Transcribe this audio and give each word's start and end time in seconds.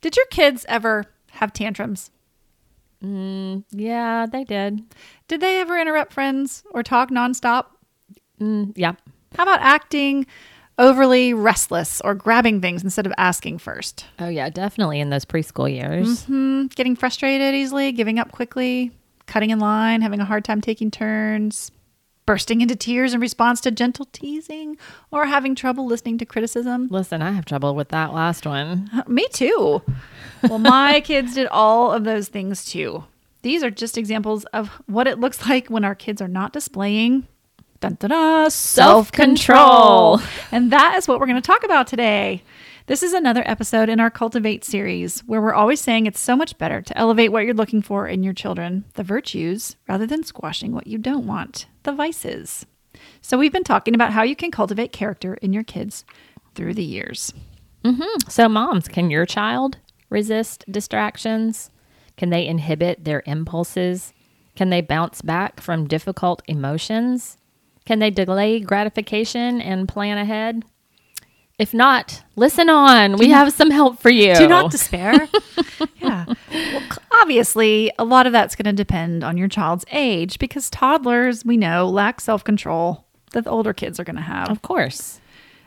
did 0.00 0.16
your 0.16 0.26
kids 0.26 0.64
ever 0.68 1.04
have 1.32 1.52
tantrums? 1.52 2.10
Yeah, 3.02 4.26
they 4.30 4.44
did. 4.44 4.82
Did 5.28 5.40
they 5.40 5.60
ever 5.60 5.78
interrupt 5.78 6.12
friends 6.12 6.64
or 6.72 6.82
talk 6.82 7.10
nonstop? 7.10 7.66
Mm, 8.40 8.72
yeah. 8.76 8.92
How 9.36 9.44
about 9.44 9.60
acting 9.60 10.26
overly 10.78 11.32
restless 11.34 12.00
or 12.02 12.14
grabbing 12.14 12.60
things 12.60 12.82
instead 12.82 13.06
of 13.06 13.12
asking 13.16 13.58
first? 13.58 14.06
Oh, 14.18 14.28
yeah, 14.28 14.50
definitely 14.50 15.00
in 15.00 15.10
those 15.10 15.24
preschool 15.24 15.72
years. 15.72 16.24
Hmm, 16.24 16.66
getting 16.74 16.96
frustrated 16.96 17.54
easily, 17.54 17.92
giving 17.92 18.18
up 18.18 18.32
quickly, 18.32 18.90
cutting 19.26 19.50
in 19.50 19.58
line, 19.60 20.02
having 20.02 20.20
a 20.20 20.24
hard 20.24 20.44
time 20.44 20.60
taking 20.60 20.90
turns, 20.90 21.70
bursting 22.30 22.60
into 22.60 22.76
tears 22.76 23.12
in 23.12 23.18
response 23.20 23.60
to 23.60 23.72
gentle 23.72 24.06
teasing, 24.12 24.76
or 25.10 25.26
having 25.26 25.52
trouble 25.52 25.84
listening 25.84 26.16
to 26.16 26.24
criticism. 26.24 26.86
Listen, 26.88 27.22
I 27.22 27.32
have 27.32 27.44
trouble 27.44 27.74
with 27.74 27.88
that 27.88 28.14
last 28.14 28.46
one. 28.46 28.88
Uh, 28.94 29.02
Me 29.08 29.26
too. 29.32 29.82
Well, 30.44 30.60
my 30.60 31.00
kids 31.04 31.34
did 31.34 31.48
all 31.48 31.90
of 31.90 32.04
those 32.04 32.28
things 32.28 32.64
too. 32.64 33.02
These 33.42 33.64
are 33.64 33.70
just 33.72 33.98
examples 33.98 34.44
of 34.52 34.68
what 34.86 35.08
it 35.08 35.18
looks 35.18 35.48
like 35.48 35.66
when 35.66 35.84
our 35.84 35.96
kids 35.96 36.22
are 36.22 36.28
not 36.28 36.52
displaying 36.52 37.26
dun, 37.80 37.96
dun, 37.98 38.10
dun, 38.10 38.48
self-control. 38.52 40.18
Self-control. 40.18 40.52
And 40.52 40.70
that 40.70 40.94
is 40.98 41.08
what 41.08 41.18
we're 41.18 41.26
going 41.26 41.34
to 41.34 41.44
talk 41.44 41.64
about 41.64 41.88
today. 41.88 42.44
This 42.86 43.02
is 43.02 43.12
another 43.12 43.42
episode 43.46 43.88
in 43.88 44.00
our 44.00 44.10
Cultivate 44.10 44.64
series 44.64 45.20
where 45.20 45.40
we're 45.40 45.54
always 45.54 45.80
saying 45.80 46.06
it's 46.06 46.18
so 46.20 46.34
much 46.34 46.58
better 46.58 46.82
to 46.82 46.98
elevate 46.98 47.30
what 47.30 47.44
you're 47.44 47.54
looking 47.54 47.82
for 47.82 48.08
in 48.08 48.22
your 48.22 48.32
children, 48.32 48.84
the 48.94 49.02
virtues, 49.04 49.76
rather 49.88 50.06
than 50.06 50.24
squashing 50.24 50.72
what 50.72 50.86
you 50.86 50.98
don't 50.98 51.26
want, 51.26 51.66
the 51.84 51.92
vices. 51.92 52.66
So 53.20 53.38
we've 53.38 53.52
been 53.52 53.64
talking 53.64 53.94
about 53.94 54.12
how 54.12 54.22
you 54.22 54.34
can 54.34 54.50
cultivate 54.50 54.92
character 54.92 55.34
in 55.34 55.52
your 55.52 55.62
kids 55.62 56.04
through 56.54 56.74
the 56.74 56.84
years. 56.84 57.32
Mhm. 57.84 58.28
So, 58.30 58.48
moms, 58.48 58.88
can 58.88 59.10
your 59.10 59.24
child 59.24 59.78
resist 60.08 60.64
distractions? 60.70 61.70
Can 62.16 62.30
they 62.30 62.46
inhibit 62.46 63.04
their 63.04 63.22
impulses? 63.24 64.12
Can 64.56 64.70
they 64.70 64.80
bounce 64.80 65.22
back 65.22 65.60
from 65.60 65.86
difficult 65.86 66.42
emotions? 66.48 67.38
Can 67.86 68.00
they 68.00 68.10
delay 68.10 68.60
gratification 68.60 69.60
and 69.60 69.88
plan 69.88 70.18
ahead? 70.18 70.64
If 71.60 71.74
not, 71.74 72.22
listen 72.36 72.70
on. 72.70 73.18
We 73.18 73.28
have 73.28 73.52
some 73.52 73.70
help 73.70 74.00
for 74.00 74.08
you. 74.08 74.34
Do 74.34 74.48
not 74.48 74.70
despair. 74.70 75.28
yeah. 75.96 76.24
Well, 76.26 76.82
obviously, 77.12 77.92
a 77.98 78.04
lot 78.04 78.26
of 78.26 78.32
that's 78.32 78.56
going 78.56 78.64
to 78.64 78.72
depend 78.72 79.22
on 79.22 79.36
your 79.36 79.46
child's 79.46 79.84
age 79.92 80.38
because 80.38 80.70
toddlers, 80.70 81.44
we 81.44 81.58
know, 81.58 81.86
lack 81.86 82.22
self 82.22 82.42
control 82.44 83.04
that 83.32 83.44
the 83.44 83.50
older 83.50 83.74
kids 83.74 84.00
are 84.00 84.04
going 84.04 84.16
to 84.16 84.22
have. 84.22 84.48
of 84.48 84.62
course. 84.62 85.20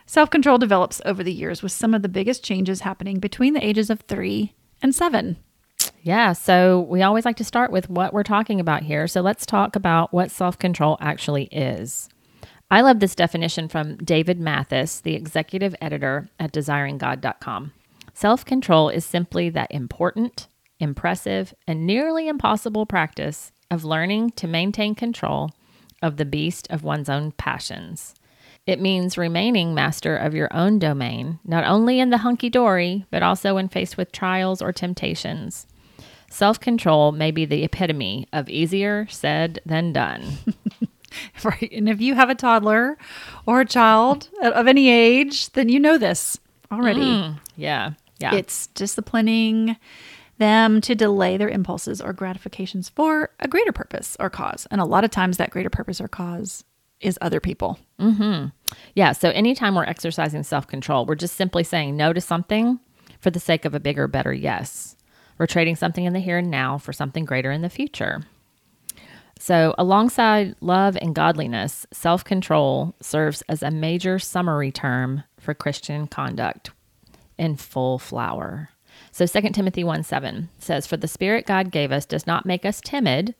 Self 0.04 0.30
control 0.30 0.58
develops 0.58 1.00
over 1.04 1.22
the 1.22 1.32
years 1.32 1.62
with 1.62 1.70
some 1.70 1.94
of 1.94 2.02
the 2.02 2.08
biggest 2.08 2.42
changes 2.42 2.80
happening 2.80 3.20
between 3.20 3.54
the 3.54 3.64
ages 3.64 3.88
of 3.88 4.00
three 4.00 4.52
and 4.82 4.92
seven. 4.92 5.36
Yeah. 6.02 6.32
So, 6.32 6.80
we 6.90 7.02
always 7.02 7.24
like 7.24 7.36
to 7.36 7.44
start 7.44 7.70
with 7.70 7.88
what 7.88 8.12
we're 8.12 8.24
talking 8.24 8.58
about 8.58 8.82
here. 8.82 9.06
So, 9.06 9.20
let's 9.20 9.46
talk 9.46 9.76
about 9.76 10.12
what 10.12 10.32
self 10.32 10.58
control 10.58 10.98
actually 11.00 11.44
is. 11.52 12.08
I 12.70 12.80
love 12.80 13.00
this 13.00 13.14
definition 13.14 13.68
from 13.68 13.96
David 13.98 14.40
Mathis, 14.40 15.00
the 15.00 15.14
executive 15.14 15.74
editor 15.80 16.28
at 16.40 16.52
desiringgod.com. 16.52 17.72
Self 18.14 18.44
control 18.44 18.88
is 18.88 19.04
simply 19.04 19.50
that 19.50 19.70
important, 19.70 20.48
impressive, 20.78 21.54
and 21.66 21.86
nearly 21.86 22.28
impossible 22.28 22.86
practice 22.86 23.52
of 23.70 23.84
learning 23.84 24.30
to 24.32 24.46
maintain 24.46 24.94
control 24.94 25.50
of 26.02 26.16
the 26.16 26.24
beast 26.24 26.66
of 26.70 26.84
one's 26.84 27.08
own 27.08 27.32
passions. 27.32 28.14
It 28.66 28.80
means 28.80 29.18
remaining 29.18 29.74
master 29.74 30.16
of 30.16 30.34
your 30.34 30.48
own 30.54 30.78
domain, 30.78 31.38
not 31.44 31.64
only 31.64 32.00
in 32.00 32.10
the 32.10 32.18
hunky 32.18 32.48
dory, 32.48 33.04
but 33.10 33.22
also 33.22 33.56
when 33.56 33.68
faced 33.68 33.96
with 33.96 34.12
trials 34.12 34.62
or 34.62 34.72
temptations. 34.72 35.66
Self 36.30 36.58
control 36.60 37.12
may 37.12 37.30
be 37.30 37.44
the 37.44 37.62
epitome 37.62 38.26
of 38.32 38.48
easier 38.48 39.06
said 39.10 39.60
than 39.66 39.92
done. 39.92 40.24
Right. 41.44 41.70
And 41.72 41.88
if 41.88 42.00
you 42.00 42.14
have 42.14 42.30
a 42.30 42.34
toddler 42.34 42.96
or 43.46 43.60
a 43.60 43.66
child 43.66 44.28
of 44.42 44.66
any 44.66 44.88
age, 44.88 45.50
then 45.52 45.68
you 45.68 45.78
know 45.78 45.98
this 45.98 46.38
already. 46.72 47.00
Mm. 47.00 47.38
Yeah. 47.56 47.92
Yeah. 48.20 48.34
It's 48.34 48.68
disciplining 48.68 49.76
them 50.38 50.80
to 50.80 50.94
delay 50.94 51.36
their 51.36 51.48
impulses 51.48 52.00
or 52.00 52.12
gratifications 52.12 52.88
for 52.88 53.30
a 53.40 53.48
greater 53.48 53.72
purpose 53.72 54.16
or 54.18 54.30
cause. 54.30 54.66
And 54.70 54.80
a 54.80 54.84
lot 54.84 55.04
of 55.04 55.10
times 55.10 55.36
that 55.36 55.50
greater 55.50 55.70
purpose 55.70 56.00
or 56.00 56.08
cause 56.08 56.64
is 57.00 57.18
other 57.20 57.40
people. 57.40 57.78
Mm-hmm. 58.00 58.46
Yeah. 58.94 59.12
So 59.12 59.30
anytime 59.30 59.74
we're 59.74 59.84
exercising 59.84 60.42
self 60.42 60.66
control, 60.66 61.06
we're 61.06 61.14
just 61.14 61.36
simply 61.36 61.64
saying 61.64 61.96
no 61.96 62.12
to 62.12 62.20
something 62.20 62.80
for 63.20 63.30
the 63.30 63.40
sake 63.40 63.64
of 63.64 63.74
a 63.74 63.80
bigger, 63.80 64.08
better 64.08 64.32
yes. 64.32 64.96
We're 65.38 65.46
trading 65.46 65.76
something 65.76 66.04
in 66.04 66.12
the 66.12 66.20
here 66.20 66.38
and 66.38 66.50
now 66.50 66.78
for 66.78 66.92
something 66.92 67.24
greater 67.24 67.50
in 67.50 67.62
the 67.62 67.70
future. 67.70 68.22
So, 69.38 69.74
alongside 69.78 70.54
love 70.60 70.96
and 71.00 71.14
godliness, 71.14 71.86
self 71.92 72.24
control 72.24 72.94
serves 73.00 73.42
as 73.48 73.62
a 73.62 73.70
major 73.70 74.18
summary 74.18 74.72
term 74.72 75.24
for 75.38 75.54
Christian 75.54 76.06
conduct 76.06 76.70
in 77.38 77.56
full 77.56 77.98
flower. 77.98 78.70
So 79.10 79.26
2 79.26 79.50
Timothy 79.50 79.84
1 79.84 80.02
7 80.02 80.48
says, 80.58 80.86
For 80.86 80.96
the 80.96 81.08
Spirit 81.08 81.46
God 81.46 81.70
gave 81.70 81.92
us 81.92 82.06
does 82.06 82.26
not 82.26 82.46
make 82.46 82.64
us 82.64 82.80
timid, 82.80 83.34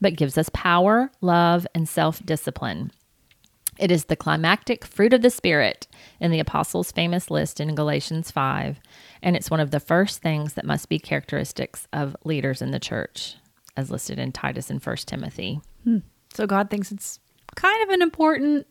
but 0.00 0.16
gives 0.16 0.38
us 0.38 0.50
power, 0.52 1.10
love, 1.20 1.66
and 1.74 1.88
self 1.88 2.24
discipline. 2.24 2.92
It 3.78 3.90
is 3.90 4.06
the 4.06 4.16
climactic 4.16 4.84
fruit 4.84 5.12
of 5.12 5.22
the 5.22 5.30
Spirit 5.30 5.86
in 6.20 6.30
the 6.30 6.40
Apostles' 6.40 6.92
famous 6.92 7.30
list 7.30 7.60
in 7.60 7.74
Galatians 7.74 8.30
5, 8.30 8.78
and 9.22 9.36
it's 9.36 9.50
one 9.50 9.60
of 9.60 9.70
the 9.70 9.80
first 9.80 10.20
things 10.20 10.54
that 10.54 10.66
must 10.66 10.88
be 10.88 10.98
characteristics 10.98 11.88
of 11.92 12.14
leaders 12.24 12.60
in 12.60 12.72
the 12.72 12.80
church, 12.80 13.36
as 13.76 13.90
listed 13.90 14.18
in 14.18 14.32
Titus 14.32 14.70
and 14.70 14.82
First 14.82 15.08
Timothy. 15.08 15.60
Hmm. 15.84 15.98
So 16.34 16.46
God 16.46 16.70
thinks 16.70 16.92
it's 16.92 17.18
kind 17.56 17.82
of 17.82 17.88
an 17.90 18.02
important 18.02 18.66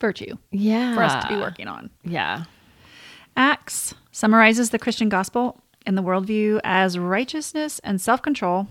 virtue 0.00 0.36
Yeah. 0.50 0.94
for 0.94 1.02
us 1.02 1.24
to 1.24 1.28
be 1.28 1.36
working 1.40 1.68
on. 1.68 1.90
Yeah. 2.04 2.44
Acts 3.36 3.94
summarizes 4.12 4.70
the 4.70 4.78
Christian 4.78 5.08
gospel 5.08 5.60
and 5.84 5.96
the 5.96 6.02
worldview 6.02 6.60
as 6.64 6.98
righteousness 6.98 7.80
and 7.84 8.00
self 8.00 8.22
control 8.22 8.68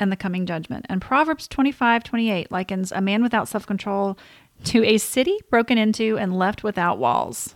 and 0.00 0.10
the 0.12 0.16
coming 0.16 0.46
judgment. 0.46 0.86
And 0.88 1.00
Proverbs 1.00 1.46
25 1.48 2.04
28 2.04 2.50
likens 2.50 2.92
a 2.92 3.00
man 3.00 3.22
without 3.22 3.48
self 3.48 3.66
control 3.66 4.18
to 4.64 4.84
a 4.84 4.98
city 4.98 5.38
broken 5.50 5.78
into 5.78 6.18
and 6.18 6.36
left 6.36 6.64
without 6.64 6.98
walls. 6.98 7.54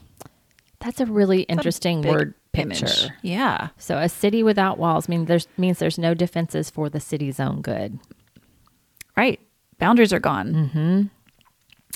That's 0.80 1.00
a 1.00 1.06
really 1.06 1.42
interesting 1.42 2.02
Big 2.02 2.10
word 2.10 2.34
image. 2.54 2.80
picture. 2.80 3.14
Yeah. 3.22 3.68
So 3.78 3.98
a 3.98 4.08
city 4.08 4.42
without 4.42 4.78
walls 4.78 5.08
mean 5.08 5.26
there's 5.26 5.48
means 5.56 5.78
there's 5.78 5.98
no 5.98 6.14
defenses 6.14 6.70
for 6.70 6.88
the 6.88 7.00
city's 7.00 7.40
own 7.40 7.62
good. 7.62 7.98
Right. 9.16 9.40
Boundaries 9.78 10.12
are 10.12 10.20
gone. 10.20 10.52
Mm-hmm. 10.54 11.02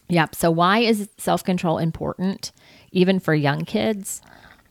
Yep. 0.09 0.34
So 0.34 0.50
why 0.50 0.78
is 0.81 1.09
self-control 1.19 1.78
important 1.78 2.53
even 2.93 3.19
for 3.19 3.34
young 3.34 3.65
kids? 3.65 4.22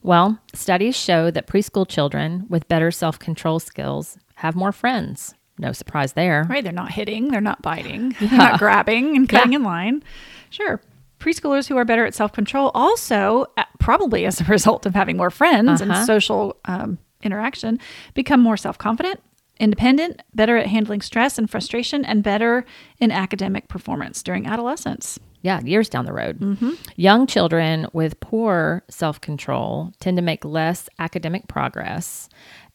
Well, 0.04 0.40
studies 0.54 0.96
show 0.96 1.32
that 1.32 1.48
preschool 1.48 1.88
children 1.88 2.46
with 2.50 2.68
better 2.68 2.92
self-control 2.92 3.60
skills 3.60 4.18
have 4.36 4.56
more 4.56 4.72
friends. 4.72 5.34
No 5.58 5.72
surprise 5.72 6.14
there. 6.14 6.46
Right. 6.50 6.64
They're 6.64 6.74
not 6.74 6.92
hitting, 6.92 7.30
they're 7.30 7.42
not 7.42 7.62
biting, 7.62 8.10
they're 8.20 8.38
not 8.38 8.60
grabbing 8.60 9.16
and 9.16 9.28
cutting 9.28 9.54
in 9.54 9.64
line. 9.64 10.04
Sure. 10.50 10.82
Preschoolers 11.20 11.68
who 11.68 11.78
are 11.78 11.86
better 11.86 12.06
at 12.06 12.14
self 12.14 12.32
control 12.34 12.72
also, 12.74 13.46
uh, 13.58 13.64
probably 13.80 14.26
as 14.26 14.42
a 14.42 14.44
result 14.56 14.86
of 14.86 14.94
having 14.96 15.18
more 15.18 15.30
friends 15.30 15.82
and 15.82 15.92
Uh-huh. 15.92 16.06
social 16.06 16.58
um, 16.66 16.98
interaction, 17.24 17.80
become 18.14 18.40
more 18.42 18.58
self 18.58 18.78
confident, 18.78 19.20
independent, 19.60 20.22
better 20.34 20.58
at 20.58 20.68
handling 20.68 21.02
stress 21.02 21.38
and 21.38 21.50
frustration, 21.50 22.04
and 22.06 22.22
better 22.24 22.66
in 23.00 23.12
academic 23.12 23.68
performance 23.68 24.22
during 24.22 24.46
adolescence. 24.46 25.20
Yeah, 25.42 25.62
years 25.62 25.90
down 25.90 26.06
the 26.06 26.14
road. 26.14 26.76
Young 26.96 27.28
children 27.28 27.86
with 27.94 28.20
poor 28.20 28.84
self 28.90 29.22
control 29.22 29.94
tend 30.00 30.18
to 30.18 30.24
make 30.24 30.44
less 30.44 30.90
academic 31.00 31.48
progress. 31.48 32.30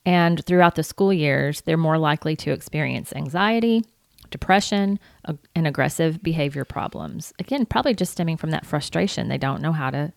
And 0.07 0.43
throughout 0.47 0.77
the 0.77 0.83
school 0.83 1.13
years, 1.13 1.61
they're 1.63 1.77
more 1.77 1.99
likely 1.99 2.35
to 2.37 2.53
experience 2.53 3.13
anxiety, 3.13 3.85
depression, 4.31 4.99
ag- 5.29 5.39
and 5.55 5.67
aggressive 5.67 6.23
behavior 6.23 6.65
problems. 6.65 7.33
Again, 7.39 7.67
probably 7.67 7.95
just 7.95 8.13
stemming 8.13 8.37
from 8.37 8.51
that 8.51 8.65
frustration. 8.67 9.29
They 9.29 9.39
don't 9.39 9.61
know 9.63 9.73
how 9.73 9.91
to 9.91 10.13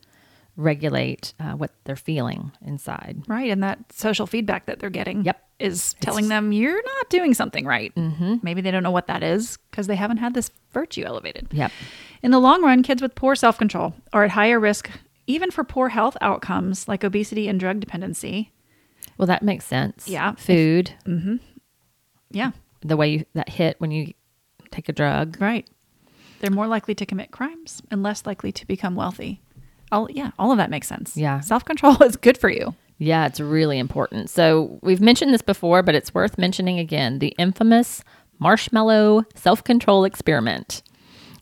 regulate 0.55 1.33
uh, 1.39 1.53
what 1.53 1.71
they're 1.83 1.95
feeling 1.95 2.51
inside. 2.65 3.23
Right. 3.27 3.49
And 3.49 3.63
that 3.63 3.79
social 3.91 4.27
feedback 4.27 4.67
that 4.67 4.79
they're 4.79 4.91
getting 4.91 5.23
Yep. 5.25 5.41
is 5.59 5.95
telling 5.99 6.27
them 6.27 6.51
you're 6.51 6.83
not 6.83 7.09
doing 7.09 7.33
something 7.33 7.65
right. 7.65 7.93
Mm-hmm. 7.95 8.35
Maybe 8.43 8.61
they 8.61 8.69
don't 8.69 8.83
know 8.83 8.91
what 8.91 9.07
that 9.07 9.23
is 9.23 9.57
because 9.71 9.87
they 9.87 9.95
haven't 9.95 10.17
had 10.17 10.35
this 10.35 10.51
virtue 10.71 11.03
elevated. 11.05 11.47
Yep. 11.51 11.71
In 12.21 12.29
the 12.31 12.39
long 12.39 12.61
run, 12.61 12.83
kids 12.83 13.01
with 13.01 13.15
poor 13.15 13.35
self 13.35 13.57
control 13.57 13.95
are 14.13 14.23
at 14.25 14.29
higher 14.31 14.59
risk, 14.59 14.89
even 15.25 15.49
for 15.49 15.63
poor 15.63 15.89
health 15.89 16.15
outcomes 16.21 16.87
like 16.87 17.03
obesity 17.03 17.47
and 17.47 17.59
drug 17.59 17.79
dependency. 17.79 18.51
Well, 19.17 19.25
that 19.27 19.41
makes 19.41 19.65
sense. 19.65 20.07
Yeah. 20.07 20.33
Food, 20.35 20.91
Yeah. 22.29 22.51
The 22.83 22.97
way 22.97 23.09
you, 23.09 23.25
that 23.33 23.49
hit 23.49 23.79
when 23.79 23.91
you 23.91 24.13
take 24.71 24.89
a 24.89 24.93
drug. 24.93 25.39
Right. 25.39 25.67
They're 26.39 26.51
more 26.51 26.67
likely 26.67 26.95
to 26.95 27.05
commit 27.05 27.31
crimes 27.31 27.81
and 27.89 28.03
less 28.03 28.25
likely 28.25 28.51
to 28.51 28.67
become 28.67 28.95
wealthy. 28.95 29.41
All, 29.91 30.09
yeah, 30.11 30.31
all 30.37 30.51
of 30.51 30.57
that 30.57 30.69
makes 30.69 30.87
sense. 30.87 31.15
Yeah. 31.15 31.39
Self 31.39 31.63
control 31.65 31.95
is 32.03 32.15
good 32.15 32.37
for 32.37 32.49
you. 32.49 32.75
Yeah, 32.97 33.25
it's 33.25 33.39
really 33.39 33.79
important. 33.79 34.29
So 34.29 34.79
we've 34.81 35.01
mentioned 35.01 35.33
this 35.33 35.41
before, 35.41 35.83
but 35.83 35.95
it's 35.95 36.13
worth 36.13 36.37
mentioning 36.37 36.79
again 36.79 37.19
the 37.19 37.33
infamous 37.37 38.03
marshmallow 38.39 39.25
self 39.35 39.63
control 39.63 40.03
experiment. 40.05 40.83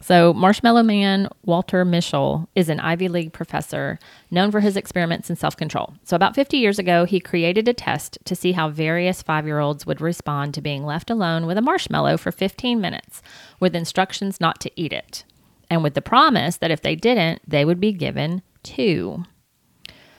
So, 0.01 0.33
Marshmallow 0.33 0.81
Man 0.81 1.29
Walter 1.43 1.85
Mischel 1.85 2.47
is 2.55 2.69
an 2.69 2.79
Ivy 2.79 3.07
League 3.07 3.33
professor 3.33 3.99
known 4.31 4.49
for 4.49 4.59
his 4.59 4.75
experiments 4.75 5.29
in 5.29 5.35
self 5.35 5.55
control. 5.55 5.93
So, 6.03 6.15
about 6.15 6.33
50 6.33 6.57
years 6.57 6.79
ago, 6.79 7.05
he 7.05 7.19
created 7.19 7.67
a 7.67 7.73
test 7.73 8.17
to 8.25 8.35
see 8.35 8.53
how 8.53 8.69
various 8.69 9.21
five 9.21 9.45
year 9.45 9.59
olds 9.59 9.85
would 9.85 10.01
respond 10.01 10.55
to 10.55 10.61
being 10.61 10.85
left 10.85 11.11
alone 11.11 11.45
with 11.45 11.57
a 11.57 11.61
marshmallow 11.61 12.17
for 12.17 12.31
15 12.31 12.81
minutes 12.81 13.21
with 13.59 13.75
instructions 13.75 14.41
not 14.41 14.59
to 14.61 14.71
eat 14.75 14.91
it, 14.91 15.23
and 15.69 15.83
with 15.83 15.93
the 15.93 16.01
promise 16.01 16.57
that 16.57 16.71
if 16.71 16.81
they 16.81 16.95
didn't, 16.95 17.41
they 17.47 17.63
would 17.63 17.79
be 17.79 17.93
given 17.93 18.41
two. 18.63 19.23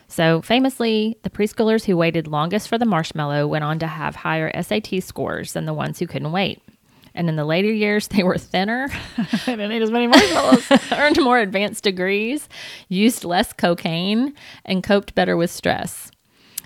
So, 0.07 0.41
famously, 0.41 1.17
the 1.23 1.29
preschoolers 1.29 1.85
who 1.85 1.97
waited 1.97 2.27
longest 2.27 2.69
for 2.69 2.77
the 2.77 2.85
marshmallow 2.85 3.47
went 3.47 3.65
on 3.65 3.79
to 3.79 3.87
have 3.87 4.15
higher 4.15 4.49
SAT 4.61 5.03
scores 5.03 5.51
than 5.51 5.65
the 5.65 5.73
ones 5.73 5.99
who 5.99 6.07
couldn't 6.07 6.31
wait. 6.31 6.61
And 7.15 7.29
in 7.29 7.35
the 7.35 7.45
later 7.45 7.71
years, 7.71 8.07
they 8.07 8.23
were 8.23 8.37
thinner, 8.37 8.87
I 9.17 9.25
didn't 9.45 9.71
eat 9.71 9.81
as 9.81 9.91
many 9.91 10.07
marshmallows. 10.07 10.67
earned 10.91 11.21
more 11.21 11.39
advanced 11.39 11.83
degrees, 11.83 12.49
used 12.89 13.23
less 13.23 13.53
cocaine, 13.53 14.33
and 14.65 14.83
coped 14.83 15.13
better 15.13 15.37
with 15.37 15.51
stress. 15.51 16.09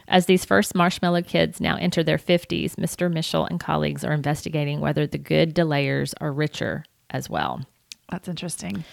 As 0.08 0.26
these 0.26 0.46
first 0.46 0.74
marshmallow 0.74 1.24
kids 1.24 1.60
now 1.60 1.76
enter 1.76 2.02
their 2.02 2.18
50s, 2.18 2.76
Mr. 2.76 3.12
Mischel 3.12 3.50
and 3.50 3.60
colleagues 3.60 4.06
are 4.06 4.14
investigating 4.14 4.80
whether 4.80 5.06
the 5.06 5.18
good 5.18 5.54
delayers 5.54 6.14
are 6.22 6.32
richer 6.32 6.86
as 7.10 7.30
well. 7.30 7.66
That's 8.10 8.30
interesting. 8.30 8.86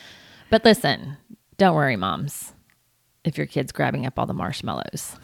But 0.50 0.64
listen, 0.64 1.16
don't 1.56 1.76
worry, 1.76 1.94
moms, 1.94 2.52
if 3.22 3.38
your 3.38 3.46
kid's 3.46 3.70
grabbing 3.70 4.06
up 4.06 4.18
all 4.18 4.26
the 4.26 4.34
marshmallows. 4.34 5.16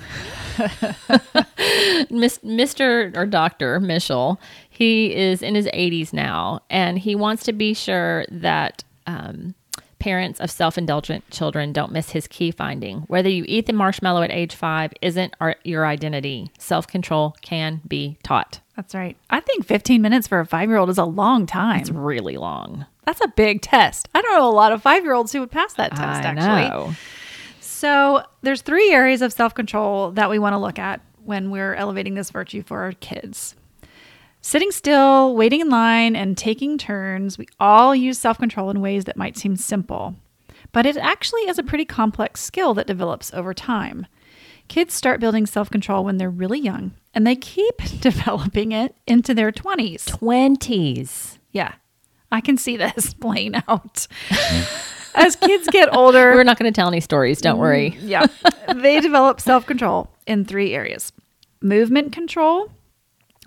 Mr. 2.11 3.17
or 3.17 3.27
Dr. 3.27 3.81
Mischel, 3.81 4.39
he 4.81 5.15
is 5.15 5.43
in 5.43 5.55
his 5.55 5.67
80s 5.67 6.15
now, 6.15 6.63
and 6.71 6.99
he 6.99 7.15
wants 7.15 7.43
to 7.45 7.53
be 7.53 7.75
sure 7.75 8.25
that 8.31 8.83
um, 9.07 9.55
parents 9.99 10.41
of 10.41 10.51
self 10.51 10.79
indulgent 10.79 11.29
children 11.31 11.71
don't 11.75 11.93
miss 11.93 12.13
his 12.13 12.27
key 12.27 12.51
finding. 12.51 13.01
Whether 13.01 13.29
you 13.29 13.45
eat 13.47 13.67
the 13.67 13.75
marshmallow 13.75 14.23
at 14.23 14.31
age 14.31 14.55
five 14.55 14.95
isn't 15.03 15.35
our, 15.39 15.57
your 15.65 15.85
identity. 15.85 16.51
Self 16.59 16.87
control 16.87 17.37
can 17.43 17.83
be 17.87 18.17
taught. 18.23 18.61
That's 18.75 18.95
right. 18.95 19.19
I 19.29 19.41
think 19.41 19.67
15 19.67 20.01
minutes 20.01 20.27
for 20.27 20.41
a 20.41 20.47
five 20.47 20.71
year 20.71 20.79
old 20.79 20.89
is 20.89 20.97
a 20.97 21.05
long 21.05 21.45
time. 21.45 21.83
It's 21.83 21.91
really 21.91 22.39
long. 22.39 22.87
That's 23.05 23.21
a 23.21 23.29
big 23.29 23.61
test. 23.61 24.09
I 24.15 24.23
don't 24.23 24.33
know 24.33 24.49
a 24.49 24.51
lot 24.51 24.73
of 24.73 24.81
five 24.81 25.05
year 25.05 25.13
olds 25.13 25.31
who 25.31 25.41
would 25.41 25.51
pass 25.51 25.75
that 25.75 25.91
test, 25.91 26.25
I 26.25 26.31
actually. 26.31 26.69
know. 26.71 26.95
So 27.61 28.23
there's 28.41 28.63
three 28.63 28.95
areas 28.95 29.21
of 29.21 29.31
self 29.31 29.53
control 29.53 30.13
that 30.13 30.31
we 30.31 30.39
want 30.39 30.55
to 30.55 30.59
look 30.59 30.79
at 30.79 31.03
when 31.23 31.51
we're 31.51 31.75
elevating 31.75 32.15
this 32.15 32.31
virtue 32.31 32.63
for 32.63 32.81
our 32.81 32.93
kids. 32.93 33.57
Sitting 34.43 34.71
still, 34.71 35.35
waiting 35.37 35.61
in 35.61 35.69
line, 35.69 36.17
and 36.17 36.37
taking 36.37 36.79
turns. 36.79 37.37
We 37.37 37.47
all 37.59 37.95
use 37.95 38.19
self 38.19 38.39
control 38.39 38.71
in 38.71 38.81
ways 38.81 39.05
that 39.05 39.17
might 39.17 39.37
seem 39.37 39.55
simple, 39.57 40.15
but 40.73 40.87
it 40.87 40.97
actually 40.97 41.43
is 41.43 41.59
a 41.59 41.63
pretty 41.63 41.85
complex 41.85 42.41
skill 42.41 42.73
that 42.75 42.87
develops 42.87 43.33
over 43.35 43.53
time. 43.53 44.07
Kids 44.69 44.95
start 44.95 45.21
building 45.21 45.45
self 45.47 45.69
control 45.69 46.05
when 46.05 46.17
they're 46.17 46.31
really 46.31 46.59
young, 46.59 46.93
and 47.15 47.27
they 47.27 47.37
keep 47.37 47.77
developing 48.01 48.73
it 48.73 48.95
into 49.07 49.35
their 49.35 49.53
20s. 49.53 50.05
20s. 50.07 51.39
Yeah, 51.53 51.75
I 52.33 52.41
can 52.41 52.57
see 52.57 52.77
this 52.79 53.13
playing 53.21 53.57
out. 53.69 54.07
As 55.15 55.37
kids 55.37 55.69
get 55.71 55.89
older, 55.95 56.33
We're 56.35 56.45
not 56.45 56.59
going 56.59 56.73
to 56.73 56.75
tell 56.79 56.89
any 56.89 57.01
stories, 57.01 57.41
don't 57.43 57.59
worry. 57.59 57.91
Mm, 58.01 58.09
yeah. 58.09 58.27
they 58.75 59.01
develop 59.01 59.39
self 59.41 59.67
control 59.67 60.09
in 60.27 60.47
three 60.47 60.73
areas 60.73 61.13
movement 61.61 62.13
control. 62.13 62.71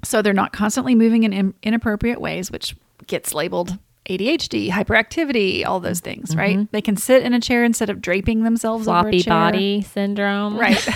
So 0.03 0.21
they're 0.21 0.33
not 0.33 0.53
constantly 0.53 0.95
moving 0.95 1.23
in 1.23 1.33
in 1.33 1.53
inappropriate 1.63 2.19
ways, 2.21 2.51
which 2.51 2.75
gets 3.07 3.33
labeled 3.33 3.77
ADHD, 4.09 4.69
hyperactivity, 4.69 5.65
all 5.65 5.79
those 5.79 5.99
things, 6.01 6.31
mm-hmm. 6.31 6.39
right? 6.39 6.71
They 6.71 6.81
can 6.81 6.97
sit 6.97 7.23
in 7.23 7.33
a 7.33 7.39
chair 7.39 7.63
instead 7.63 7.89
of 7.89 8.01
draping 8.01 8.43
themselves 8.43 8.85
Floppy 8.85 9.21
chair. 9.21 9.31
body 9.33 9.81
syndrome. 9.81 10.57
Right. 10.57 10.77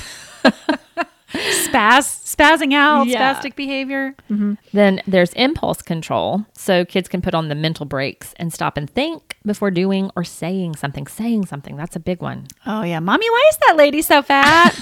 Spaz, 1.33 2.35
spazzing 2.35 2.73
out, 2.73 3.07
Yeah. 3.07 3.33
spastic 3.35 3.55
behavior. 3.55 4.15
Mm-hmm. 4.31 4.53
Then 4.71 5.01
there's 5.05 5.33
impulse 5.33 5.81
control. 5.81 6.45
So 6.53 6.85
kids 6.85 7.09
can 7.09 7.21
put 7.21 7.35
on 7.35 7.49
the 7.49 7.55
mental 7.55 7.85
brakes 7.85 8.33
and 8.37 8.53
stop 8.53 8.77
and 8.77 8.89
think 8.89 9.35
before 9.45 9.69
doing 9.69 10.09
or 10.15 10.23
saying 10.23 10.75
something. 10.75 11.05
Saying 11.05 11.45
something, 11.45 11.75
that's 11.75 11.95
a 11.97 11.99
big 11.99 12.21
one. 12.21 12.47
Oh, 12.65 12.81
yeah. 12.83 12.99
Mommy, 12.99 13.29
why 13.29 13.45
is 13.51 13.57
that 13.67 13.75
lady 13.75 14.01
so 14.01 14.21
fat? 14.21 14.73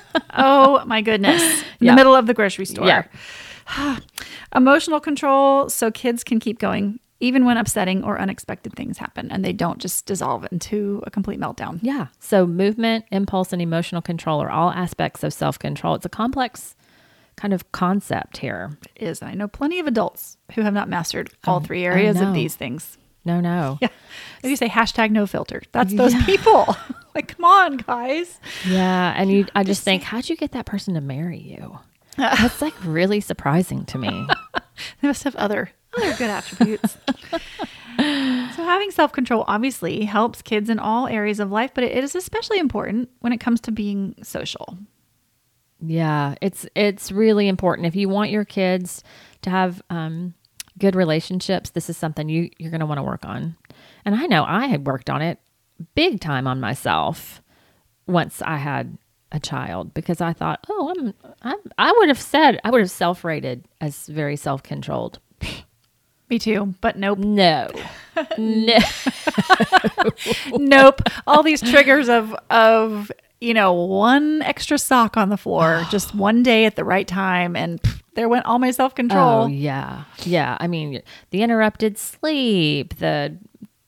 oh, 0.36 0.84
my 0.84 1.00
goodness. 1.00 1.42
In 1.80 1.86
Yeah. 1.86 1.92
the 1.92 1.96
middle 1.96 2.14
of 2.14 2.26
the 2.26 2.34
grocery 2.34 2.66
store. 2.66 2.86
Yeah. 2.86 3.04
Emotional 4.54 5.00
control. 5.00 5.68
So 5.68 5.90
kids 5.90 6.24
can 6.24 6.40
keep 6.40 6.58
going 6.58 7.00
even 7.20 7.44
when 7.44 7.56
upsetting 7.56 8.04
or 8.04 8.20
unexpected 8.20 8.72
things 8.74 8.98
happen 8.98 9.30
and 9.30 9.44
they 9.44 9.52
don't 9.52 9.78
just 9.78 10.06
dissolve 10.06 10.46
into 10.52 11.02
a 11.04 11.10
complete 11.10 11.40
meltdown. 11.40 11.80
Yeah. 11.82 12.08
So 12.20 12.46
movement, 12.46 13.06
impulse, 13.10 13.52
and 13.52 13.60
emotional 13.60 14.02
control 14.02 14.40
are 14.40 14.50
all 14.50 14.70
aspects 14.70 15.24
of 15.24 15.32
self 15.32 15.58
control. 15.58 15.94
It's 15.94 16.06
a 16.06 16.10
complex 16.10 16.76
kind 17.36 17.54
of 17.54 17.70
concept 17.72 18.38
here. 18.38 18.76
It 18.96 19.06
is. 19.06 19.22
I 19.22 19.34
know 19.34 19.48
plenty 19.48 19.78
of 19.78 19.86
adults 19.86 20.36
who 20.54 20.62
have 20.62 20.74
not 20.74 20.88
mastered 20.88 21.30
all 21.46 21.56
oh, 21.56 21.60
three 21.60 21.84
areas 21.84 22.20
of 22.20 22.34
these 22.34 22.56
things. 22.56 22.98
No, 23.24 23.40
no. 23.40 23.78
Yeah. 23.82 23.88
If 24.42 24.50
you 24.50 24.56
say 24.56 24.68
hashtag 24.68 25.10
no 25.10 25.26
filter, 25.26 25.62
that's 25.72 25.92
those 25.92 26.14
people. 26.24 26.76
like, 27.14 27.36
come 27.36 27.44
on, 27.44 27.78
guys. 27.78 28.38
Yeah. 28.66 29.12
And 29.16 29.30
you, 29.30 29.46
I 29.54 29.64
just 29.64 29.82
think, 29.82 30.04
how'd 30.04 30.28
you 30.28 30.36
get 30.36 30.52
that 30.52 30.64
person 30.64 30.94
to 30.94 31.00
marry 31.00 31.38
you? 31.38 31.78
That's 32.18 32.60
like 32.60 32.74
really 32.84 33.20
surprising 33.20 33.84
to 33.86 33.98
me. 33.98 34.26
They 35.02 35.08
must 35.08 35.24
have 35.24 35.34
other 35.34 35.70
other 35.96 36.14
good 36.14 36.30
attributes. 36.30 36.96
so 37.98 38.64
having 38.64 38.92
self-control 38.92 39.44
obviously 39.48 40.04
helps 40.04 40.40
kids 40.40 40.70
in 40.70 40.78
all 40.78 41.08
areas 41.08 41.40
of 41.40 41.50
life, 41.50 41.72
but 41.74 41.82
it 41.82 42.04
is 42.04 42.14
especially 42.14 42.60
important 42.60 43.08
when 43.18 43.32
it 43.32 43.38
comes 43.38 43.60
to 43.62 43.72
being 43.72 44.14
social. 44.22 44.78
Yeah, 45.80 46.36
it's 46.40 46.64
it's 46.76 47.10
really 47.10 47.48
important 47.48 47.86
if 47.86 47.96
you 47.96 48.08
want 48.08 48.30
your 48.30 48.44
kids 48.44 49.02
to 49.42 49.50
have 49.50 49.82
um, 49.90 50.34
good 50.78 50.94
relationships. 50.94 51.70
This 51.70 51.90
is 51.90 51.96
something 51.96 52.28
you 52.28 52.50
you're 52.58 52.70
going 52.70 52.80
to 52.80 52.86
want 52.86 52.98
to 52.98 53.04
work 53.04 53.24
on, 53.24 53.56
and 54.04 54.14
I 54.14 54.26
know 54.26 54.44
I 54.44 54.66
had 54.66 54.86
worked 54.86 55.10
on 55.10 55.22
it 55.22 55.40
big 55.94 56.20
time 56.20 56.46
on 56.46 56.60
myself 56.60 57.42
once 58.06 58.42
I 58.42 58.56
had 58.56 58.98
a 59.32 59.40
child 59.40 59.94
because 59.94 60.20
I 60.20 60.32
thought, 60.32 60.64
oh, 60.68 60.94
I'm, 60.96 61.14
I'm 61.42 61.58
I 61.76 61.92
would 61.98 62.08
have 62.08 62.20
said 62.20 62.60
I 62.64 62.70
would 62.70 62.80
have 62.80 62.90
self 62.90 63.24
rated 63.24 63.64
as 63.80 64.06
very 64.06 64.36
self 64.36 64.62
controlled. 64.62 65.18
Me 66.30 66.38
too, 66.38 66.74
but 66.80 66.98
nope. 66.98 67.18
No, 67.18 67.70
no, 68.38 68.78
nope. 70.52 71.00
All 71.26 71.42
these 71.42 71.62
triggers 71.62 72.08
of 72.08 72.34
of 72.50 73.10
you 73.40 73.54
know 73.54 73.72
one 73.72 74.42
extra 74.42 74.78
sock 74.78 75.16
on 75.16 75.30
the 75.30 75.36
floor, 75.38 75.86
just 75.90 76.14
one 76.14 76.42
day 76.42 76.64
at 76.66 76.76
the 76.76 76.84
right 76.84 77.08
time, 77.08 77.56
and 77.56 77.80
pff, 77.80 78.02
there 78.14 78.28
went 78.28 78.44
all 78.46 78.58
my 78.58 78.70
self 78.70 78.94
control. 78.94 79.44
Oh 79.44 79.46
yeah, 79.46 80.04
yeah. 80.24 80.56
I 80.60 80.66
mean, 80.66 81.02
the 81.30 81.42
interrupted 81.42 81.96
sleep, 81.96 82.98
the 82.98 83.38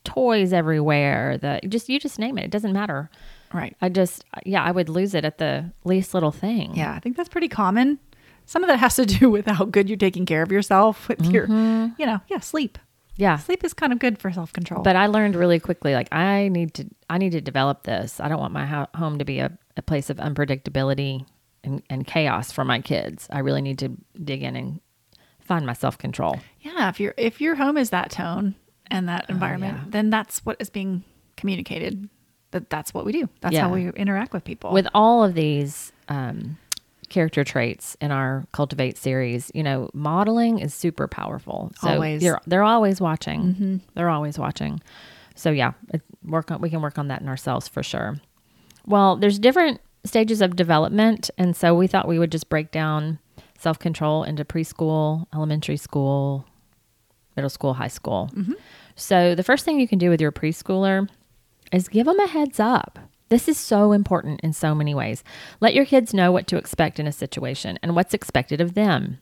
toys 0.05 0.53
everywhere, 0.53 1.37
the 1.37 1.61
just 1.69 1.89
you 1.89 2.01
just 2.01 2.19
name 2.19 2.39
it. 2.39 2.45
It 2.45 2.51
doesn't 2.51 2.73
matter. 2.73 3.11
Right. 3.53 3.77
I 3.81 3.89
just 3.89 4.25
yeah, 4.45 4.63
I 4.63 4.71
would 4.71 4.89
lose 4.89 5.15
it 5.15 5.25
at 5.25 5.39
the 5.39 5.73
least 5.85 6.15
little 6.15 6.31
thing. 6.31 6.75
Yeah, 6.75 6.95
I 6.95 7.01
think 7.01 7.17
that's 7.17 7.29
pretty 7.29 7.49
common. 7.49 7.99
Some 8.47 8.65
of 8.65 8.69
that 8.69 8.79
has 8.79 8.97
to 8.97 9.07
do 9.07 9.31
with 9.31 9.47
how 9.47 9.65
good 9.65 9.89
you're 9.89 9.97
taking 9.97 10.27
care 10.27 10.43
of 10.43 10.51
yourself 10.51 11.09
with 11.09 11.19
mm-hmm. 11.19 11.31
your, 11.31 11.47
you 11.99 12.07
know, 12.07 12.21
yeah, 12.29 12.41
sleep. 12.41 12.79
yeah. 13.17 13.37
Sleep 13.37 13.63
is 13.63 13.73
kind 13.73 13.93
of 13.93 13.99
good 13.99 14.19
for 14.19 14.33
self 14.33 14.53
control. 14.53 14.83
But 14.83 14.97
I 14.97 15.07
learned 15.07 15.37
really 15.37 15.61
quickly, 15.61 15.95
like 15.95 16.13
I 16.13 16.49
need 16.49 16.75
to, 16.75 16.87
I 17.09 17.19
need 17.19 17.31
to 17.33 17.41
develop 17.41 17.85
this. 17.85 18.19
I 18.19 18.29
don't 18.29 18.41
want 18.41 18.53
my 18.53 18.67
ho- 18.67 18.89
home 18.95 19.19
to 19.19 19.25
be 19.25 19.39
a, 19.39 19.57
a 19.77 19.83
place 19.83 20.11
of 20.11 20.17
unpredictability 20.17 21.25
and, 21.63 21.83
and 21.89 22.07
chaos 22.07 22.51
for 22.51 22.65
my 22.65 22.81
kids. 22.81 23.29
I 23.31 23.41
really 23.41 23.63
need 23.63 23.79
to 23.81 23.97
dig 24.23 24.43
in 24.43 24.57
and 24.57 24.81
find 25.41 25.67
my 25.67 25.75
self 25.75 25.99
control. 25.99 26.41
yeah, 26.61 26.89
if 26.89 26.99
your 26.99 27.15
if 27.17 27.41
your 27.41 27.57
home 27.57 27.77
is 27.77 27.91
that 27.91 28.11
tone 28.11 28.55
and 28.91 29.09
that 29.09 29.27
oh, 29.29 29.33
environment, 29.33 29.79
yeah. 29.79 29.85
then 29.91 30.11
that's 30.11 30.45
what 30.45 30.57
is 30.61 30.71
being 30.71 31.05
communicated 31.37 32.09
that 32.53 32.69
that's 32.71 32.93
what 32.95 33.05
we 33.05 33.13
do. 33.13 33.29
That's 33.41 33.55
Yeah. 33.55 33.69
how 33.69 33.75
we 33.75 33.89
interact 33.91 34.33
with 34.33 34.45
people. 34.45 34.73
with 34.73 34.87
all 34.95 35.23
of 35.25 35.35
these 35.35 35.93
um, 36.09 36.57
character 37.09 37.43
traits 37.45 37.97
in 38.01 38.11
our 38.13 38.45
cultivate 38.53 38.97
series 38.97 39.51
you 39.55 39.63
know 39.65 39.91
modeling 39.93 40.61
is 40.61 40.73
super 40.73 41.09
powerful 41.09 41.73
so 41.81 41.89
Always. 41.95 42.21
they're, 42.23 42.41
they're 42.47 42.63
always 42.63 43.01
watching 43.01 43.81
they're 43.95 44.09
always 44.09 44.39
watching 44.39 44.81
so 45.35 45.51
yeah 45.51 45.73
work 46.25 46.53
on 46.53 46.61
we 46.61 46.71
can 46.71 46.81
work 46.81 46.99
on 46.99 47.09
that 47.09 47.21
in 47.21 47.29
ourselves 47.29 47.67
for 47.67 47.83
sure 47.83 48.17
well 48.87 49.17
there's 49.17 49.41
different 49.41 49.81
stages 50.05 50.41
of 50.41 50.55
development 50.55 51.31
and 51.37 51.57
so 51.57 51.75
we 51.75 51.89
thought 51.89 52.07
we 52.07 52.19
would 52.21 52.31
just 52.31 52.49
break 52.49 52.71
down 52.71 53.19
self-control 53.59 54.23
into 54.23 54.45
preschool 54.45 55.27
elementary 55.35 55.77
school 55.77 56.47
middle 57.35 57.51
school 57.51 57.75
high 57.75 57.89
school 57.89 58.31
so 58.95 59.35
the 59.35 59.43
first 59.43 59.65
thing 59.65 59.81
you 59.81 59.89
can 59.89 59.99
do 59.99 60.11
with 60.11 60.21
your 60.21 60.31
preschooler 60.31 61.09
is 61.73 61.89
give 61.89 62.07
them 62.07 62.21
a 62.21 62.27
heads 62.27 62.61
up. 62.61 62.99
This 63.29 63.49
is 63.49 63.59
so 63.59 63.93
important 63.93 64.41
in 64.41 64.53
so 64.53 64.75
many 64.75 64.95
ways. 64.95 65.23
Let 65.61 65.75
your 65.75 65.85
kids 65.85 66.13
know 66.13 66.33
what 66.33 66.49
to 66.49 66.57
expect 66.57 66.99
in 66.99 67.07
a 67.07 67.13
situation 67.13 67.79
and 67.83 67.95
what's 67.95 68.15
expected 68.15 68.61
of 68.61 68.75
them. 68.75 69.19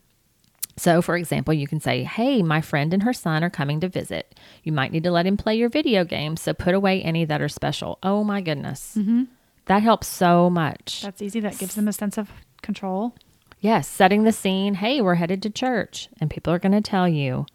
So, 0.75 1.01
for 1.01 1.15
example, 1.17 1.53
you 1.53 1.67
can 1.67 1.79
say, 1.79 2.03
Hey, 2.03 2.41
my 2.41 2.61
friend 2.61 2.93
and 2.93 3.03
her 3.03 3.13
son 3.13 3.43
are 3.43 3.49
coming 3.49 3.79
to 3.81 3.89
visit. 3.89 4.39
You 4.63 4.71
might 4.71 4.91
need 4.91 5.03
to 5.03 5.11
let 5.11 5.27
him 5.27 5.37
play 5.37 5.55
your 5.55 5.69
video 5.69 6.05
games, 6.05 6.41
so 6.41 6.53
put 6.53 6.73
away 6.73 7.01
any 7.01 7.25
that 7.25 7.41
are 7.41 7.49
special. 7.49 7.99
Oh 8.01 8.23
my 8.23 8.41
goodness. 8.41 8.95
Mm-hmm. 8.97 9.23
That 9.65 9.83
helps 9.83 10.07
so 10.07 10.49
much. 10.49 11.01
that's 11.03 11.21
easy. 11.21 11.39
That 11.41 11.59
gives 11.59 11.75
them 11.75 11.87
a 11.87 11.93
sense 11.93 12.17
of 12.17 12.31
control. 12.63 13.13
Yes, 13.59 13.87
setting 13.87 14.23
the 14.23 14.31
scene. 14.31 14.75
Hey, 14.75 15.01
we're 15.01 15.15
headed 15.15 15.43
to 15.43 15.49
church, 15.49 16.07
and 16.19 16.29
people 16.29 16.51
are 16.53 16.59
going 16.59 16.71
to 16.71 16.81
tell 16.81 17.07
you 17.07 17.45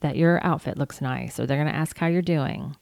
that 0.00 0.16
your 0.16 0.44
outfit 0.44 0.78
looks 0.78 1.00
nice, 1.00 1.38
or 1.38 1.46
they're 1.46 1.62
going 1.62 1.72
to 1.72 1.78
ask 1.78 1.98
how 1.98 2.06
you're 2.06 2.22
doing. 2.22 2.74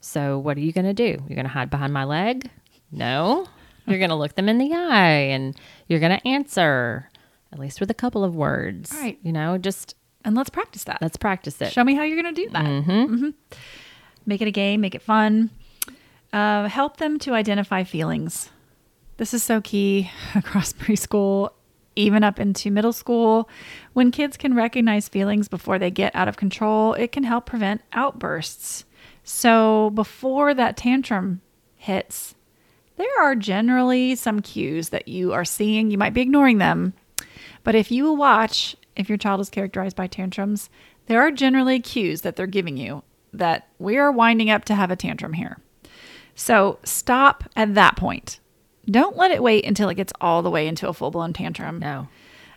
So, 0.00 0.38
what 0.38 0.56
are 0.56 0.60
you 0.60 0.72
going 0.72 0.86
to 0.86 0.94
do? 0.94 1.22
You're 1.28 1.36
going 1.36 1.42
to 1.44 1.48
hide 1.48 1.70
behind 1.70 1.92
my 1.92 2.04
leg? 2.04 2.50
No. 2.90 3.46
You're 3.86 3.98
going 3.98 4.10
to 4.10 4.16
look 4.16 4.34
them 4.34 4.48
in 4.48 4.58
the 4.58 4.72
eye 4.72 5.28
and 5.30 5.54
you're 5.88 6.00
going 6.00 6.16
to 6.16 6.26
answer, 6.28 7.08
at 7.52 7.58
least 7.58 7.80
with 7.80 7.90
a 7.90 7.94
couple 7.94 8.22
of 8.24 8.34
words. 8.34 8.92
Right. 8.94 9.18
You 9.22 9.32
know, 9.32 9.58
just 9.58 9.94
And 10.24 10.34
let's 10.36 10.50
practice 10.50 10.84
that. 10.84 10.98
let's 11.02 11.16
practice 11.16 11.60
it. 11.60 11.72
Show 11.72 11.84
me 11.84 11.94
how 11.94 12.02
you're 12.02 12.20
going 12.22 12.34
to 12.34 12.42
do 12.44 12.50
that. 12.50 12.64
Mhm. 12.64 13.34
Make 14.26 14.40
it 14.42 14.48
a 14.48 14.52
game, 14.52 14.80
make 14.80 14.94
it 14.94 15.02
fun. 15.02 15.50
Uh, 16.32 16.68
help 16.68 16.98
them 16.98 17.18
to 17.20 17.32
identify 17.34 17.82
feelings. 17.84 18.50
This 19.16 19.34
is 19.34 19.42
so 19.42 19.60
key 19.60 20.10
across 20.34 20.72
preschool, 20.72 21.50
even 21.96 22.22
up 22.22 22.38
into 22.38 22.70
middle 22.70 22.92
school. 22.92 23.48
When 23.92 24.10
kids 24.12 24.36
can 24.36 24.54
recognize 24.54 25.08
feelings 25.08 25.48
before 25.48 25.78
they 25.78 25.90
get 25.90 26.14
out 26.14 26.28
of 26.28 26.36
control, 26.36 26.94
it 26.94 27.10
can 27.12 27.24
help 27.24 27.46
prevent 27.46 27.82
outbursts. 27.92 28.84
So, 29.32 29.90
before 29.90 30.54
that 30.54 30.76
tantrum 30.76 31.40
hits, 31.76 32.34
there 32.96 33.20
are 33.20 33.36
generally 33.36 34.16
some 34.16 34.42
cues 34.42 34.88
that 34.88 35.06
you 35.06 35.32
are 35.32 35.44
seeing. 35.44 35.92
You 35.92 35.98
might 35.98 36.12
be 36.12 36.20
ignoring 36.20 36.58
them, 36.58 36.94
but 37.62 37.76
if 37.76 37.92
you 37.92 38.12
watch, 38.12 38.74
if 38.96 39.08
your 39.08 39.16
child 39.16 39.40
is 39.40 39.48
characterized 39.48 39.94
by 39.94 40.08
tantrums, 40.08 40.68
there 41.06 41.20
are 41.20 41.30
generally 41.30 41.78
cues 41.78 42.22
that 42.22 42.34
they're 42.34 42.48
giving 42.48 42.76
you 42.76 43.04
that 43.32 43.68
we 43.78 43.96
are 43.96 44.10
winding 44.10 44.50
up 44.50 44.64
to 44.64 44.74
have 44.74 44.90
a 44.90 44.96
tantrum 44.96 45.34
here. 45.34 45.58
So 46.34 46.80
stop 46.82 47.44
at 47.54 47.76
that 47.76 47.94
point. 47.96 48.40
Don't 48.86 49.16
let 49.16 49.30
it 49.30 49.44
wait 49.44 49.64
until 49.64 49.88
it 49.90 49.94
gets 49.94 50.12
all 50.20 50.42
the 50.42 50.50
way 50.50 50.66
into 50.66 50.88
a 50.88 50.92
full 50.92 51.12
blown 51.12 51.32
tantrum. 51.32 51.78
No. 51.78 52.08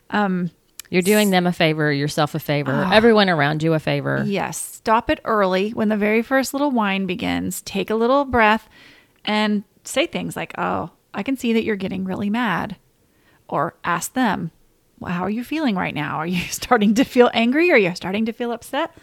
Um, 0.09 0.49
you're 0.93 1.01
doing 1.01 1.31
them 1.31 1.47
a 1.47 1.51
favor, 1.51 1.91
yourself 1.91 2.35
a 2.35 2.39
favor, 2.39 2.71
Ah. 2.71 2.91
everyone 2.93 3.29
around 3.29 3.63
you 3.63 3.73
a 3.73 3.79
favor. 3.79 4.23
Yes, 4.25 4.57
stop 4.57 5.09
it 5.09 5.19
early 5.25 5.71
when 5.71 5.89
the 5.89 5.97
very 5.97 6.21
first 6.21 6.53
little 6.53 6.69
whine 6.71 7.05
begins. 7.07 7.61
Take 7.63 7.89
a 7.89 7.95
little 7.95 8.25
breath 8.25 8.69
and 9.25 9.63
say 9.83 10.05
things 10.05 10.35
like, 10.35 10.53
Oh, 10.57 10.91
I 11.13 11.23
can 11.23 11.35
see 11.35 11.51
that 11.53 11.63
you're 11.63 11.75
getting 11.75 12.03
really 12.05 12.29
mad. 12.29 12.75
Or 13.49 13.75
ask 13.83 14.13
them, 14.13 14.51
well, 14.99 15.11
How 15.11 15.23
are 15.23 15.29
you 15.29 15.43
feeling 15.43 15.75
right 15.75 15.95
now? 15.95 16.17
Are 16.17 16.27
you 16.27 16.41
starting 16.49 16.93
to 16.95 17.03
feel 17.03 17.29
angry? 17.33 17.71
Are 17.71 17.77
you 17.77 17.93
starting 17.95 18.25
to 18.27 18.31
feel 18.33 18.51
upset? 18.51 18.95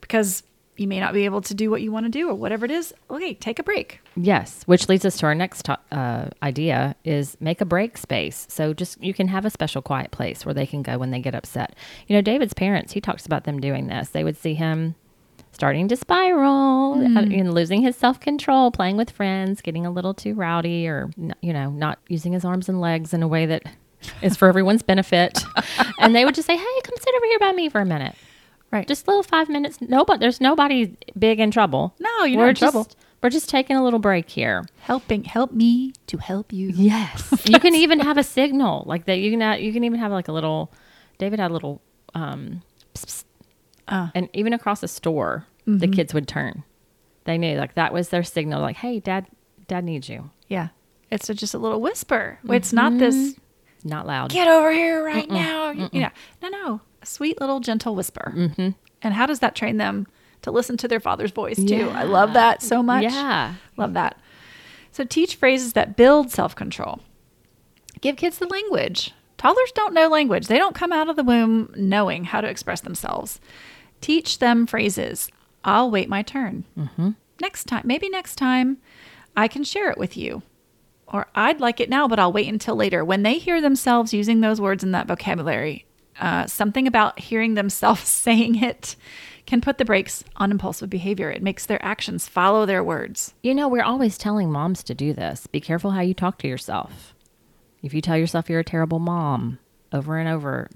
Because 0.00 0.42
you 0.80 0.88
may 0.88 0.98
not 0.98 1.12
be 1.12 1.26
able 1.26 1.42
to 1.42 1.52
do 1.52 1.70
what 1.70 1.82
you 1.82 1.92
want 1.92 2.06
to 2.06 2.10
do 2.10 2.30
or 2.30 2.34
whatever 2.34 2.64
it 2.64 2.70
is. 2.70 2.94
Okay, 3.10 3.34
take 3.34 3.58
a 3.58 3.62
break. 3.62 4.00
Yes, 4.16 4.62
which 4.64 4.88
leads 4.88 5.04
us 5.04 5.18
to 5.18 5.26
our 5.26 5.34
next 5.34 5.66
to- 5.66 5.78
uh, 5.92 6.30
idea 6.42 6.96
is 7.04 7.36
make 7.38 7.60
a 7.60 7.66
break 7.66 7.98
space. 7.98 8.46
So 8.48 8.72
just 8.72 9.02
you 9.02 9.12
can 9.12 9.28
have 9.28 9.44
a 9.44 9.50
special 9.50 9.82
quiet 9.82 10.10
place 10.10 10.46
where 10.46 10.54
they 10.54 10.64
can 10.64 10.82
go 10.82 10.96
when 10.96 11.10
they 11.10 11.20
get 11.20 11.34
upset. 11.34 11.76
You 12.08 12.16
know, 12.16 12.22
David's 12.22 12.54
parents, 12.54 12.94
he 12.94 13.00
talks 13.02 13.26
about 13.26 13.44
them 13.44 13.60
doing 13.60 13.88
this. 13.88 14.08
They 14.08 14.24
would 14.24 14.38
see 14.38 14.54
him 14.54 14.94
starting 15.52 15.86
to 15.88 15.96
spiral, 15.96 16.94
uh, 16.94 17.22
you 17.24 17.44
know, 17.44 17.50
losing 17.50 17.82
his 17.82 17.94
self 17.94 18.18
control, 18.18 18.70
playing 18.70 18.96
with 18.96 19.10
friends, 19.10 19.60
getting 19.60 19.84
a 19.84 19.90
little 19.90 20.14
too 20.14 20.32
rowdy, 20.32 20.88
or 20.88 21.10
you 21.42 21.52
know, 21.52 21.68
not 21.68 21.98
using 22.08 22.32
his 22.32 22.42
arms 22.42 22.70
and 22.70 22.80
legs 22.80 23.12
in 23.12 23.22
a 23.22 23.28
way 23.28 23.44
that 23.44 23.64
is 24.22 24.34
for 24.34 24.48
everyone's 24.48 24.82
benefit. 24.82 25.44
and 25.98 26.16
they 26.16 26.24
would 26.24 26.34
just 26.34 26.46
say, 26.46 26.56
"Hey, 26.56 26.80
come 26.84 26.94
sit 26.98 27.14
over 27.14 27.26
here 27.26 27.38
by 27.38 27.52
me 27.52 27.68
for 27.68 27.82
a 27.82 27.84
minute." 27.84 28.14
Right. 28.70 28.86
Just 28.86 29.08
little 29.08 29.22
five 29.22 29.48
minutes. 29.48 29.80
Nobody, 29.80 30.20
there's 30.20 30.40
nobody 30.40 30.96
big 31.18 31.40
in 31.40 31.50
trouble. 31.50 31.94
No, 31.98 32.24
you're 32.24 32.38
we're 32.38 32.44
not 32.44 32.48
in 32.50 32.54
just, 32.54 32.72
trouble. 32.72 32.88
We're 33.22 33.30
just 33.30 33.48
taking 33.48 33.76
a 33.76 33.82
little 33.82 33.98
break 33.98 34.30
here. 34.30 34.64
helping, 34.82 35.24
help 35.24 35.52
me 35.52 35.92
to 36.06 36.18
help 36.18 36.52
you. 36.52 36.68
Yes, 36.68 37.32
you 37.46 37.58
can 37.58 37.74
even 37.74 38.00
have 38.00 38.16
a 38.16 38.22
signal 38.22 38.84
like 38.86 39.06
that. 39.06 39.18
You 39.18 39.32
can 39.32 39.42
uh, 39.42 39.52
you 39.54 39.72
can 39.72 39.84
even 39.84 39.98
have 39.98 40.12
like 40.12 40.28
a 40.28 40.32
little. 40.32 40.72
David 41.18 41.38
had 41.40 41.50
a 41.50 41.54
little, 41.54 41.82
um, 42.14 42.62
psst, 42.94 43.06
psst. 43.06 43.24
Ah. 43.88 44.10
and 44.14 44.28
even 44.32 44.52
across 44.52 44.82
a 44.82 44.88
store, 44.88 45.46
the 45.66 45.88
kids 45.88 46.14
would 46.14 46.26
turn. 46.28 46.62
They 47.24 47.36
knew 47.38 47.58
like 47.58 47.74
that 47.74 47.92
was 47.92 48.08
their 48.08 48.22
signal. 48.22 48.60
Like, 48.62 48.76
hey, 48.76 49.00
dad, 49.00 49.26
dad 49.66 49.84
needs 49.84 50.08
you. 50.08 50.30
Yeah. 50.48 50.68
It's 51.10 51.28
a, 51.28 51.34
just 51.34 51.54
a 51.54 51.58
little 51.58 51.80
whisper. 51.80 52.38
It's 52.48 52.72
not 52.72 52.98
this 52.98 53.34
Not 53.84 54.06
loud. 54.06 54.30
get 54.30 54.46
over 54.48 54.70
here 54.70 55.04
right 55.04 55.28
now. 55.28 55.70
You 55.70 55.88
know, 56.00 56.10
no, 56.40 56.48
no, 56.48 56.80
a 57.02 57.06
sweet 57.06 57.40
little 57.40 57.60
gentle 57.60 57.94
whisper. 57.94 58.32
Mm-hmm. 58.36 58.70
And 59.02 59.14
how 59.14 59.26
does 59.26 59.40
that 59.40 59.54
train 59.54 59.76
them 59.78 60.06
to 60.42 60.50
listen 60.50 60.76
to 60.78 60.88
their 60.88 61.00
father's 61.00 61.30
voice 61.30 61.62
too? 61.62 61.90
I 61.90 62.04
love 62.04 62.34
that 62.34 62.62
so 62.62 62.82
much. 62.82 63.04
Yeah. 63.04 63.54
love 63.76 63.94
that. 63.94 64.18
So 64.92 65.04
teach 65.04 65.36
phrases 65.36 65.72
that 65.74 65.96
build 65.96 66.30
self 66.30 66.54
control. 66.54 67.00
Give 68.00 68.16
kids 68.16 68.38
the 68.38 68.46
language. 68.46 69.12
Toddlers 69.36 69.72
don't 69.72 69.94
know 69.94 70.08
language. 70.08 70.48
They 70.48 70.58
don't 70.58 70.74
come 70.74 70.92
out 70.92 71.08
of 71.08 71.16
the 71.16 71.24
womb 71.24 71.72
knowing 71.76 72.24
how 72.24 72.40
to 72.40 72.48
express 72.48 72.80
themselves. 72.82 73.40
Teach 74.00 74.38
them 74.38 74.66
phrases. 74.66 75.30
I'll 75.64 75.90
wait 75.90 76.08
my 76.08 76.22
turn. 76.22 76.64
Mm-hmm. 76.76 77.10
Next 77.40 77.64
time, 77.64 77.82
maybe 77.86 78.08
next 78.10 78.36
time, 78.36 78.78
I 79.36 79.48
can 79.48 79.64
share 79.64 79.90
it 79.90 79.98
with 79.98 80.16
you. 80.16 80.42
Or 81.06 81.26
I'd 81.34 81.60
like 81.60 81.80
it 81.80 81.88
now, 81.90 82.06
but 82.06 82.18
I'll 82.18 82.32
wait 82.32 82.48
until 82.48 82.76
later. 82.76 83.04
When 83.04 83.22
they 83.22 83.38
hear 83.38 83.60
themselves 83.60 84.14
using 84.14 84.40
those 84.40 84.60
words 84.60 84.84
in 84.84 84.92
that 84.92 85.06
vocabulary, 85.08 85.86
uh, 86.20 86.46
something 86.46 86.86
about 86.86 87.18
hearing 87.18 87.54
themselves 87.54 88.08
saying 88.08 88.62
it 88.62 88.96
can 89.46 89.60
put 89.60 89.78
the 89.78 89.84
brakes 89.84 90.22
on 90.36 90.50
impulsive 90.52 90.88
behavior. 90.90 91.30
It 91.30 91.42
makes 91.42 91.66
their 91.66 91.84
actions 91.84 92.28
follow 92.28 92.66
their 92.66 92.84
words. 92.84 93.34
You 93.42 93.54
know, 93.54 93.68
we're 93.68 93.82
always 93.82 94.16
telling 94.16 94.52
moms 94.52 94.82
to 94.84 94.94
do 94.94 95.12
this. 95.12 95.46
Be 95.48 95.60
careful 95.60 95.90
how 95.92 96.02
you 96.02 96.14
talk 96.14 96.38
to 96.38 96.48
yourself. 96.48 97.14
If 97.82 97.92
you 97.94 98.00
tell 98.00 98.16
yourself 98.16 98.48
you're 98.50 98.60
a 98.60 98.64
terrible 98.64 98.98
mom 99.00 99.58
over 99.92 100.18
and 100.18 100.28
over, 100.28 100.68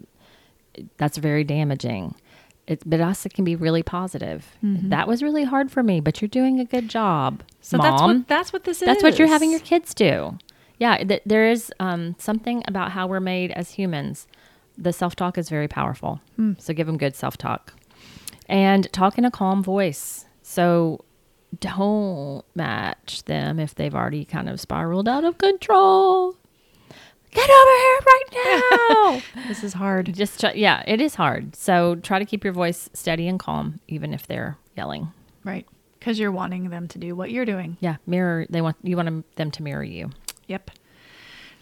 that's 0.96 1.18
very 1.18 1.44
damaging. 1.44 2.14
It, 2.66 2.82
but 2.88 3.00
also 3.02 3.28
can 3.28 3.44
be 3.44 3.54
really 3.56 3.82
positive. 3.82 4.56
That 4.62 5.06
was 5.06 5.22
really 5.22 5.44
hard 5.44 5.70
for 5.70 5.82
me, 5.82 6.00
but 6.00 6.22
you're 6.22 6.28
doing 6.30 6.58
a 6.60 6.64
good 6.64 6.88
job, 6.88 7.42
So 7.60 7.76
mom. 7.76 7.84
that's 7.86 8.02
what 8.02 8.28
that's 8.28 8.52
what 8.54 8.64
this 8.64 8.80
is. 8.80 8.86
That's 8.86 9.02
what 9.02 9.18
you're 9.18 9.28
having 9.28 9.50
your 9.50 9.60
kids 9.60 9.92
do. 9.92 10.38
Yeah, 10.78 10.96
th- 11.04 11.20
there 11.26 11.46
is 11.46 11.70
um, 11.78 12.16
something 12.18 12.62
about 12.66 12.92
how 12.92 13.06
we're 13.06 13.20
made 13.20 13.50
as 13.52 13.72
humans. 13.72 14.26
The 14.76 14.92
self 14.92 15.14
talk 15.16 15.38
is 15.38 15.48
very 15.48 15.68
powerful. 15.68 16.20
Hmm. 16.36 16.52
So 16.58 16.74
give 16.74 16.86
them 16.86 16.98
good 16.98 17.14
self 17.14 17.36
talk. 17.36 17.72
And 18.48 18.92
talk 18.92 19.16
in 19.18 19.24
a 19.24 19.30
calm 19.30 19.62
voice. 19.62 20.26
So 20.42 21.04
don't 21.60 22.44
match 22.54 23.24
them 23.24 23.58
if 23.58 23.74
they've 23.74 23.94
already 23.94 24.24
kind 24.24 24.48
of 24.48 24.60
spiraled 24.60 25.08
out 25.08 25.24
of 25.24 25.38
control. 25.38 26.36
Get 27.30 27.50
over 27.50 27.76
here 27.76 28.00
right 28.06 29.22
now. 29.34 29.42
This 29.48 29.64
is 29.64 29.72
hard. 29.72 30.12
Just 30.14 30.40
try, 30.40 30.52
yeah, 30.52 30.84
it 30.86 31.00
is 31.00 31.16
hard. 31.16 31.56
So 31.56 31.96
try 31.96 32.18
to 32.20 32.24
keep 32.24 32.44
your 32.44 32.52
voice 32.52 32.88
steady 32.92 33.26
and 33.26 33.40
calm, 33.40 33.80
even 33.88 34.14
if 34.14 34.26
they're 34.26 34.56
yelling. 34.76 35.12
Right. 35.42 35.66
Because 35.98 36.18
you're 36.18 36.30
wanting 36.32 36.70
them 36.70 36.86
to 36.88 36.98
do 36.98 37.16
what 37.16 37.30
you're 37.30 37.44
doing. 37.44 37.76
Yeah, 37.80 37.96
mirror. 38.06 38.46
They 38.50 38.60
want 38.60 38.76
you 38.82 38.96
want 38.96 39.34
them 39.36 39.50
to 39.50 39.62
mirror 39.62 39.82
you. 39.82 40.10
Yep. 40.48 40.70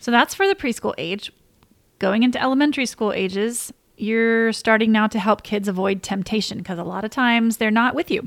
So 0.01 0.11
that's 0.11 0.35
for 0.35 0.47
the 0.49 0.55
preschool 0.55 0.95
age. 0.99 1.33
Going 2.03 2.25
into 2.25 2.43
elementary 2.43 2.87
school 2.87 3.13
ages, 3.13 3.73
you're 3.97 4.53
starting 4.53 4.91
now 4.91 5.07
to 5.07 5.21
help 5.21 5.45
kids 5.45 5.69
avoid 5.69 6.03
temptation 6.03 6.59
because 6.59 6.77
a 6.81 6.83
lot 6.83 7.05
of 7.05 7.13
times 7.13 7.59
they're 7.59 7.71
not 7.71 7.95
with 7.95 8.11
you. 8.11 8.27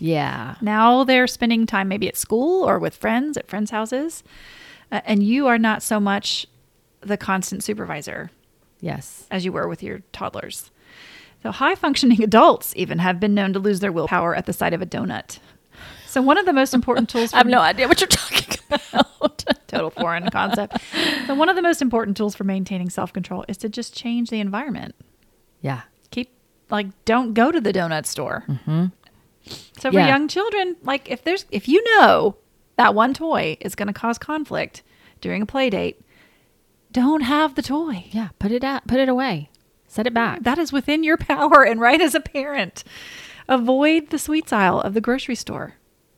Yeah. 0.00 0.56
Now 0.60 1.04
they're 1.04 1.28
spending 1.28 1.66
time 1.66 1.86
maybe 1.86 2.08
at 2.08 2.16
school 2.16 2.68
or 2.68 2.80
with 2.80 2.96
friends 2.96 3.36
at 3.36 3.46
friends' 3.46 3.70
houses, 3.70 4.24
uh, 4.90 5.00
and 5.04 5.22
you 5.22 5.46
are 5.46 5.58
not 5.58 5.80
so 5.80 6.00
much 6.00 6.48
the 7.02 7.16
constant 7.16 7.62
supervisor 7.62 8.32
Yes. 8.80 9.28
as 9.30 9.44
you 9.44 9.52
were 9.52 9.68
with 9.68 9.80
your 9.80 10.00
toddlers. 10.10 10.72
So 11.44 11.52
high 11.52 11.76
functioning 11.76 12.20
adults 12.24 12.72
even 12.74 12.98
have 12.98 13.20
been 13.20 13.32
known 13.32 13.52
to 13.52 13.60
lose 13.60 13.78
their 13.78 13.92
willpower 13.92 14.34
at 14.34 14.46
the 14.46 14.52
sight 14.52 14.74
of 14.74 14.82
a 14.82 14.86
donut. 14.86 15.38
So 16.08 16.20
one 16.20 16.36
of 16.36 16.46
the 16.46 16.52
most 16.52 16.74
important 16.74 17.08
tools 17.10 17.32
I 17.32 17.36
have 17.36 17.46
no 17.46 17.60
idea 17.60 17.86
what 17.86 18.00
you're 18.00 18.08
talking 18.08 18.58
about. 18.92 19.44
Total 19.66 19.90
foreign 19.90 20.28
concept. 20.30 20.78
So 21.26 21.34
one 21.34 21.48
of 21.48 21.56
the 21.56 21.62
most 21.62 21.82
important 21.82 22.16
tools 22.16 22.34
for 22.34 22.44
maintaining 22.44 22.90
self-control 22.90 23.44
is 23.48 23.56
to 23.58 23.68
just 23.68 23.94
change 23.94 24.30
the 24.30 24.40
environment. 24.40 24.94
yeah. 25.60 25.82
Keep 26.10 26.30
like 26.70 26.86
don't 27.04 27.34
go 27.34 27.50
to 27.50 27.60
the 27.60 27.72
donut 27.72 28.06
store. 28.06 28.44
Mm-hmm. 28.48 28.86
So 29.78 29.90
for 29.90 29.98
Yeah. 29.98 30.08
young 30.08 30.28
children, 30.28 30.76
like 30.82 31.10
if 31.10 31.22
there's 31.24 31.46
if 31.50 31.68
you 31.68 31.82
know 31.98 32.36
that 32.76 32.94
one 32.94 33.12
toy 33.14 33.56
is 33.60 33.74
going 33.74 33.88
to 33.88 33.92
cause 33.92 34.18
conflict 34.18 34.82
during 35.20 35.42
a 35.42 35.46
play 35.46 35.70
date, 35.70 36.00
don't 36.92 37.22
have 37.22 37.54
the 37.54 37.62
toy. 37.62 38.04
Yeah. 38.10 38.28
Put 38.38 38.52
it 38.52 38.64
out. 38.64 38.86
Put 38.86 39.00
it 39.00 39.08
away. 39.08 39.50
Set 39.88 40.06
it 40.06 40.14
back. 40.14 40.42
That 40.42 40.58
is 40.58 40.72
within 40.72 41.02
your 41.04 41.16
power 41.32 41.64
and 41.64 41.80
right 41.80 42.00
as 42.00 42.14
a 42.14 42.20
parent. 42.20 42.84
Avoid 43.48 44.10
the 44.10 44.18
sweets 44.18 44.52
aisle 44.52 44.80
of 44.80 44.94
the 44.94 45.00
grocery 45.00 45.34
store. 45.36 45.74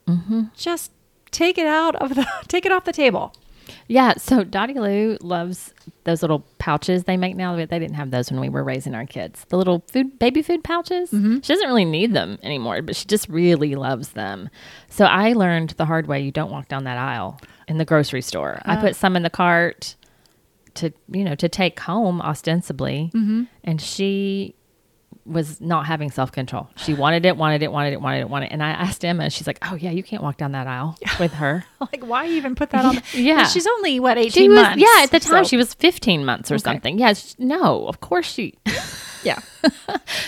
Mm-hmm. 0.06 0.44
Just 0.56 0.92
take 1.30 1.58
it 1.58 1.66
out 1.66 1.96
of 1.96 2.14
the 2.14 2.26
take 2.48 2.66
it 2.66 2.72
off 2.72 2.84
the 2.84 2.92
table. 2.92 3.34
Yeah, 3.86 4.14
so 4.16 4.44
Dottie 4.44 4.74
Lou 4.74 5.18
loves 5.20 5.74
those 6.04 6.22
little 6.22 6.40
pouches 6.58 7.04
they 7.04 7.16
make 7.16 7.36
now. 7.36 7.56
But 7.56 7.70
they 7.70 7.78
didn't 7.78 7.96
have 7.96 8.10
those 8.10 8.30
when 8.30 8.40
we 8.40 8.48
were 8.48 8.64
raising 8.64 8.94
our 8.94 9.06
kids. 9.06 9.44
The 9.48 9.56
little 9.56 9.84
food, 9.90 10.18
baby 10.18 10.42
food 10.42 10.64
pouches. 10.64 11.10
Mm-hmm. 11.10 11.40
She 11.40 11.52
doesn't 11.52 11.66
really 11.66 11.84
need 11.84 12.14
them 12.14 12.38
anymore, 12.42 12.82
but 12.82 12.96
she 12.96 13.06
just 13.06 13.28
really 13.28 13.74
loves 13.74 14.10
them. 14.10 14.48
So 14.88 15.04
I 15.04 15.32
learned 15.32 15.70
the 15.70 15.86
hard 15.86 16.06
way: 16.06 16.20
you 16.20 16.32
don't 16.32 16.50
walk 16.50 16.68
down 16.68 16.84
that 16.84 16.98
aisle 16.98 17.40
in 17.66 17.78
the 17.78 17.84
grocery 17.84 18.22
store. 18.22 18.60
I 18.64 18.76
put 18.76 18.90
ah. 18.90 18.96
some 18.96 19.16
in 19.16 19.22
the 19.22 19.30
cart 19.30 19.96
to, 20.74 20.92
you 21.10 21.24
know, 21.24 21.34
to 21.34 21.48
take 21.48 21.78
home 21.80 22.20
ostensibly, 22.20 23.10
mm-hmm. 23.14 23.44
and 23.64 23.80
she 23.80 24.54
was 25.28 25.60
not 25.60 25.86
having 25.86 26.10
self 26.10 26.32
control. 26.32 26.68
She 26.76 26.94
wanted 26.94 27.24
it, 27.26 27.36
wanted 27.36 27.62
it, 27.62 27.70
wanted 27.70 27.92
it, 27.92 28.00
wanted 28.00 28.20
it, 28.20 28.30
wanted 28.30 28.46
it. 28.46 28.52
And 28.52 28.62
I 28.62 28.70
asked 28.70 29.04
Emma, 29.04 29.24
and 29.24 29.32
she's 29.32 29.46
like, 29.46 29.58
"Oh 29.70 29.74
yeah, 29.74 29.90
you 29.90 30.02
can't 30.02 30.22
walk 30.22 30.36
down 30.38 30.52
that 30.52 30.66
aisle 30.66 30.96
with 31.20 31.32
her." 31.34 31.64
Like 31.80 32.04
why 32.04 32.26
even 32.26 32.54
put 32.54 32.70
that 32.70 32.84
on? 32.84 32.96
The, 32.96 33.02
Yeah. 33.20 33.46
she's 33.46 33.66
only 33.66 34.00
what 34.00 34.18
eighteen 34.18 34.30
She 34.44 34.48
was, 34.48 34.58
months. 34.60 34.78
yeah, 34.82 35.02
at 35.04 35.10
the 35.10 35.20
time 35.20 35.44
so- 35.44 35.48
she 35.48 35.56
was 35.56 35.74
15 35.74 36.24
months 36.24 36.50
or 36.50 36.54
Okay. 36.56 36.62
something. 36.62 36.98
Yeah, 36.98 37.12
sh- 37.14 37.34
no, 37.38 37.86
of 37.86 38.00
course 38.00 38.26
she. 38.26 38.54
yeah. 39.22 39.38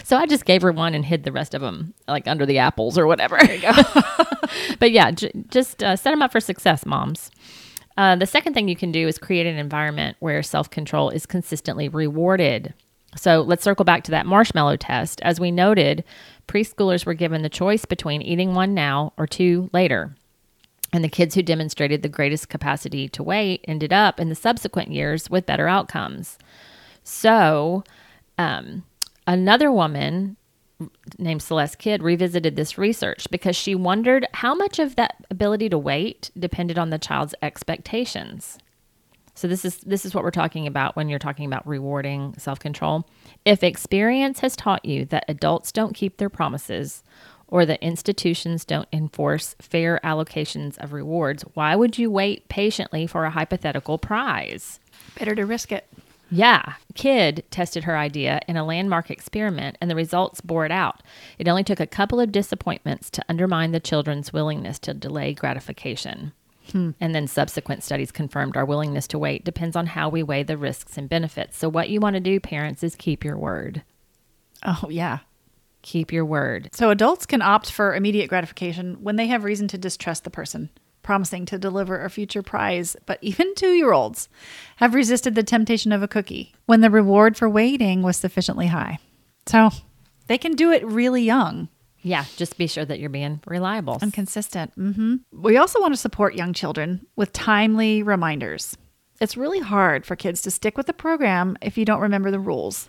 so 0.04 0.16
I 0.16 0.26
just 0.26 0.44
gave 0.44 0.62
her 0.62 0.72
one 0.72 0.94
and 0.94 1.04
hid 1.04 1.24
the 1.24 1.32
rest 1.32 1.54
of 1.54 1.60
them 1.60 1.92
like 2.08 2.26
under 2.28 2.46
the 2.46 2.58
apples 2.58 2.96
or 2.96 3.06
whatever. 3.06 3.38
but 4.78 4.90
yeah, 4.92 5.10
j- 5.10 5.32
just 5.48 5.82
uh, 5.82 5.96
set 5.96 6.10
them 6.12 6.22
up 6.22 6.32
for 6.32 6.40
success, 6.40 6.86
moms. 6.86 7.30
Uh, 7.96 8.16
the 8.16 8.26
second 8.26 8.54
thing 8.54 8.68
you 8.68 8.76
can 8.76 8.92
do 8.92 9.06
is 9.08 9.18
create 9.18 9.46
an 9.46 9.56
environment 9.58 10.16
where 10.20 10.42
self 10.42 10.70
control 10.70 11.10
is 11.10 11.26
consistently 11.26 11.88
rewarded. 11.88 12.72
So 13.16 13.42
let's 13.42 13.64
circle 13.64 13.84
back 13.84 14.04
to 14.04 14.10
that 14.12 14.26
marshmallow 14.26 14.76
test. 14.76 15.20
As 15.22 15.40
we 15.40 15.50
noted, 15.50 16.04
preschoolers 16.46 17.04
were 17.04 17.14
given 17.14 17.42
the 17.42 17.48
choice 17.48 17.84
between 17.84 18.22
eating 18.22 18.54
one 18.54 18.74
now 18.74 19.12
or 19.16 19.26
two 19.26 19.68
later. 19.72 20.14
And 20.92 21.04
the 21.04 21.08
kids 21.08 21.34
who 21.34 21.42
demonstrated 21.42 22.02
the 22.02 22.08
greatest 22.08 22.48
capacity 22.48 23.08
to 23.10 23.22
wait 23.22 23.64
ended 23.68 23.92
up 23.92 24.18
in 24.18 24.28
the 24.28 24.34
subsequent 24.34 24.90
years 24.90 25.30
with 25.30 25.46
better 25.46 25.68
outcomes. 25.68 26.38
So, 27.04 27.84
um, 28.38 28.84
another 29.26 29.70
woman 29.70 30.36
named 31.18 31.42
Celeste 31.42 31.78
Kidd 31.78 32.02
revisited 32.02 32.56
this 32.56 32.78
research 32.78 33.30
because 33.30 33.54
she 33.54 33.74
wondered 33.74 34.26
how 34.34 34.54
much 34.54 34.78
of 34.78 34.96
that 34.96 35.16
ability 35.30 35.68
to 35.68 35.78
wait 35.78 36.30
depended 36.38 36.78
on 36.78 36.90
the 36.90 36.98
child's 36.98 37.34
expectations. 37.42 38.58
So 39.34 39.48
this 39.48 39.64
is 39.64 39.78
this 39.78 40.04
is 40.04 40.14
what 40.14 40.24
we're 40.24 40.30
talking 40.30 40.66
about 40.66 40.96
when 40.96 41.08
you're 41.08 41.18
talking 41.18 41.46
about 41.46 41.66
rewarding 41.66 42.34
self-control. 42.36 43.08
If 43.44 43.62
experience 43.62 44.40
has 44.40 44.56
taught 44.56 44.84
you 44.84 45.04
that 45.06 45.24
adults 45.28 45.72
don't 45.72 45.94
keep 45.94 46.16
their 46.16 46.28
promises 46.28 47.02
or 47.48 47.66
that 47.66 47.82
institutions 47.82 48.64
don't 48.64 48.88
enforce 48.92 49.56
fair 49.60 50.00
allocations 50.04 50.78
of 50.78 50.92
rewards, 50.92 51.42
why 51.54 51.74
would 51.74 51.98
you 51.98 52.10
wait 52.10 52.48
patiently 52.48 53.06
for 53.06 53.24
a 53.24 53.30
hypothetical 53.30 53.98
prize? 53.98 54.78
Better 55.18 55.34
to 55.34 55.46
risk 55.46 55.72
it. 55.72 55.86
Yeah, 56.32 56.74
Kidd 56.94 57.42
tested 57.50 57.84
her 57.84 57.98
idea 57.98 58.40
in 58.46 58.56
a 58.56 58.64
landmark 58.64 59.10
experiment 59.10 59.76
and 59.80 59.90
the 59.90 59.96
results 59.96 60.40
bore 60.40 60.64
it 60.64 60.70
out. 60.70 61.02
It 61.38 61.48
only 61.48 61.64
took 61.64 61.80
a 61.80 61.88
couple 61.88 62.20
of 62.20 62.30
disappointments 62.30 63.10
to 63.10 63.24
undermine 63.28 63.72
the 63.72 63.80
children's 63.80 64.32
willingness 64.32 64.78
to 64.80 64.94
delay 64.94 65.34
gratification. 65.34 66.32
Hmm. 66.72 66.90
And 67.00 67.14
then 67.14 67.26
subsequent 67.26 67.82
studies 67.82 68.12
confirmed 68.12 68.56
our 68.56 68.64
willingness 68.64 69.06
to 69.08 69.18
wait 69.18 69.44
depends 69.44 69.76
on 69.76 69.86
how 69.86 70.08
we 70.08 70.22
weigh 70.22 70.42
the 70.42 70.56
risks 70.56 70.96
and 70.96 71.08
benefits. 71.08 71.58
So, 71.58 71.68
what 71.68 71.90
you 71.90 72.00
want 72.00 72.14
to 72.14 72.20
do, 72.20 72.40
parents, 72.40 72.82
is 72.82 72.94
keep 72.94 73.24
your 73.24 73.36
word. 73.36 73.82
Oh 74.64 74.86
yeah. 74.88 75.20
Keep 75.82 76.12
your 76.12 76.26
word. 76.26 76.68
So 76.72 76.90
adults 76.90 77.24
can 77.24 77.40
opt 77.40 77.70
for 77.70 77.94
immediate 77.94 78.28
gratification 78.28 78.98
when 79.00 79.16
they 79.16 79.28
have 79.28 79.44
reason 79.44 79.66
to 79.68 79.78
distrust 79.78 80.24
the 80.24 80.30
person 80.30 80.68
promising 81.02 81.46
to 81.46 81.58
deliver 81.58 82.04
a 82.04 82.10
future 82.10 82.42
prize, 82.42 82.96
but 83.06 83.18
even 83.22 83.54
2-year-olds 83.54 84.28
have 84.76 84.94
resisted 84.94 85.34
the 85.34 85.42
temptation 85.42 85.92
of 85.92 86.02
a 86.02 86.08
cookie 86.08 86.54
when 86.66 86.82
the 86.82 86.90
reward 86.90 87.36
for 87.36 87.48
waiting 87.48 88.02
was 88.02 88.16
sufficiently 88.16 88.66
high. 88.66 88.98
So 89.46 89.70
they 90.26 90.38
can 90.38 90.52
do 90.52 90.70
it 90.70 90.84
really 90.84 91.22
young 91.22 91.68
Yeah, 92.02 92.24
just 92.36 92.56
be 92.56 92.66
sure 92.66 92.84
that 92.84 92.98
you're 92.98 93.10
being 93.10 93.40
reliable. 93.46 93.98
and 94.00 94.12
consistent. 94.12 94.72
hmm 94.74 95.16
We 95.32 95.56
also 95.56 95.80
want 95.80 95.92
to 95.92 95.98
support 96.00 96.34
young 96.34 96.52
children 96.52 97.06
with 97.16 97.32
timely 97.32 98.02
reminders. 98.02 98.76
It's 99.20 99.36
really 99.36 99.60
hard 99.60 100.06
for 100.06 100.16
kids 100.16 100.40
to 100.42 100.50
stick 100.50 100.76
with 100.78 100.86
the 100.86 100.94
program 100.94 101.58
if 101.60 101.76
you 101.76 101.84
don't 101.84 102.00
remember 102.00 102.30
the 102.30 102.40
rules. 102.40 102.88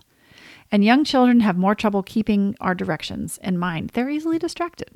And 0.72 0.86
young 0.86 1.04
children 1.04 1.42
have 1.42 1.58
more 1.58 1.76
trouble 1.76 2.04
keeping 2.04 2.56
our 2.62 2.74
directions 2.74 3.38
in 3.44 3.58
mind. 3.58 3.90
They're 3.90 4.10
easily 4.10 4.40
distracted. 4.40 4.90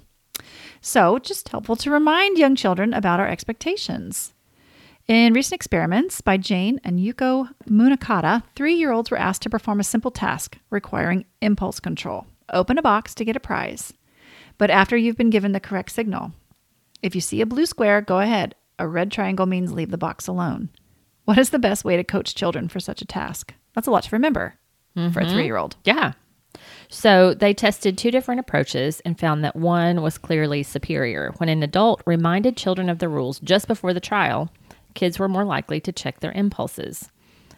So, 0.80 1.20
just 1.20 1.50
helpful 1.50 1.76
to 1.78 1.92
remind 1.92 2.38
young 2.38 2.56
children 2.56 2.94
about 2.94 3.20
our 3.20 3.28
expectations. 3.28 4.34
In 5.08 5.34
recent 5.34 5.54
experiments 5.54 6.22
by 6.22 6.38
Jane 6.38 6.80
and 6.84 7.00
Yuko 7.00 7.50
Munakata, 7.70 8.44
three 8.56 8.76
year 8.76 8.92
olds 8.92 9.12
were 9.12 9.18
asked 9.18 9.42
to 9.42 9.50
perform 9.50 9.80
a 9.80 9.84
simple 9.84 10.12
task 10.12 10.58
requiring 10.70 11.26
impulse 11.42 11.80
control 11.80 12.26
open 12.54 12.78
a 12.78 12.82
box 12.82 13.14
to 13.16 13.26
get 13.26 13.36
a 13.36 13.40
prize. 13.40 13.94
But 14.58 14.70
after 14.70 14.96
you've 14.96 15.18
been 15.18 15.30
given 15.30 15.52
the 15.52 15.60
correct 15.60 15.92
signal, 15.92 16.32
if 17.02 17.16
you 17.16 17.22
see 17.22 17.42
a 17.42 17.46
blue 17.46 17.66
square, 17.66 18.02
go 18.02 18.20
ahead. 18.20 18.56
A 18.80 18.88
red 18.88 19.12
triangle 19.12 19.46
means 19.46 19.74
leave 19.74 19.92
the 19.92 19.98
box 19.98 20.28
alone. 20.28 20.70
What 21.26 21.38
is 21.38 21.50
the 21.50 21.60
best 21.60 21.84
way 21.84 21.98
to 21.98 22.04
coach 22.04 22.36
children 22.36 22.68
for 22.68 22.80
such 22.80 23.02
a 23.02 23.06
task? 23.06 23.54
That's 23.74 23.88
a 23.88 23.92
lot 23.92 24.04
to 24.04 24.16
remember 24.16 24.56
for 24.94 25.00
a 25.00 25.10
mm-hmm. 25.10 25.30
three 25.30 25.46
year 25.46 25.58
old. 25.58 25.76
Yeah. 25.84 26.14
So 26.88 27.34
they 27.34 27.54
tested 27.54 27.98
two 27.98 28.12
different 28.12 28.40
approaches 28.40 29.02
and 29.02 29.20
found 29.20 29.44
that 29.44 29.56
one 29.56 30.02
was 30.02 30.18
clearly 30.18 30.64
superior. 30.64 31.34
When 31.38 31.50
an 31.50 31.64
adult 31.64 32.02
reminded 32.06 32.56
children 32.56 32.90
of 32.90 33.00
the 33.00 33.10
rules 33.10 33.40
just 33.40 33.68
before 33.68 33.94
the 33.94 34.00
trial, 34.00 34.50
kids 34.94 35.20
were 35.20 35.28
more 35.28 35.44
likely 35.44 35.82
to 35.82 35.92
check 35.92 36.20
their 36.20 36.32
impulses. 36.32 37.10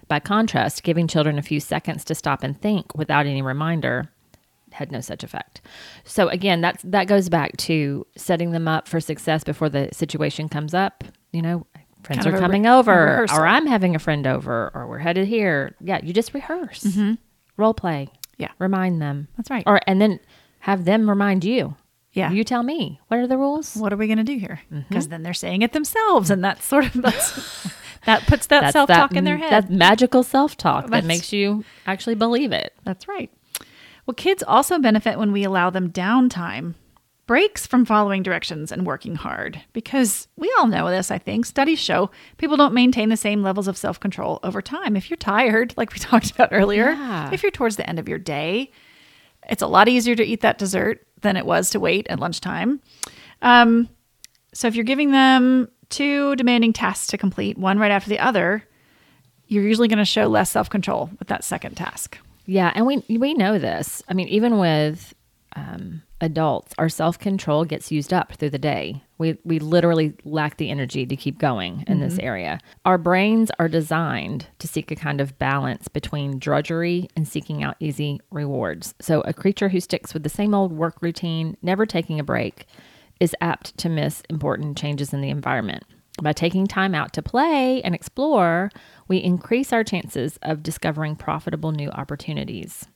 By 0.07 0.19
contrast, 0.19 0.83
giving 0.83 1.07
children 1.07 1.37
a 1.37 1.43
few 1.43 1.59
seconds 1.59 2.05
to 2.05 2.15
stop 2.15 2.41
and 2.41 2.59
think 2.59 2.95
without 2.95 3.25
any 3.25 3.41
reminder 3.41 4.09
had 4.77 4.91
no 4.91 5.01
such 5.01 5.23
effect. 5.23 5.61
So 6.03 6.29
again, 6.29 6.61
that's 6.61 6.83
that 6.83 7.07
goes 7.07 7.29
back 7.29 7.57
to 7.57 8.05
setting 8.15 8.51
them 8.51 8.67
up 8.67 8.87
for 8.87 8.99
success 8.99 9.43
before 9.43 9.69
the 9.69 9.89
situation 9.91 10.47
comes 10.49 10.73
up. 10.73 11.03
You 11.31 11.41
know, 11.41 11.67
friends 12.03 12.23
Kind 12.23 12.35
are 12.35 12.39
coming 12.39 12.63
re- 12.63 12.69
over, 12.69 13.25
or 13.31 13.47
I'm 13.47 13.65
having 13.65 13.95
a 13.95 13.99
friend 13.99 14.25
over, 14.27 14.71
or 14.73 14.87
we're 14.87 14.99
headed 14.99 15.27
here. 15.27 15.75
Yeah, 15.81 15.99
you 16.03 16.13
just 16.13 16.33
rehearse, 16.33 16.83
mm-hmm. 16.83 17.13
role 17.57 17.73
play. 17.73 18.09
Yeah. 18.37 18.51
remind 18.59 19.01
them. 19.01 19.27
That's 19.35 19.49
right. 19.49 19.63
Or 19.65 19.79
and 19.87 19.99
then 19.99 20.19
have 20.59 20.85
them 20.85 21.09
remind 21.09 21.43
you. 21.43 21.75
Yeah. 22.13 22.31
you 22.31 22.43
tell 22.43 22.63
me 22.63 22.99
what 23.09 23.19
are 23.19 23.27
the 23.27 23.37
rules. 23.37 23.75
what 23.75 23.93
are 23.93 23.97
we 23.97 24.07
going 24.07 24.17
to 24.17 24.23
do 24.23 24.37
here? 24.37 24.59
Mm-hmm. 24.71 24.87
Because 24.89 25.07
then 25.09 25.21
they're 25.21 25.33
saying 25.33 25.61
it 25.63 25.73
themselves, 25.73 26.29
and 26.29 26.43
that's 26.43 26.65
sort 26.65 26.85
of 26.85 26.93
that's, 27.01 27.73
that 28.05 28.25
puts 28.27 28.47
that 28.47 28.73
self 28.73 28.87
talk 28.87 29.13
in 29.13 29.23
their 29.23 29.37
head. 29.37 29.51
That 29.51 29.69
magical 29.71 30.23
self 30.23 30.55
talk 30.55 30.89
that 30.91 31.03
makes 31.03 31.33
you 31.33 31.63
actually 31.85 32.15
believe 32.15 32.51
it. 32.51 32.73
That's 32.83 33.07
right. 33.07 33.31
Well, 34.07 34.15
kids 34.15 34.41
also 34.41 34.79
benefit 34.79 35.19
when 35.19 35.31
we 35.31 35.43
allow 35.43 35.69
them 35.69 35.91
downtime, 35.91 36.73
breaks 37.27 37.67
from 37.67 37.83
following 37.85 38.23
directions 38.23 38.71
and 38.71 38.87
working 38.87 39.15
hard. 39.15 39.61
Because 39.73 40.29
we 40.37 40.51
all 40.57 40.65
know 40.67 40.89
this, 40.89 41.11
I 41.11 41.17
think. 41.17 41.45
Studies 41.45 41.77
show 41.77 42.09
people 42.37 42.55
don't 42.57 42.73
maintain 42.73 43.09
the 43.09 43.17
same 43.17 43.43
levels 43.43 43.67
of 43.67 43.77
self 43.77 43.99
control 43.99 44.39
over 44.43 44.61
time. 44.61 44.95
If 44.95 45.09
you're 45.09 45.17
tired, 45.17 45.73
like 45.77 45.91
we 45.93 45.99
talked 45.99 46.31
about 46.31 46.49
earlier, 46.53 46.91
Yeah. 46.91 47.29
if 47.33 47.43
you're 47.43 47.51
towards 47.51 47.75
the 47.75 47.87
end 47.87 47.99
of 47.99 48.07
your 48.09 48.17
day, 48.17 48.71
it's 49.49 49.61
a 49.61 49.67
lot 49.67 49.87
easier 49.89 50.15
to 50.15 50.23
eat 50.23 50.41
that 50.41 50.57
dessert 50.57 51.05
than 51.21 51.35
it 51.37 51.45
was 51.45 51.69
to 51.71 51.79
wait 51.79 52.07
at 52.09 52.19
lunchtime. 52.19 52.79
Um, 53.41 53.89
so 54.53 54.67
if 54.67 54.75
you're 54.75 54.83
giving 54.85 55.11
them 55.11 55.67
two 55.89 56.35
demanding 56.37 56.73
tasks 56.73 57.07
to 57.07 57.17
complete, 57.17 57.57
one 57.57 57.77
right 57.77 57.91
after 57.91 58.09
the 58.09 58.19
other, 58.19 58.63
you're 59.47 59.63
usually 59.63 59.87
going 59.87 59.99
to 59.99 60.05
show 60.05 60.27
less 60.27 60.49
self 60.49 60.69
control 60.69 61.09
with 61.19 61.27
that 61.27 61.43
second 61.43 61.75
task. 61.75 62.17
Yeah, 62.47 62.71
and 62.73 62.85
we 62.87 63.03
we 63.09 63.33
know 63.33 63.59
this. 63.59 64.01
I 64.07 64.13
mean, 64.13 64.29
even 64.29 64.57
with 64.57 65.13
um, 65.55 66.01
adults, 66.21 66.73
our 66.77 66.87
self 66.87 67.19
control 67.19 67.65
gets 67.65 67.91
used 67.91 68.13
up 68.13 68.33
through 68.33 68.51
the 68.51 68.57
day. 68.57 69.03
We 69.17 69.37
we 69.43 69.59
literally 69.59 70.13
lack 70.23 70.55
the 70.55 70.71
energy 70.71 71.05
to 71.05 71.15
keep 71.17 71.39
going 71.39 71.83
in 71.87 71.99
this 71.99 72.17
area. 72.19 72.59
Our 72.85 72.97
brains 72.97 73.51
are 73.59 73.67
designed 73.67 74.47
to 74.59 74.67
seek 74.67 74.91
a 74.91 74.95
kind 74.95 75.19
of 75.19 75.37
balance 75.37 75.89
between 75.89 76.39
drudgery 76.39 77.09
and 77.17 77.27
seeking 77.27 77.63
out 77.63 77.75
easy 77.81 78.21
rewards. 78.31 78.95
So, 79.01 79.21
a 79.21 79.33
creature 79.33 79.67
who 79.69 79.81
sticks 79.81 80.13
with 80.13 80.23
the 80.23 80.29
same 80.29 80.53
old 80.53 80.71
work 80.71 81.01
routine, 81.01 81.57
never 81.61 81.85
taking 81.85 82.17
a 82.17 82.23
break, 82.23 82.65
is 83.19 83.35
apt 83.41 83.77
to 83.79 83.89
miss 83.89 84.23
important 84.29 84.77
changes 84.77 85.13
in 85.13 85.19
the 85.19 85.29
environment. 85.29 85.83
By 86.21 86.33
taking 86.33 86.65
time 86.65 86.95
out 86.95 87.13
to 87.13 87.21
play 87.21 87.81
and 87.83 87.93
explore, 87.93 88.71
we 89.07 89.17
increase 89.17 89.71
our 89.71 89.83
chances 89.83 90.39
of 90.41 90.63
discovering 90.63 91.15
profitable 91.15 91.71
new 91.71 91.89
opportunities. 91.89 92.87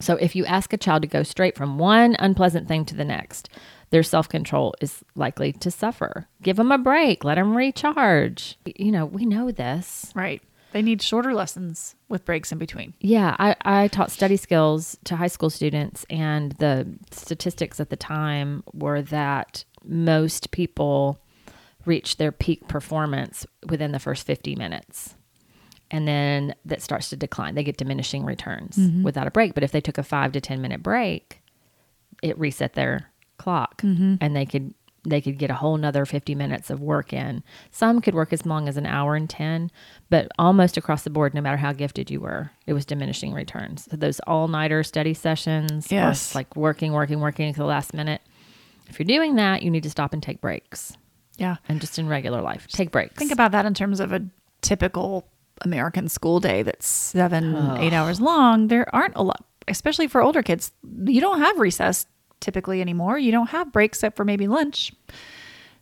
So, 0.00 0.16
if 0.16 0.34
you 0.34 0.44
ask 0.44 0.72
a 0.72 0.76
child 0.76 1.02
to 1.02 1.08
go 1.08 1.22
straight 1.22 1.56
from 1.56 1.78
one 1.78 2.16
unpleasant 2.18 2.66
thing 2.66 2.84
to 2.86 2.96
the 2.96 3.04
next, 3.04 3.48
their 3.90 4.02
self 4.02 4.28
control 4.28 4.74
is 4.80 5.04
likely 5.14 5.52
to 5.52 5.70
suffer. 5.70 6.28
Give 6.42 6.56
them 6.56 6.72
a 6.72 6.78
break, 6.78 7.22
let 7.22 7.36
them 7.36 7.56
recharge. 7.56 8.58
You 8.64 8.90
know, 8.90 9.06
we 9.06 9.24
know 9.24 9.52
this. 9.52 10.10
Right. 10.14 10.42
They 10.72 10.82
need 10.82 11.00
shorter 11.00 11.32
lessons 11.32 11.94
with 12.08 12.24
breaks 12.24 12.50
in 12.50 12.58
between. 12.58 12.94
Yeah, 12.98 13.36
I, 13.38 13.54
I 13.64 13.86
taught 13.86 14.10
study 14.10 14.36
skills 14.36 14.98
to 15.04 15.14
high 15.14 15.28
school 15.28 15.48
students, 15.48 16.04
and 16.10 16.50
the 16.52 16.98
statistics 17.12 17.78
at 17.78 17.90
the 17.90 17.96
time 17.96 18.64
were 18.72 19.00
that 19.00 19.64
most 19.84 20.50
people 20.50 21.20
reach 21.86 22.16
their 22.16 22.32
peak 22.32 22.66
performance 22.68 23.46
within 23.68 23.92
the 23.92 23.98
first 23.98 24.26
50 24.26 24.56
minutes. 24.56 25.14
And 25.90 26.08
then 26.08 26.54
that 26.64 26.82
starts 26.82 27.10
to 27.10 27.16
decline. 27.16 27.54
They 27.54 27.64
get 27.64 27.76
diminishing 27.76 28.24
returns 28.24 28.76
mm-hmm. 28.76 29.02
without 29.02 29.26
a 29.26 29.30
break. 29.30 29.54
But 29.54 29.62
if 29.62 29.70
they 29.70 29.80
took 29.80 29.98
a 29.98 30.02
five 30.02 30.32
to 30.32 30.40
10 30.40 30.60
minute 30.60 30.82
break, 30.82 31.42
it 32.22 32.38
reset 32.38 32.72
their 32.72 33.12
clock 33.36 33.82
mm-hmm. 33.82 34.14
and 34.20 34.34
they 34.34 34.46
could 34.46 34.74
they 35.06 35.20
could 35.20 35.36
get 35.38 35.50
a 35.50 35.54
whole 35.54 35.76
nother 35.76 36.06
50 36.06 36.34
minutes 36.34 36.70
of 36.70 36.80
work 36.80 37.12
in 37.12 37.42
some 37.70 38.00
could 38.00 38.14
work 38.14 38.32
as 38.32 38.46
long 38.46 38.68
as 38.68 38.76
an 38.76 38.86
hour 38.86 39.16
and 39.16 39.28
10 39.28 39.70
but 40.08 40.28
almost 40.38 40.76
across 40.76 41.02
the 41.02 41.10
board 41.10 41.34
no 41.34 41.40
matter 41.40 41.56
how 41.56 41.72
gifted 41.72 42.10
you 42.10 42.20
were 42.20 42.50
it 42.66 42.72
was 42.72 42.86
diminishing 42.86 43.32
returns 43.32 43.88
so 43.90 43.96
those 43.96 44.20
all-nighter 44.20 44.82
study 44.82 45.12
sessions 45.12 45.90
Yes. 45.90 46.34
like 46.34 46.54
working 46.56 46.92
working 46.92 47.20
working 47.20 47.52
to 47.52 47.58
the 47.58 47.66
last 47.66 47.92
minute 47.92 48.22
if 48.88 48.98
you're 48.98 49.04
doing 49.04 49.34
that 49.36 49.62
you 49.62 49.70
need 49.70 49.82
to 49.82 49.90
stop 49.90 50.12
and 50.12 50.22
take 50.22 50.40
breaks 50.40 50.96
Yeah. 51.36 51.56
and 51.68 51.80
just 51.80 51.98
in 51.98 52.08
regular 52.08 52.40
life 52.42 52.66
take 52.68 52.90
breaks 52.90 53.16
Think 53.16 53.32
about 53.32 53.52
that 53.52 53.66
in 53.66 53.74
terms 53.74 54.00
of 54.00 54.12
a 54.12 54.22
typical 54.62 55.26
American 55.62 56.08
school 56.08 56.40
day 56.40 56.62
that's 56.62 56.86
seven, 56.86 57.54
eight 57.78 57.92
hours 57.92 58.20
long. 58.20 58.68
There 58.68 58.92
aren't 58.94 59.14
a 59.16 59.22
lot, 59.22 59.44
especially 59.68 60.08
for 60.08 60.20
older 60.22 60.42
kids. 60.42 60.72
You 61.04 61.20
don't 61.20 61.38
have 61.40 61.58
recess 61.58 62.06
typically 62.40 62.80
anymore. 62.80 63.18
You 63.18 63.30
don't 63.32 63.48
have 63.50 63.72
breaks 63.72 63.98
except 63.98 64.16
for 64.16 64.24
maybe 64.24 64.46
lunch. 64.48 64.92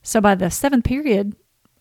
So 0.03 0.21
by 0.21 0.35
the 0.35 0.51
seventh 0.51 0.85
period, 0.85 1.35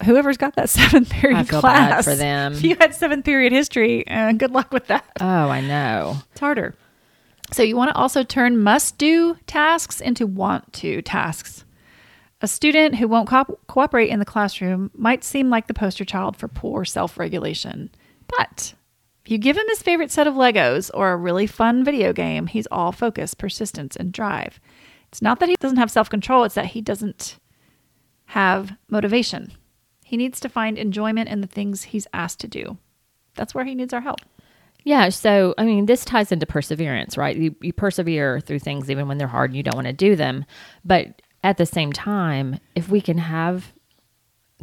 whoever's 0.06 0.38
got 0.38 0.56
that 0.56 0.70
seventh 0.80 1.10
period 1.10 1.50
class, 1.50 2.06
for 2.06 2.16
them. 2.16 2.54
If 2.54 2.64
you 2.64 2.76
had 2.76 2.96
seventh 2.96 3.26
period 3.26 3.52
history, 3.52 4.08
uh, 4.08 4.32
good 4.34 4.52
luck 4.52 4.72
with 4.72 4.88
that. 4.88 5.06
oh 5.20 5.26
i 5.50 5.60
know 5.62 6.18
It's 6.32 6.40
harder. 6.40 6.76
So 7.52 7.62
you 7.64 7.76
want 7.76 7.90
to 7.92 7.96
also 7.96 8.24
turn 8.24 8.58
must 8.64 8.98
do 8.98 9.36
tasks 9.48 10.00
into 10.00 10.26
want 10.26 10.72
to 10.74 11.02
tasks. 11.02 11.66
A 12.41 12.47
student 12.47 12.95
who 12.95 13.08
won't 13.08 13.30
co- 13.30 13.60
cooperate 13.67 14.10
in 14.10 14.19
the 14.19 14.25
classroom 14.25 14.89
might 14.95 15.23
seem 15.23 15.49
like 15.49 15.67
the 15.67 15.75
poster 15.75 16.04
child 16.04 16.36
for 16.36 16.47
poor 16.47 16.84
self 16.84 17.17
regulation. 17.17 17.91
But 18.38 18.73
if 19.23 19.32
you 19.32 19.38
give 19.38 19.58
him 19.58 19.67
his 19.69 19.84
favorite 19.84 20.12
set 20.12 20.25
of 20.27 20.34
Legos 20.34 20.89
or 20.93 21.12
a 21.12 21.17
really 21.17 21.45
fun 21.45 21.84
video 21.84 22.13
game, 22.13 22.47
he's 22.47 22.67
all 22.71 22.91
focus, 22.91 23.36
persistence, 23.36 23.95
and 23.95 24.12
drive. 24.12 24.60
It's 25.10 25.21
not 25.21 25.39
that 25.39 25.49
he 25.49 25.56
doesn't 25.60 25.77
have 25.77 25.91
self 25.91 26.10
control, 26.10 26.43
it's 26.43 26.56
that 26.56 26.67
he 26.67 26.82
doesn't 26.82 27.38
have 28.25 28.75
motivation. 28.89 29.51
He 30.04 30.17
needs 30.17 30.39
to 30.39 30.49
find 30.49 30.77
enjoyment 30.77 31.30
in 31.30 31.41
the 31.41 31.47
things 31.47 31.84
he's 31.84 32.08
asked 32.13 32.39
to 32.39 32.47
do. 32.47 32.77
That's 33.36 33.54
where 33.54 33.65
he 33.65 33.75
needs 33.75 33.93
our 33.93 34.01
help. 34.01 34.19
Yeah, 34.84 35.10
so 35.10 35.54
I 35.60 35.65
mean, 35.65 35.86
this 35.86 36.04
ties 36.04 36.32
into 36.32 36.47
perseverance, 36.47 37.17
right? 37.17 37.38
You, 37.38 37.56
you 37.62 37.71
persevere 37.71 38.39
through 38.39 38.60
things 38.60 38.89
even 38.89 39.08
when 39.08 39.19
they're 39.19 39.27
hard 39.27 39.51
and 39.51 39.58
you 39.58 39.63
don't 39.63 39.75
want 39.75 39.88
to 39.88 39.93
do 39.93 40.15
them. 40.15 40.43
But 40.84 41.21
at 41.43 41.58
the 41.58 41.65
same 41.65 41.91
time, 41.93 42.60
if 42.75 42.89
we 42.89 43.01
can 43.01 43.17
have 43.17 43.73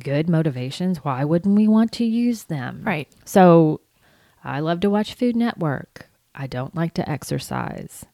good 0.03 0.29
motivations, 0.29 0.99
why 1.05 1.25
wouldn't 1.25 1.57
we 1.57 1.67
want 1.69 1.93
to 1.93 2.05
use 2.05 2.45
them? 2.45 2.83
Right. 2.85 3.09
So 3.25 3.81
I 4.45 4.61
love 4.61 4.81
to 4.81 4.91
watch 4.91 5.15
Food 5.15 5.35
Network. 5.37 6.09
I 6.35 6.47
don't 6.47 6.75
like 6.75 6.95
to 6.95 7.09
exercise. 7.11 8.05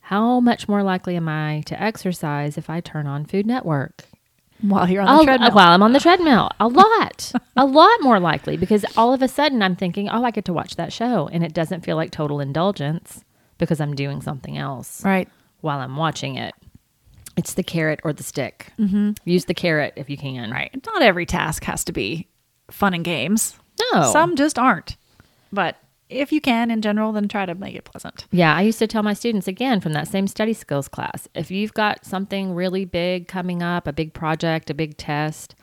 How 0.00 0.40
much 0.40 0.68
more 0.68 0.82
likely 0.82 1.16
am 1.16 1.28
I 1.28 1.62
to 1.66 1.80
exercise 1.82 2.58
if 2.58 2.68
I 2.68 2.80
turn 2.80 3.06
on 3.06 3.24
Food 3.24 3.46
Network? 3.46 4.04
While 4.60 4.90
you're 4.90 5.00
on 5.00 5.06
the 5.06 5.12
I'll- 5.12 5.24
treadmill. 5.24 5.50
While 5.52 5.70
I'm 5.70 5.82
on 5.82 5.92
the 5.94 6.00
treadmill, 6.00 6.50
a 6.60 6.68
lot, 6.68 7.32
a 7.56 7.64
lot 7.64 8.02
more 8.02 8.20
likely 8.20 8.58
because 8.58 8.84
all 8.98 9.14
of 9.14 9.22
a 9.22 9.28
sudden 9.28 9.62
I'm 9.62 9.76
thinking, 9.76 10.10
oh, 10.10 10.22
I 10.22 10.30
get 10.30 10.44
to 10.46 10.52
watch 10.52 10.76
that 10.76 10.92
show, 10.92 11.28
and 11.32 11.42
it 11.42 11.54
doesn't 11.54 11.80
feel 11.86 11.96
like 11.96 12.10
total 12.10 12.40
indulgence 12.40 13.24
because 13.56 13.80
I'm 13.80 13.94
doing 13.94 14.20
something 14.20 14.58
else 14.58 15.02
Right. 15.02 15.28
while 15.62 15.78
I'm 15.78 15.96
watching 15.96 16.34
it. 16.36 16.54
It's 17.40 17.54
the 17.54 17.62
carrot 17.62 18.00
or 18.04 18.12
the 18.12 18.22
stick. 18.22 18.70
Mm-hmm. 18.78 19.12
Use 19.24 19.46
the 19.46 19.54
carrot 19.54 19.94
if 19.96 20.10
you 20.10 20.18
can. 20.18 20.50
Right. 20.50 20.70
Not 20.84 21.00
every 21.00 21.24
task 21.24 21.64
has 21.64 21.84
to 21.84 21.92
be 21.92 22.28
fun 22.70 22.92
and 22.92 23.02
games. 23.02 23.58
No. 23.94 24.12
Some 24.12 24.36
just 24.36 24.58
aren't. 24.58 24.98
But 25.50 25.78
if 26.10 26.32
you 26.32 26.42
can 26.42 26.70
in 26.70 26.82
general, 26.82 27.12
then 27.12 27.28
try 27.28 27.46
to 27.46 27.54
make 27.54 27.74
it 27.74 27.84
pleasant. 27.84 28.26
Yeah, 28.30 28.54
I 28.54 28.60
used 28.60 28.78
to 28.80 28.86
tell 28.86 29.02
my 29.02 29.14
students 29.14 29.48
again 29.48 29.80
from 29.80 29.94
that 29.94 30.06
same 30.06 30.26
study 30.26 30.52
skills 30.52 30.86
class 30.86 31.28
if 31.34 31.50
you've 31.50 31.72
got 31.72 32.04
something 32.04 32.54
really 32.54 32.84
big 32.84 33.26
coming 33.26 33.62
up, 33.62 33.86
a 33.86 33.92
big 33.94 34.12
project, 34.12 34.68
a 34.68 34.74
big 34.74 34.98
test, 34.98 35.54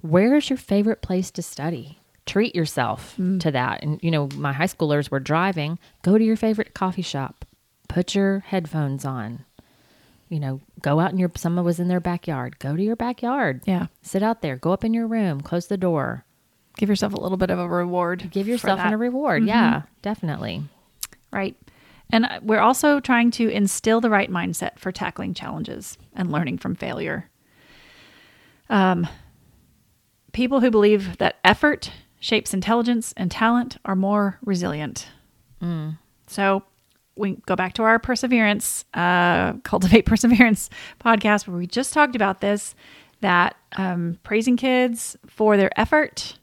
where's 0.00 0.48
your 0.48 0.56
favorite 0.56 1.02
place 1.02 1.30
to 1.32 1.42
study? 1.42 1.98
Treat 2.24 2.54
yourself 2.54 3.16
to 3.40 3.50
that. 3.50 3.82
And, 3.82 4.00
you 4.02 4.10
know, 4.10 4.30
my 4.34 4.54
high 4.54 4.64
schoolers 4.64 5.10
were 5.10 5.20
driving, 5.20 5.78
go 6.00 6.16
to 6.16 6.24
your 6.24 6.36
favorite 6.36 6.72
coffee 6.72 7.02
shop, 7.02 7.44
put 7.88 8.14
your 8.14 8.38
headphones 8.46 9.04
on. 9.04 9.44
You 10.32 10.40
know, 10.40 10.60
go 10.80 10.98
out 10.98 11.12
in 11.12 11.18
your, 11.18 11.30
someone 11.36 11.64
was 11.64 11.78
in 11.78 11.88
their 11.88 12.00
backyard, 12.00 12.58
go 12.58 12.74
to 12.74 12.82
your 12.82 12.96
backyard. 12.96 13.60
Yeah. 13.66 13.86
Sit 14.00 14.22
out 14.22 14.40
there, 14.40 14.56
go 14.56 14.72
up 14.72 14.82
in 14.82 14.94
your 14.94 15.06
room, 15.06 15.42
close 15.42 15.66
the 15.66 15.76
door, 15.76 16.24
Give 16.78 16.88
yourself 16.88 17.12
a 17.12 17.20
little 17.20 17.36
bit 17.36 17.50
of 17.50 17.58
a 17.58 17.68
reward. 17.68 18.30
give 18.30 18.48
yourself 18.48 18.80
a 18.82 18.96
reward. 18.96 19.44
Yeah, 19.44 19.82
definitely. 20.00 20.62
Right. 21.32 21.54
And 22.10 22.26
uh, 22.26 22.40
we're 22.42 22.60
also 22.60 23.00
trying 23.00 23.30
to 23.32 23.48
instill 23.48 24.00
the 24.00 24.10
right 24.10 24.30
mindset 24.30 24.78
for 24.78 24.90
tackling 24.90 25.34
challenges 25.34 25.98
and 26.14 26.32
learning 26.32 26.58
from 26.58 26.74
failure. 26.74 27.30
Um, 28.70 29.06
people 30.32 30.60
who 30.60 30.70
believe 30.70 31.18
that 31.18 31.36
effort 31.44 31.90
shapes 32.20 32.54
intelligence 32.54 33.12
and 33.16 33.30
talent 33.30 33.76
are 33.84 33.96
more 33.96 34.38
resilient. 34.42 35.08
Mm. 35.62 35.98
So 36.26 36.64
we 37.22 37.36
go 37.46 37.56
back 37.56 37.72
to 37.74 37.82
our 37.84 37.98
perseverance, 37.98 38.84
uh, 38.94 39.54
cultivate 39.64 40.02
perseverance 40.06 40.68
podcast, 41.00 41.46
where 41.48 41.56
we 41.56 41.66
just 41.66 41.92
talked 41.94 42.14
about 42.16 42.40
this 42.42 42.74
that 43.22 43.56
um, 43.76 44.18
praising 44.24 44.56
kids 44.56 45.16
for 45.26 45.56
their 45.56 45.70
effort 45.80 46.36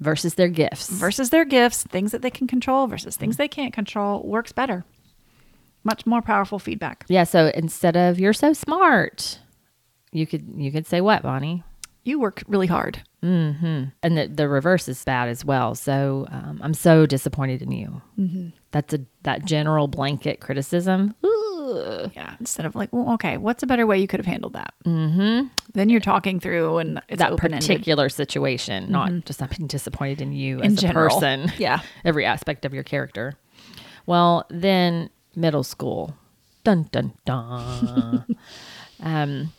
Versus 0.00 0.34
their 0.34 0.48
gifts. 0.48 0.88
versus 0.88 1.30
their 1.30 1.44
gifts, 1.44 1.84
things 1.84 2.10
that 2.12 2.22
they 2.22 2.30
can 2.30 2.46
control 2.46 2.86
versus 2.86 3.16
things 3.16 3.36
they 3.36 3.48
can't 3.48 3.72
control, 3.72 4.22
works 4.22 4.50
better. 4.50 4.84
Much 5.84 6.04
more 6.06 6.20
powerful 6.22 6.58
feedback. 6.58 7.04
Yeah, 7.08 7.24
so 7.24 7.50
instead 7.54 7.96
of 7.96 8.18
you're 8.18 8.32
so 8.32 8.52
smart, 8.52 9.38
you 10.12 10.26
could 10.26 10.52
you 10.56 10.72
could 10.72 10.86
say 10.86 11.00
what, 11.00 11.22
Bonnie? 11.22 11.62
You 12.02 12.18
work 12.18 12.42
really 12.46 12.66
hard. 12.66 13.02
And 13.22 13.92
the 14.16 14.30
the 14.32 14.48
reverse 14.48 14.88
is 14.88 15.04
bad 15.04 15.28
as 15.28 15.44
well. 15.44 15.74
So 15.74 16.26
um, 16.30 16.60
I'm 16.62 16.74
so 16.74 17.04
disappointed 17.06 17.60
in 17.62 17.72
you. 17.72 18.00
Mm-hmm. 18.18 18.48
That's 18.70 18.94
a 18.94 19.00
that 19.24 19.44
general 19.44 19.88
blanket 19.88 20.40
criticism. 20.40 21.14
Ooh. 21.24 22.10
Yeah. 22.14 22.34
Instead 22.40 22.66
of 22.66 22.74
like, 22.74 22.92
well, 22.92 23.12
okay, 23.14 23.36
what's 23.36 23.62
a 23.62 23.66
better 23.66 23.86
way 23.86 23.98
you 23.98 24.06
could 24.08 24.20
have 24.20 24.26
handled 24.26 24.54
that? 24.54 24.74
Mm-hmm. 24.84 25.48
Then 25.74 25.88
you're 25.88 26.00
talking 26.00 26.40
through 26.40 26.78
and 26.78 27.00
it's 27.08 27.18
That 27.18 27.36
particular 27.36 28.08
situation, 28.08 28.90
not 28.90 29.24
just 29.24 29.42
I'm 29.42 29.66
disappointed 29.66 30.20
in 30.20 30.32
you 30.32 30.58
In 30.60 30.72
as 30.72 30.84
a 30.84 30.92
person. 30.92 31.52
Yeah. 31.58 31.80
every 32.04 32.24
aspect 32.24 32.64
of 32.64 32.72
your 32.72 32.82
character. 32.82 33.34
Well, 34.06 34.46
then 34.48 35.10
middle 35.36 35.62
school. 35.62 36.16
Dun 36.64 36.88
dun 36.90 37.12
dun. 37.24 38.24
um, 39.00 39.52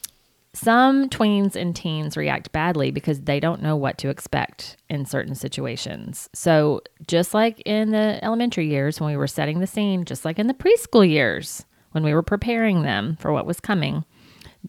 some 0.54 1.08
tweens 1.10 1.56
and 1.56 1.76
teens 1.76 2.18
react 2.18 2.52
badly 2.52 2.92
because 2.92 3.22
they 3.22 3.40
don't 3.40 3.62
know 3.62 3.76
what 3.76 3.98
to 4.00 4.10
expect 4.10 4.76
in 4.90 5.06
certain 5.06 5.34
situations. 5.34 6.30
So, 6.34 6.82
just 7.08 7.34
like 7.34 7.62
in 7.66 7.92
the 7.92 8.24
elementary 8.24 8.68
years 8.68 9.00
when 9.00 9.10
we 9.10 9.18
were 9.18 9.28
setting 9.28 9.60
the 9.60 9.68
scene, 9.68 10.04
just 10.04 10.26
like 10.26 10.40
in 10.40 10.48
the 10.48 10.54
preschool 10.54 11.08
years 11.08 11.66
when 11.92 12.04
we 12.04 12.14
were 12.14 12.24
preparing 12.24 12.82
them 12.82 13.18
for 13.20 13.32
what 13.32 13.46
was 13.46 13.60
coming, 13.62 14.04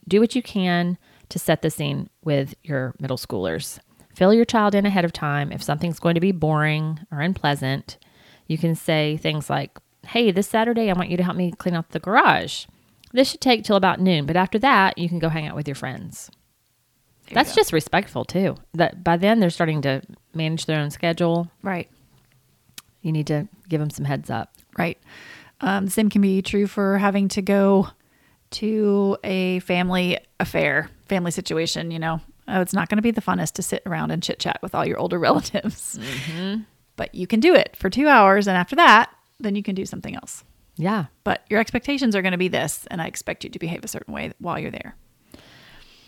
do 0.06 0.20
what 0.20 0.36
you 0.36 0.42
can 0.42 0.98
to 1.30 1.38
set 1.38 1.62
the 1.62 1.70
scene 1.70 2.08
with 2.22 2.54
your 2.62 2.94
middle 3.00 3.16
schoolers. 3.16 3.78
Fill 4.14 4.34
your 4.34 4.44
child 4.44 4.74
in 4.74 4.86
ahead 4.86 5.04
of 5.04 5.12
time. 5.12 5.50
If 5.50 5.62
something's 5.62 5.98
going 5.98 6.14
to 6.14 6.20
be 6.20 6.32
boring 6.32 7.00
or 7.10 7.20
unpleasant, 7.20 7.98
you 8.46 8.58
can 8.58 8.74
say 8.74 9.16
things 9.16 9.48
like, 9.48 9.78
Hey, 10.06 10.30
this 10.30 10.48
Saturday, 10.48 10.90
I 10.90 10.94
want 10.94 11.10
you 11.10 11.16
to 11.16 11.22
help 11.22 11.36
me 11.36 11.52
clean 11.52 11.74
up 11.74 11.90
the 11.90 12.00
garage. 12.00 12.66
This 13.12 13.30
should 13.30 13.40
take 13.40 13.64
till 13.64 13.76
about 13.76 14.00
noon, 14.00 14.26
but 14.26 14.36
after 14.36 14.58
that, 14.60 14.96
you 14.98 15.08
can 15.08 15.18
go 15.18 15.28
hang 15.28 15.46
out 15.46 15.54
with 15.56 15.68
your 15.68 15.74
friends. 15.74 16.30
There 17.26 17.34
That's 17.34 17.50
go. 17.52 17.56
just 17.56 17.72
respectful 17.72 18.24
too. 18.24 18.56
That 18.74 19.04
by 19.04 19.16
then 19.16 19.40
they're 19.40 19.50
starting 19.50 19.82
to 19.82 20.02
manage 20.34 20.66
their 20.66 20.80
own 20.80 20.90
schedule. 20.90 21.50
right. 21.62 21.88
You 23.02 23.10
need 23.10 23.26
to 23.26 23.48
give 23.68 23.80
them 23.80 23.90
some 23.90 24.04
heads 24.04 24.30
up. 24.30 24.54
Right. 24.78 24.96
Um, 25.60 25.86
the 25.86 25.90
same 25.90 26.08
can 26.08 26.22
be 26.22 26.40
true 26.40 26.68
for 26.68 26.98
having 26.98 27.26
to 27.28 27.42
go 27.42 27.88
to 28.52 29.16
a 29.24 29.58
family 29.60 30.18
affair, 30.38 30.88
family 31.06 31.32
situation, 31.32 31.90
you 31.90 31.98
know, 31.98 32.20
oh, 32.46 32.60
it's 32.60 32.72
not 32.72 32.88
going 32.88 32.98
to 32.98 33.02
be 33.02 33.10
the 33.10 33.20
funnest 33.20 33.54
to 33.54 33.62
sit 33.62 33.82
around 33.86 34.12
and 34.12 34.22
chit 34.22 34.38
chat 34.38 34.60
with 34.62 34.74
all 34.74 34.86
your 34.86 34.98
older 34.98 35.18
relatives. 35.28 35.98
But 36.96 37.14
you 37.14 37.26
can 37.26 37.40
do 37.40 37.54
it 37.54 37.76
for 37.76 37.90
two 37.90 38.06
hours. 38.06 38.46
And 38.46 38.56
after 38.56 38.76
that, 38.76 39.10
then 39.40 39.56
you 39.56 39.62
can 39.62 39.74
do 39.74 39.86
something 39.86 40.14
else. 40.14 40.44
Yeah. 40.76 41.06
But 41.24 41.44
your 41.50 41.60
expectations 41.60 42.16
are 42.16 42.22
going 42.22 42.32
to 42.32 42.38
be 42.38 42.48
this. 42.48 42.86
And 42.90 43.02
I 43.02 43.06
expect 43.06 43.44
you 43.44 43.50
to 43.50 43.58
behave 43.58 43.84
a 43.84 43.88
certain 43.88 44.14
way 44.14 44.32
while 44.38 44.58
you're 44.58 44.70
there. 44.70 44.96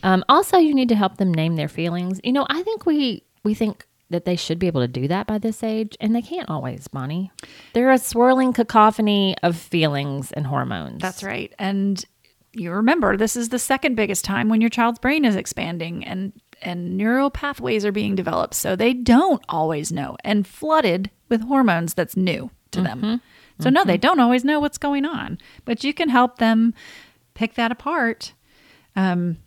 Um, 0.02 0.24
also, 0.28 0.58
you 0.58 0.74
need 0.74 0.90
to 0.90 0.96
help 0.96 1.16
them 1.16 1.32
name 1.32 1.56
their 1.56 1.68
feelings. 1.68 2.20
You 2.22 2.32
know, 2.32 2.46
I 2.48 2.62
think 2.62 2.84
we 2.84 3.24
we 3.42 3.54
think 3.54 3.86
that 4.10 4.26
they 4.26 4.36
should 4.36 4.58
be 4.58 4.66
able 4.66 4.82
to 4.82 4.88
do 4.88 5.08
that 5.08 5.26
by 5.26 5.38
this 5.38 5.62
age, 5.62 5.96
and 5.98 6.14
they 6.14 6.22
can't 6.22 6.48
always, 6.50 6.88
Bonnie. 6.88 7.32
They're 7.72 7.90
a 7.90 7.98
swirling 7.98 8.52
cacophony 8.52 9.34
of 9.42 9.56
feelings 9.56 10.30
and 10.32 10.46
hormones. 10.46 11.00
That's 11.00 11.22
right. 11.22 11.52
And 11.58 12.04
you 12.52 12.70
remember 12.70 13.16
this 13.16 13.34
is 13.34 13.48
the 13.48 13.58
second 13.58 13.94
biggest 13.96 14.24
time 14.24 14.48
when 14.48 14.60
your 14.60 14.70
child's 14.70 14.98
brain 14.98 15.24
is 15.24 15.36
expanding 15.36 16.04
and 16.04 16.32
and 16.62 16.96
neural 16.96 17.30
pathways 17.30 17.84
are 17.84 17.92
being 17.92 18.14
developed. 18.14 18.54
So 18.54 18.76
they 18.76 18.94
don't 18.94 19.42
always 19.48 19.90
know 19.90 20.16
and 20.22 20.46
flooded 20.46 21.10
with 21.28 21.42
hormones 21.42 21.94
that's 21.94 22.16
new 22.16 22.50
to 22.70 22.80
them. 22.80 23.20
So 23.60 23.70
no, 23.70 23.84
they 23.84 23.96
don't 23.96 24.20
always 24.20 24.44
know 24.44 24.60
what's 24.60 24.78
going 24.78 25.04
on. 25.04 25.38
But 25.64 25.84
you 25.84 25.94
can 25.94 26.08
help 26.08 26.38
them 26.38 26.74
pick 27.34 27.54
that 27.54 27.70
apart. 27.70 28.32
Um, 28.96 29.38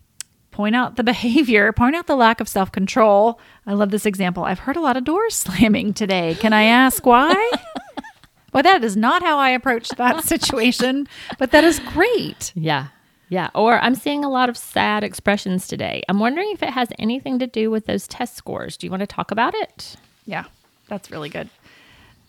point 0.50 0.74
out 0.74 0.96
the 0.96 1.04
behavior, 1.14 1.72
point 1.72 1.94
out 1.94 2.06
the 2.06 2.16
lack 2.16 2.40
of 2.40 2.48
self 2.48 2.72
control. 2.72 3.40
I 3.66 3.74
love 3.74 3.90
this 3.90 4.06
example. 4.06 4.44
I've 4.44 4.60
heard 4.60 4.76
a 4.76 4.80
lot 4.80 4.96
of 4.96 5.04
doors 5.04 5.34
slamming 5.36 5.94
today. 5.94 6.36
Can 6.38 6.52
I 6.52 6.64
ask 6.64 7.04
why? 7.04 7.34
well, 8.52 8.62
that 8.62 8.82
is 8.82 8.96
not 8.96 9.22
how 9.22 9.38
I 9.38 9.50
approached 9.50 9.96
that 9.96 10.24
situation, 10.24 11.06
but 11.38 11.50
that 11.50 11.64
is 11.64 11.80
great. 11.80 12.52
Yeah. 12.54 12.88
Yeah. 13.30 13.50
Or 13.54 13.78
I'm 13.78 13.94
seeing 13.94 14.24
a 14.24 14.30
lot 14.30 14.48
of 14.48 14.56
sad 14.56 15.04
expressions 15.04 15.68
today. 15.68 16.02
I'm 16.08 16.18
wondering 16.18 16.50
if 16.52 16.62
it 16.62 16.70
has 16.70 16.88
anything 16.98 17.38
to 17.40 17.46
do 17.46 17.70
with 17.70 17.84
those 17.84 18.08
test 18.08 18.36
scores. 18.36 18.78
Do 18.78 18.86
you 18.86 18.90
want 18.90 19.00
to 19.00 19.06
talk 19.06 19.30
about 19.30 19.54
it? 19.54 19.96
Yeah, 20.24 20.44
that's 20.88 21.10
really 21.10 21.28
good. 21.28 21.50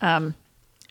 Um, 0.02 0.36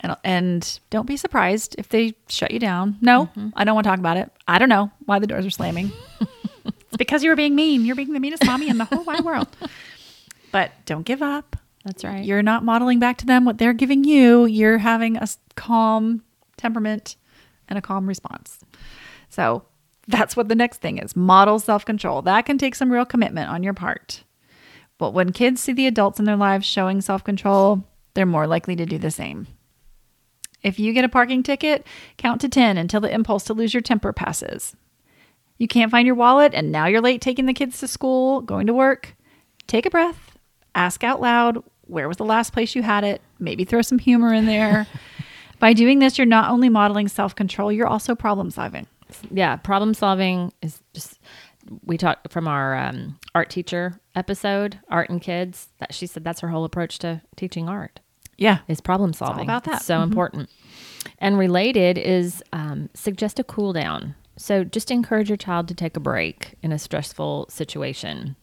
and, 0.01 0.17
and 0.25 0.81
don't 0.91 1.07
be 1.07 1.17
surprised 1.17 1.75
if 1.79 1.89
they 1.89 2.15
shut 2.29 2.51
you 2.51 2.59
down. 2.59 2.97
No, 3.01 3.27
mm-hmm. 3.27 3.49
I 3.55 3.65
don't 3.65 3.75
want 3.75 3.85
to 3.85 3.91
talk 3.91 3.99
about 3.99 4.17
it. 4.17 4.31
I 4.47 4.59
don't 4.59 4.69
know 4.69 4.91
why 5.07 5.19
the 5.19 5.27
doors 5.27 5.45
are 5.45 5.51
slamming. 5.51 5.93
it's 6.65 6.97
because 6.97 7.23
you 7.23 7.31
were 7.31 7.37
being 7.37 7.55
mean. 7.55 7.85
You're 7.85 7.97
being 7.97 8.13
the 8.13 8.21
meanest 8.21 8.45
mommy 8.45 8.69
in 8.69 8.79
the 8.79 8.85
whole 8.85 9.05
wide 9.05 9.25
world. 9.25 9.49
But 10.51 10.73
don't 10.87 11.03
give 11.03 11.21
up. 11.21 11.57
That's 11.85 12.05
right. 12.05 12.25
You're 12.25 12.43
not 12.43 12.65
modeling 12.65 12.99
back 12.99 13.19
to 13.19 13.27
them 13.27 13.45
what 13.45 13.59
they're 13.59 13.75
giving 13.75 14.05
you. 14.05 14.47
You're 14.47 14.79
having 14.79 15.17
a 15.17 15.29
calm 15.57 16.23
temperament 16.57 17.17
and 17.69 17.79
a 17.79 17.83
calm 17.83 18.07
response. 18.07 18.59
So 19.29 19.65
that's 20.07 20.37
what 20.37 20.49
the 20.49 20.55
next 20.55 20.81
thing 20.81 20.99
is 20.99 21.15
model 21.15 21.59
self 21.59 21.85
control. 21.85 22.23
That 22.23 22.47
can 22.47 22.59
take 22.59 22.75
some 22.75 22.91
real 22.91 23.05
commitment 23.05 23.51
on 23.51 23.63
your 23.63 23.75
part. 23.75 24.25
But 24.97 25.13
when 25.13 25.33
kids 25.33 25.61
see 25.61 25.73
the 25.73 25.87
adults 25.87 26.19
in 26.19 26.25
their 26.25 26.37
lives 26.37 26.67
showing 26.67 27.01
self 27.01 27.23
control, 27.23 27.85
they're 28.15 28.27
more 28.27 28.47
likely 28.47 28.75
to 28.77 28.87
do 28.87 28.99
the 28.99 29.11
same. 29.11 29.47
If 30.63 30.79
you 30.79 30.93
get 30.93 31.05
a 31.05 31.09
parking 31.09 31.43
ticket, 31.43 31.87
count 32.17 32.41
to 32.41 32.49
10 32.49 32.77
until 32.77 33.01
the 33.01 33.13
impulse 33.13 33.45
to 33.45 33.55
lose 33.55 33.73
your 33.73 33.81
temper 33.81 34.13
passes. 34.13 34.75
You 35.59 35.69
can't 35.69 35.91
find 35.91 36.07
your 36.07 36.15
wallet 36.15 36.55
and 36.55 36.73
now 36.73 36.87
you're 36.87 37.01
late 37.01 37.21
taking 37.21 37.47
the 37.47 37.55
kids 37.55 37.79
to 37.81 37.89
school, 37.89 38.41
going 38.41 38.67
to 38.67 38.75
work. 38.75 39.17
Take 39.67 39.87
a 39.87 39.91
breath, 39.91 40.39
ask 40.75 41.05
out 41.05 41.21
loud, 41.21 41.63
where 41.83 42.09
was 42.09 42.17
the 42.17 42.25
last 42.25 42.53
place 42.53 42.75
you 42.75 42.83
had 42.83 43.05
it? 43.05 43.21
Maybe 43.39 43.65
throw 43.65 43.83
some 43.83 43.99
humor 43.99 44.33
in 44.33 44.47
there. 44.47 44.87
By 45.59 45.73
doing 45.73 45.99
this, 45.99 46.19
you're 46.19 46.27
not 46.27 46.51
only 46.51 46.69
modeling 46.69 47.09
self 47.09 47.35
control, 47.35 47.73
you're 47.73 47.87
also 47.89 48.15
problem 48.15 48.51
solving. 48.51 48.87
yeah. 49.31 49.57
Problem 49.57 49.95
solving 49.95 50.53
is 50.63 50.81
just, 50.95 51.19
we 51.85 51.99
talked 51.99 52.31
from 52.31 52.47
our 52.47 52.77
um, 52.77 53.19
art 53.35 53.51
teacher 53.51 54.01
episode, 54.15 54.79
Art 54.89 55.11
and 55.11 55.21
Kids, 55.21 55.69
that 55.79 55.93
she 55.93 56.07
said 56.07 56.23
that's 56.23 56.41
her 56.41 56.49
whole 56.49 56.65
approach 56.65 56.99
to 57.01 57.23
teaching 57.37 57.69
art. 57.69 58.01
Yeah. 58.39 58.61
is 58.69 58.81
problem 58.81 59.13
solving. 59.13 59.45
about 59.45 59.65
that. 59.65 59.77
It's 59.77 59.85
so 59.85 60.01
important. 60.01 60.49
And 61.19 61.37
related 61.37 61.99
is 61.99 62.43
um, 62.53 62.89
suggest 62.95 63.39
a 63.39 63.45
cool 63.45 63.73
down. 63.73 64.15
So 64.37 64.63
just 64.63 64.91
encourage 64.91 65.29
your 65.29 65.37
child 65.37 65.67
to 65.69 65.75
take 65.75 65.97
a 65.97 66.01
break 66.01 66.55
in 66.63 66.71
a 66.71 66.79
stressful 66.79 67.47
situation. 67.51 68.37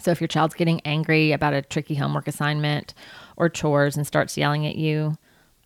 So 0.00 0.10
if 0.10 0.20
your 0.20 0.28
child's 0.28 0.54
getting 0.54 0.80
angry 0.84 1.32
about 1.32 1.54
a 1.54 1.62
tricky 1.62 1.94
homework 1.94 2.28
assignment 2.28 2.94
or 3.36 3.48
chores 3.48 3.96
and 3.96 4.06
starts 4.06 4.36
yelling 4.36 4.66
at 4.66 4.76
you, 4.76 5.16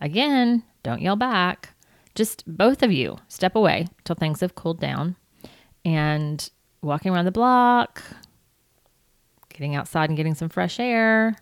again, 0.00 0.62
don't 0.82 1.02
yell 1.02 1.16
back. 1.16 1.70
Just 2.14 2.44
both 2.46 2.82
of 2.82 2.92
you 2.92 3.18
step 3.28 3.56
away 3.56 3.88
till 4.04 4.16
things 4.16 4.40
have 4.40 4.54
cooled 4.54 4.80
down 4.80 5.16
and 5.84 6.50
walking 6.82 7.12
around 7.12 7.24
the 7.24 7.32
block, 7.32 8.02
getting 9.48 9.74
outside 9.74 10.10
and 10.10 10.16
getting 10.16 10.34
some 10.34 10.48
fresh 10.48 10.78
air, 10.78 11.34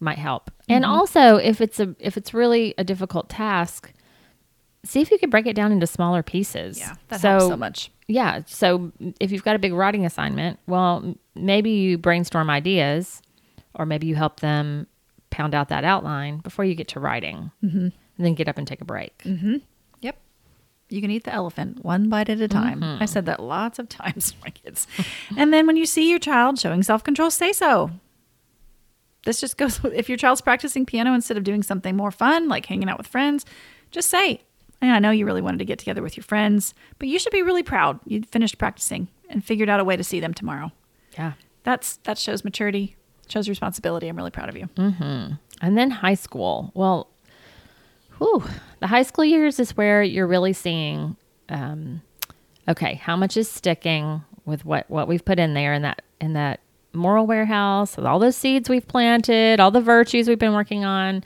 might 0.00 0.18
help. 0.18 0.50
And 0.68 0.84
Mm-hmm. 0.84 0.92
also, 0.92 1.36
if 1.36 1.60
it's 1.60 1.78
a 1.80 1.94
if 1.98 2.16
it's 2.16 2.32
really 2.34 2.74
a 2.78 2.84
difficult 2.84 3.28
task, 3.28 3.92
see 4.84 5.00
if 5.00 5.10
you 5.10 5.18
could 5.18 5.30
break 5.30 5.46
it 5.46 5.54
down 5.54 5.72
into 5.72 5.86
smaller 5.86 6.22
pieces. 6.22 6.78
Yeah. 6.78 6.94
That 7.08 7.20
so, 7.20 7.28
helps 7.28 7.44
so 7.46 7.56
much. 7.56 7.90
Yeah. 8.08 8.40
So 8.46 8.92
if 9.20 9.30
you've 9.30 9.44
got 9.44 9.56
a 9.56 9.58
big 9.58 9.72
writing 9.72 10.04
assignment, 10.06 10.58
well, 10.66 11.14
maybe 11.34 11.70
you 11.70 11.98
brainstorm 11.98 12.50
ideas, 12.50 13.22
or 13.74 13.86
maybe 13.86 14.06
you 14.06 14.14
help 14.16 14.40
them 14.40 14.86
pound 15.30 15.54
out 15.54 15.68
that 15.68 15.84
outline 15.84 16.38
before 16.38 16.64
you 16.64 16.74
get 16.74 16.88
to 16.88 16.98
writing, 17.00 17.52
mm-hmm. 17.62 17.78
and 17.78 17.92
then 18.18 18.34
get 18.34 18.48
up 18.48 18.58
and 18.58 18.66
take 18.66 18.80
a 18.80 18.84
break. 18.84 19.22
Yep. 20.00 20.16
You 20.88 21.00
can 21.00 21.10
eat 21.12 21.22
the 21.22 21.32
elephant 21.32 21.84
one 21.84 22.08
bite 22.08 22.28
at 22.28 22.40
a 22.40 22.48
time. 22.48 22.82
I 22.82 23.04
said 23.06 23.26
that 23.26 23.40
lots 23.40 23.78
of 23.78 23.88
times 24.00 24.32
to 24.32 24.38
my 24.42 24.50
kids. 24.50 24.88
and 25.36 25.52
then 25.52 25.66
when 25.68 25.76
you 25.76 25.86
see 25.86 26.08
your 26.10 26.18
child 26.18 26.58
showing 26.58 26.82
self 26.82 27.04
control, 27.04 27.30
say 27.30 27.52
so. 27.52 27.90
This 29.24 29.40
just 29.40 29.56
goes 29.56 29.80
if 29.84 30.08
your 30.08 30.18
child's 30.18 30.40
practicing 30.40 30.86
piano 30.86 31.14
instead 31.14 31.36
of 31.36 31.44
doing 31.44 31.62
something 31.62 31.96
more 31.96 32.10
fun, 32.10 32.48
like 32.48 32.66
hanging 32.66 32.88
out 32.88 32.98
with 32.98 33.06
friends, 33.06 33.44
just 33.90 34.08
say, 34.08 34.42
I 34.82 34.98
know 34.98 35.10
you 35.10 35.26
really 35.26 35.42
wanted 35.42 35.58
to 35.58 35.64
get 35.64 35.78
together 35.78 36.02
with 36.02 36.16
your 36.16 36.24
friends, 36.24 36.74
but 36.98 37.08
you 37.08 37.18
should 37.18 37.32
be 37.32 37.42
really 37.42 37.62
proud. 37.62 38.00
You 38.06 38.22
finished 38.22 38.56
practicing 38.58 39.08
and 39.28 39.44
figured 39.44 39.68
out 39.68 39.80
a 39.80 39.84
way 39.84 39.96
to 39.96 40.04
see 40.04 40.20
them 40.20 40.32
tomorrow. 40.32 40.72
Yeah. 41.16 41.32
That's 41.64 41.96
that 42.04 42.16
shows 42.16 42.44
maturity, 42.44 42.96
shows 43.28 43.48
responsibility. 43.48 44.08
I'm 44.08 44.16
really 44.16 44.30
proud 44.30 44.48
of 44.48 44.56
you. 44.56 44.66
mm-hmm. 44.76 45.34
And 45.62 45.76
then 45.76 45.90
high 45.90 46.14
school. 46.14 46.70
Well, 46.72 47.08
whew, 48.16 48.42
the 48.78 48.86
high 48.86 49.02
school 49.02 49.26
years 49.26 49.60
is 49.60 49.76
where 49.76 50.02
you're 50.02 50.26
really 50.26 50.54
seeing, 50.54 51.16
um, 51.50 52.00
okay, 52.66 52.94
how 52.94 53.14
much 53.16 53.36
is 53.36 53.50
sticking 53.50 54.22
with 54.46 54.64
what 54.64 54.88
what 54.88 55.06
we've 55.06 55.24
put 55.24 55.38
in 55.38 55.52
there 55.52 55.74
and 55.74 55.84
that 55.84 56.00
and 56.18 56.34
that 56.34 56.60
moral 56.92 57.26
warehouse, 57.26 57.96
with 57.96 58.06
all 58.06 58.18
those 58.18 58.36
seeds 58.36 58.68
we've 58.68 58.86
planted, 58.86 59.60
all 59.60 59.70
the 59.70 59.80
virtues 59.80 60.28
we've 60.28 60.38
been 60.38 60.54
working 60.54 60.84
on. 60.84 61.24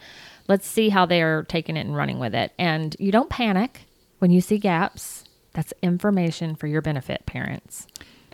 Let's 0.49 0.67
see 0.67 0.91
how 0.91 1.07
they're 1.07 1.45
taking 1.45 1.77
it 1.77 1.87
and 1.87 1.97
running 1.97 2.19
with 2.19 2.35
it. 2.35 2.53
And 2.59 2.95
you 2.99 3.11
don't 3.11 3.31
panic 3.31 3.87
when 4.19 4.31
you 4.31 4.41
see 4.41 4.59
gaps. 4.59 5.25
That's 5.55 5.73
information 5.83 6.57
for 6.57 6.67
your 6.67 6.83
benefit, 6.83 7.25
parents. 7.27 7.87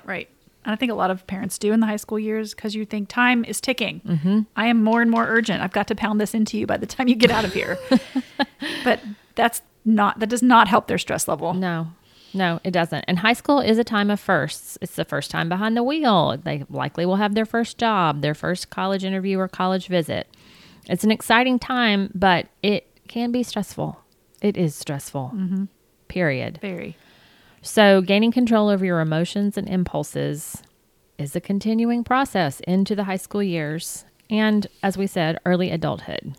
Right. 0.04 0.28
And 0.64 0.72
I 0.72 0.76
think 0.76 0.90
a 0.90 0.94
lot 0.94 1.10
of 1.10 1.26
parents 1.26 1.58
do 1.58 1.72
in 1.72 1.80
the 1.80 1.86
high 1.86 1.96
school 1.96 2.18
years 2.18 2.54
because 2.54 2.74
you 2.74 2.84
think 2.84 3.08
time 3.08 3.44
is 3.44 3.60
ticking. 3.60 4.00
Mm-hmm. 4.00 4.40
I 4.56 4.66
am 4.66 4.82
more 4.82 5.00
and 5.00 5.10
more 5.10 5.26
urgent. 5.26 5.62
I've 5.62 5.72
got 5.72 5.86
to 5.88 5.94
pound 5.94 6.20
this 6.20 6.34
into 6.34 6.58
you 6.58 6.66
by 6.66 6.76
the 6.76 6.86
time 6.86 7.08
you 7.08 7.14
get 7.14 7.30
out 7.30 7.44
of 7.44 7.54
here. 7.54 7.78
but 8.84 9.00
that's 9.36 9.62
not, 9.84 10.18
that 10.18 10.28
does 10.28 10.42
not 10.42 10.68
help 10.68 10.86
their 10.86 10.98
stress 10.98 11.28
level. 11.28 11.54
No, 11.54 11.92
no, 12.32 12.60
it 12.64 12.70
doesn't. 12.70 13.04
And 13.08 13.18
high 13.18 13.32
school 13.32 13.60
is 13.60 13.78
a 13.78 13.84
time 13.84 14.10
of 14.10 14.20
firsts. 14.20 14.78
It's 14.80 14.94
the 14.94 15.04
first 15.04 15.30
time 15.30 15.48
behind 15.48 15.76
the 15.76 15.82
wheel. 15.82 16.36
They 16.42 16.64
likely 16.70 17.06
will 17.06 17.16
have 17.16 17.34
their 17.34 17.46
first 17.46 17.78
job, 17.78 18.22
their 18.22 18.34
first 18.34 18.70
college 18.70 19.04
interview 19.04 19.38
or 19.38 19.48
college 19.48 19.88
visit. 19.88 20.28
It's 20.88 21.04
an 21.04 21.10
exciting 21.10 21.58
time, 21.58 22.10
but 22.14 22.46
it 22.62 22.86
can 23.08 23.32
be 23.32 23.42
stressful. 23.42 24.00
It 24.40 24.56
is 24.56 24.74
stressful. 24.74 25.32
Mm-hmm. 25.34 25.64
Period. 26.08 26.58
Very. 26.62 26.96
So, 27.62 28.00
gaining 28.00 28.32
control 28.32 28.68
over 28.68 28.84
your 28.84 29.00
emotions 29.00 29.58
and 29.58 29.68
impulses 29.68 30.62
is 31.18 31.36
a 31.36 31.40
continuing 31.40 32.02
process 32.04 32.60
into 32.60 32.94
the 32.94 33.04
high 33.04 33.16
school 33.16 33.42
years 33.42 34.04
and, 34.30 34.66
as 34.82 34.96
we 34.96 35.06
said, 35.06 35.38
early 35.44 35.70
adulthood. 35.70 36.34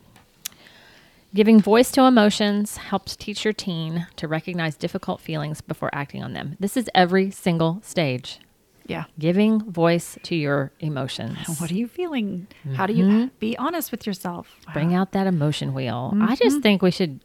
Giving 1.33 1.61
voice 1.61 1.91
to 1.91 2.03
emotions 2.03 2.75
helps 2.75 3.15
teach 3.15 3.45
your 3.45 3.53
teen 3.53 4.05
to 4.17 4.27
recognize 4.27 4.75
difficult 4.75 5.21
feelings 5.21 5.61
before 5.61 5.89
acting 5.93 6.21
on 6.21 6.33
them. 6.33 6.57
This 6.59 6.75
is 6.75 6.89
every 6.93 7.31
single 7.31 7.79
stage. 7.83 8.39
Yeah. 8.85 9.05
Giving 9.17 9.61
voice 9.71 10.17
to 10.23 10.35
your 10.35 10.73
emotions. 10.81 11.37
What 11.61 11.71
are 11.71 11.75
you 11.75 11.87
feeling? 11.87 12.47
How 12.75 12.85
do 12.85 12.93
you 12.93 13.05
mm-hmm. 13.05 13.27
be 13.39 13.57
honest 13.57 13.91
with 13.91 14.05
yourself? 14.05 14.57
Bring 14.73 14.93
out 14.93 15.13
that 15.13 15.25
emotion 15.25 15.73
wheel. 15.73 16.11
I 16.13 16.17
mm-hmm. 16.17 16.33
just 16.33 16.61
think 16.61 16.81
we 16.81 16.91
should 16.91 17.21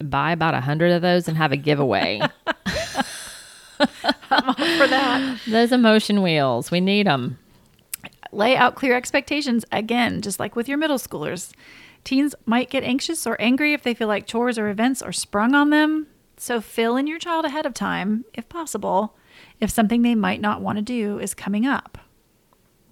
buy 0.00 0.32
about 0.32 0.54
a 0.54 0.60
hundred 0.60 0.90
of 0.90 1.02
those 1.02 1.28
and 1.28 1.36
have 1.36 1.52
a 1.52 1.56
giveaway. 1.56 2.20
I'm 4.30 4.48
all 4.48 4.54
for 4.54 4.88
that. 4.88 5.38
those 5.46 5.70
emotion 5.70 6.22
wheels, 6.22 6.72
we 6.72 6.80
need 6.80 7.06
them. 7.06 7.38
Lay 8.32 8.56
out 8.56 8.74
clear 8.74 8.96
expectations 8.96 9.64
again, 9.70 10.22
just 10.22 10.40
like 10.40 10.56
with 10.56 10.68
your 10.68 10.78
middle 10.78 10.98
schoolers. 10.98 11.52
Teens 12.04 12.34
might 12.44 12.70
get 12.70 12.84
anxious 12.84 13.26
or 13.26 13.40
angry 13.40 13.72
if 13.72 13.82
they 13.82 13.94
feel 13.94 14.08
like 14.08 14.26
chores 14.26 14.58
or 14.58 14.68
events 14.68 15.00
are 15.02 15.12
sprung 15.12 15.54
on 15.54 15.70
them. 15.70 16.06
So 16.36 16.60
fill 16.60 16.96
in 16.96 17.06
your 17.06 17.18
child 17.18 17.44
ahead 17.44 17.64
of 17.64 17.74
time, 17.74 18.24
if 18.34 18.48
possible, 18.48 19.16
if 19.60 19.70
something 19.70 20.02
they 20.02 20.14
might 20.14 20.40
not 20.40 20.60
want 20.60 20.76
to 20.76 20.82
do 20.82 21.18
is 21.18 21.32
coming 21.34 21.66
up. 21.66 21.98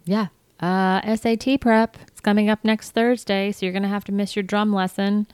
Yeah. 0.04 0.28
Uh, 0.60 1.16
SAT 1.16 1.60
prep. 1.60 1.98
It's 2.08 2.20
coming 2.20 2.48
up 2.48 2.64
next 2.64 2.92
Thursday, 2.92 3.52
so 3.52 3.66
you're 3.66 3.72
going 3.72 3.82
to 3.82 3.88
have 3.88 4.04
to 4.04 4.12
miss 4.12 4.36
your 4.36 4.44
drum 4.44 4.72
lesson, 4.72 5.26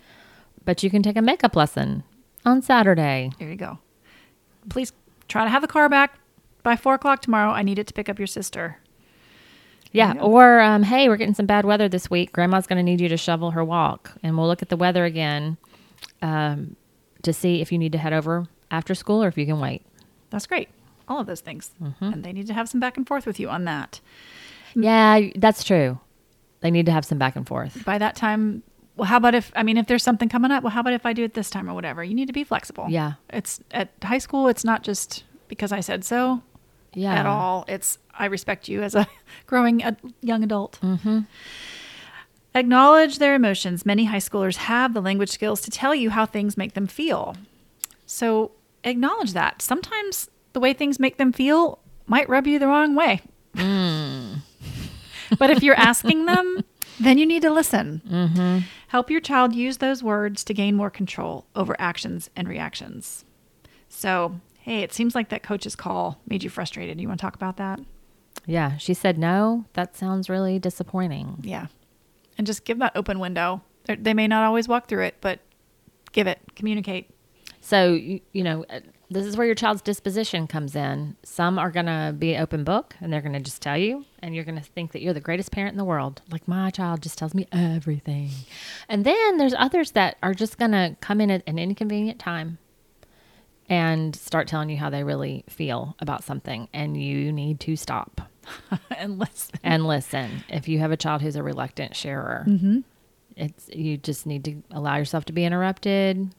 but 0.64 0.82
you 0.82 0.90
can 0.90 1.02
take 1.02 1.16
a 1.16 1.22
makeup 1.22 1.54
lesson 1.54 2.02
on 2.44 2.62
Saturday. 2.62 3.30
There 3.38 3.48
you 3.48 3.56
go. 3.56 3.78
Please 4.70 4.92
try 5.28 5.44
to 5.44 5.50
have 5.50 5.62
the 5.62 5.68
car 5.68 5.88
back 5.88 6.18
by 6.62 6.76
four 6.76 6.94
o'clock 6.94 7.22
tomorrow. 7.22 7.50
I 7.50 7.62
need 7.62 7.78
it 7.78 7.86
to 7.88 7.94
pick 7.94 8.08
up 8.08 8.18
your 8.18 8.26
sister. 8.26 8.78
Yeah. 9.92 10.14
go. 10.14 10.20
Or, 10.20 10.60
um, 10.60 10.82
hey, 10.82 11.08
we're 11.08 11.16
getting 11.16 11.34
some 11.34 11.46
bad 11.46 11.64
weather 11.64 11.88
this 11.88 12.10
week. 12.10 12.32
Grandma's 12.32 12.66
going 12.66 12.78
to 12.78 12.82
need 12.82 13.00
you 13.00 13.08
to 13.08 13.16
shovel 13.16 13.52
her 13.52 13.64
walk. 13.64 14.12
And 14.22 14.36
we'll 14.36 14.46
look 14.46 14.62
at 14.62 14.68
the 14.68 14.76
weather 14.76 15.04
again 15.04 15.56
um, 16.22 16.76
to 17.22 17.32
see 17.32 17.60
if 17.60 17.72
you 17.72 17.78
need 17.78 17.92
to 17.92 17.98
head 17.98 18.12
over 18.12 18.46
after 18.70 18.94
school 18.94 19.22
or 19.22 19.28
if 19.28 19.38
you 19.38 19.46
can 19.46 19.60
wait. 19.60 19.82
That's 20.30 20.46
great. 20.46 20.68
All 21.08 21.20
of 21.20 21.26
those 21.26 21.40
things. 21.40 21.70
Mm-hmm. 21.82 22.04
And 22.04 22.24
they 22.24 22.32
need 22.32 22.46
to 22.48 22.54
have 22.54 22.68
some 22.68 22.80
back 22.80 22.96
and 22.96 23.06
forth 23.06 23.26
with 23.26 23.40
you 23.40 23.48
on 23.48 23.64
that. 23.64 24.00
Yeah, 24.74 25.20
that's 25.36 25.64
true. 25.64 25.98
They 26.60 26.70
need 26.70 26.86
to 26.86 26.92
have 26.92 27.04
some 27.04 27.18
back 27.18 27.36
and 27.36 27.46
forth. 27.46 27.84
By 27.84 27.98
that 27.98 28.16
time, 28.16 28.62
well, 28.96 29.06
how 29.06 29.16
about 29.16 29.34
if, 29.34 29.52
I 29.54 29.62
mean, 29.62 29.76
if 29.76 29.86
there's 29.86 30.02
something 30.02 30.28
coming 30.28 30.50
up, 30.50 30.62
well, 30.64 30.72
how 30.72 30.80
about 30.80 30.92
if 30.92 31.06
I 31.06 31.12
do 31.12 31.24
it 31.24 31.34
this 31.34 31.50
time 31.50 31.70
or 31.70 31.74
whatever? 31.74 32.02
You 32.02 32.14
need 32.14 32.26
to 32.26 32.32
be 32.32 32.44
flexible. 32.44 32.86
Yeah. 32.88 33.14
It's 33.30 33.60
at 33.70 33.90
high 34.02 34.18
school, 34.18 34.48
it's 34.48 34.64
not 34.64 34.82
just 34.82 35.24
because 35.46 35.72
I 35.72 35.80
said 35.80 36.04
so 36.04 36.42
Yeah. 36.98 37.14
at 37.14 37.26
all. 37.26 37.64
It's, 37.68 37.98
I 38.12 38.26
respect 38.26 38.68
you 38.68 38.82
as 38.82 38.94
a 38.94 39.06
growing 39.46 39.82
ad- 39.82 39.98
young 40.20 40.42
adult. 40.42 40.78
Mm-hmm. 40.82 41.20
Acknowledge 42.54 43.18
their 43.18 43.34
emotions. 43.34 43.86
Many 43.86 44.06
high 44.06 44.16
schoolers 44.18 44.56
have 44.56 44.94
the 44.94 45.00
language 45.02 45.30
skills 45.30 45.60
to 45.62 45.70
tell 45.70 45.94
you 45.94 46.10
how 46.10 46.26
things 46.26 46.56
make 46.56 46.74
them 46.74 46.86
feel. 46.86 47.36
So 48.06 48.52
acknowledge 48.84 49.32
that. 49.34 49.62
Sometimes 49.62 50.28
the 50.54 50.60
way 50.60 50.72
things 50.72 50.98
make 50.98 51.18
them 51.18 51.32
feel 51.32 51.78
might 52.06 52.28
rub 52.28 52.46
you 52.46 52.58
the 52.58 52.66
wrong 52.66 52.94
way. 52.94 53.20
but 55.38 55.50
if 55.50 55.62
you're 55.62 55.74
asking 55.78 56.26
them, 56.26 56.64
then 56.98 57.18
you 57.18 57.26
need 57.26 57.42
to 57.42 57.50
listen. 57.50 58.64
Help 58.88 59.10
your 59.10 59.20
child 59.20 59.54
use 59.54 59.76
those 59.76 60.02
words 60.02 60.42
to 60.44 60.54
gain 60.54 60.74
more 60.74 60.90
control 60.90 61.46
over 61.54 61.76
actions 61.78 62.30
and 62.34 62.48
reactions. 62.48 63.24
So, 63.90 64.40
hey, 64.68 64.82
it 64.82 64.92
seems 64.92 65.14
like 65.14 65.30
that 65.30 65.42
coach's 65.42 65.74
call 65.74 66.20
made 66.28 66.44
you 66.44 66.50
frustrated. 66.50 67.00
You 67.00 67.08
want 67.08 67.18
to 67.18 67.24
talk 67.24 67.34
about 67.34 67.56
that? 67.56 67.80
Yeah. 68.44 68.76
She 68.76 68.92
said, 68.92 69.16
no, 69.16 69.64
that 69.72 69.96
sounds 69.96 70.28
really 70.28 70.58
disappointing. 70.58 71.38
Yeah. 71.42 71.68
And 72.36 72.46
just 72.46 72.66
give 72.66 72.78
that 72.80 72.92
open 72.94 73.18
window. 73.18 73.62
They're, 73.86 73.96
they 73.96 74.12
may 74.12 74.28
not 74.28 74.44
always 74.44 74.68
walk 74.68 74.86
through 74.86 75.04
it, 75.04 75.16
but 75.22 75.40
give 76.12 76.26
it, 76.26 76.38
communicate. 76.54 77.08
So, 77.62 77.94
you, 77.94 78.20
you 78.32 78.44
know, 78.44 78.66
uh, 78.68 78.80
this 79.08 79.24
is 79.24 79.38
where 79.38 79.46
your 79.46 79.54
child's 79.54 79.80
disposition 79.80 80.46
comes 80.46 80.76
in. 80.76 81.16
Some 81.22 81.58
are 81.58 81.70
going 81.70 81.86
to 81.86 82.14
be 82.16 82.36
open 82.36 82.62
book 82.62 82.94
and 83.00 83.10
they're 83.10 83.22
going 83.22 83.32
to 83.32 83.40
just 83.40 83.62
tell 83.62 83.78
you, 83.78 84.04
and 84.18 84.34
you're 84.34 84.44
going 84.44 84.58
to 84.58 84.62
think 84.62 84.92
that 84.92 85.00
you're 85.00 85.14
the 85.14 85.20
greatest 85.20 85.50
parent 85.50 85.72
in 85.72 85.78
the 85.78 85.84
world. 85.84 86.20
Like, 86.30 86.46
my 86.46 86.68
child 86.68 87.00
just 87.02 87.16
tells 87.16 87.32
me 87.32 87.48
everything. 87.52 88.32
And 88.86 89.06
then 89.06 89.38
there's 89.38 89.54
others 89.54 89.92
that 89.92 90.18
are 90.22 90.34
just 90.34 90.58
going 90.58 90.72
to 90.72 90.94
come 91.00 91.22
in 91.22 91.30
at 91.30 91.42
an 91.46 91.58
inconvenient 91.58 92.18
time 92.18 92.58
and 93.68 94.14
start 94.16 94.48
telling 94.48 94.70
you 94.70 94.76
how 94.76 94.90
they 94.90 95.04
really 95.04 95.44
feel 95.48 95.94
about 96.00 96.24
something. 96.24 96.68
And 96.72 97.00
you 97.00 97.32
need 97.32 97.60
to 97.60 97.76
stop 97.76 98.22
and 98.96 99.18
listen. 99.18 99.54
and 99.62 99.86
listen. 99.86 100.44
If 100.48 100.68
you 100.68 100.78
have 100.78 100.90
a 100.92 100.96
child 100.96 101.22
who's 101.22 101.36
a 101.36 101.42
reluctant 101.42 101.94
sharer, 101.96 102.44
Mm-hmm. 102.48 102.78
it's 103.36 103.68
you 103.72 103.96
just 103.98 104.26
need 104.26 104.44
to 104.44 104.62
allow 104.70 104.96
yourself 104.96 105.24
to 105.26 105.32
be 105.32 105.44
interrupted 105.44 106.30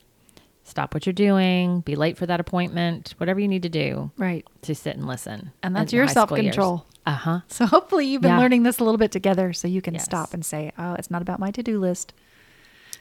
stop 0.66 0.94
what 0.94 1.04
you're 1.06 1.14
doing 1.14 1.80
be 1.82 1.96
late 1.96 2.16
for 2.16 2.28
that 2.28 2.40
appointment 2.40 3.16
whatever 3.18 3.40
you 3.40 3.48
need 3.48 3.64
to 3.64 3.70
do 3.70 4.12
Right. 4.18 4.46
to 4.62 4.76
sit 4.76 4.96
and 4.96 5.08
listen 5.08 5.52
And 5.64 5.76
that's 5.76 5.92
your 5.92 6.06
high 6.06 6.12
school 6.12 6.38
years. 6.38 6.54
self-control. 6.56 6.86
uh-huh 7.08 7.40
So 7.48 7.66
hopefully 7.66 8.06
you've 8.06 8.22
been 8.22 8.32
Yeah. 8.32 8.38
learning 8.40 8.62
this 8.64 8.78
a 8.80 8.84
little 8.84 9.00
bit 9.00 9.12
together 9.12 9.52
so 9.54 9.68
you 9.68 9.82
can 9.82 9.96
Yes. 9.96 10.06
stop 10.06 10.32
and 10.34 10.46
say, 10.46 10.72
oh, 10.78 10.94
it's 10.94 11.10
not 11.10 11.24
about 11.24 11.40
my 11.40 11.50
to 11.52 11.64
do 11.64 11.80
list. 11.80 12.14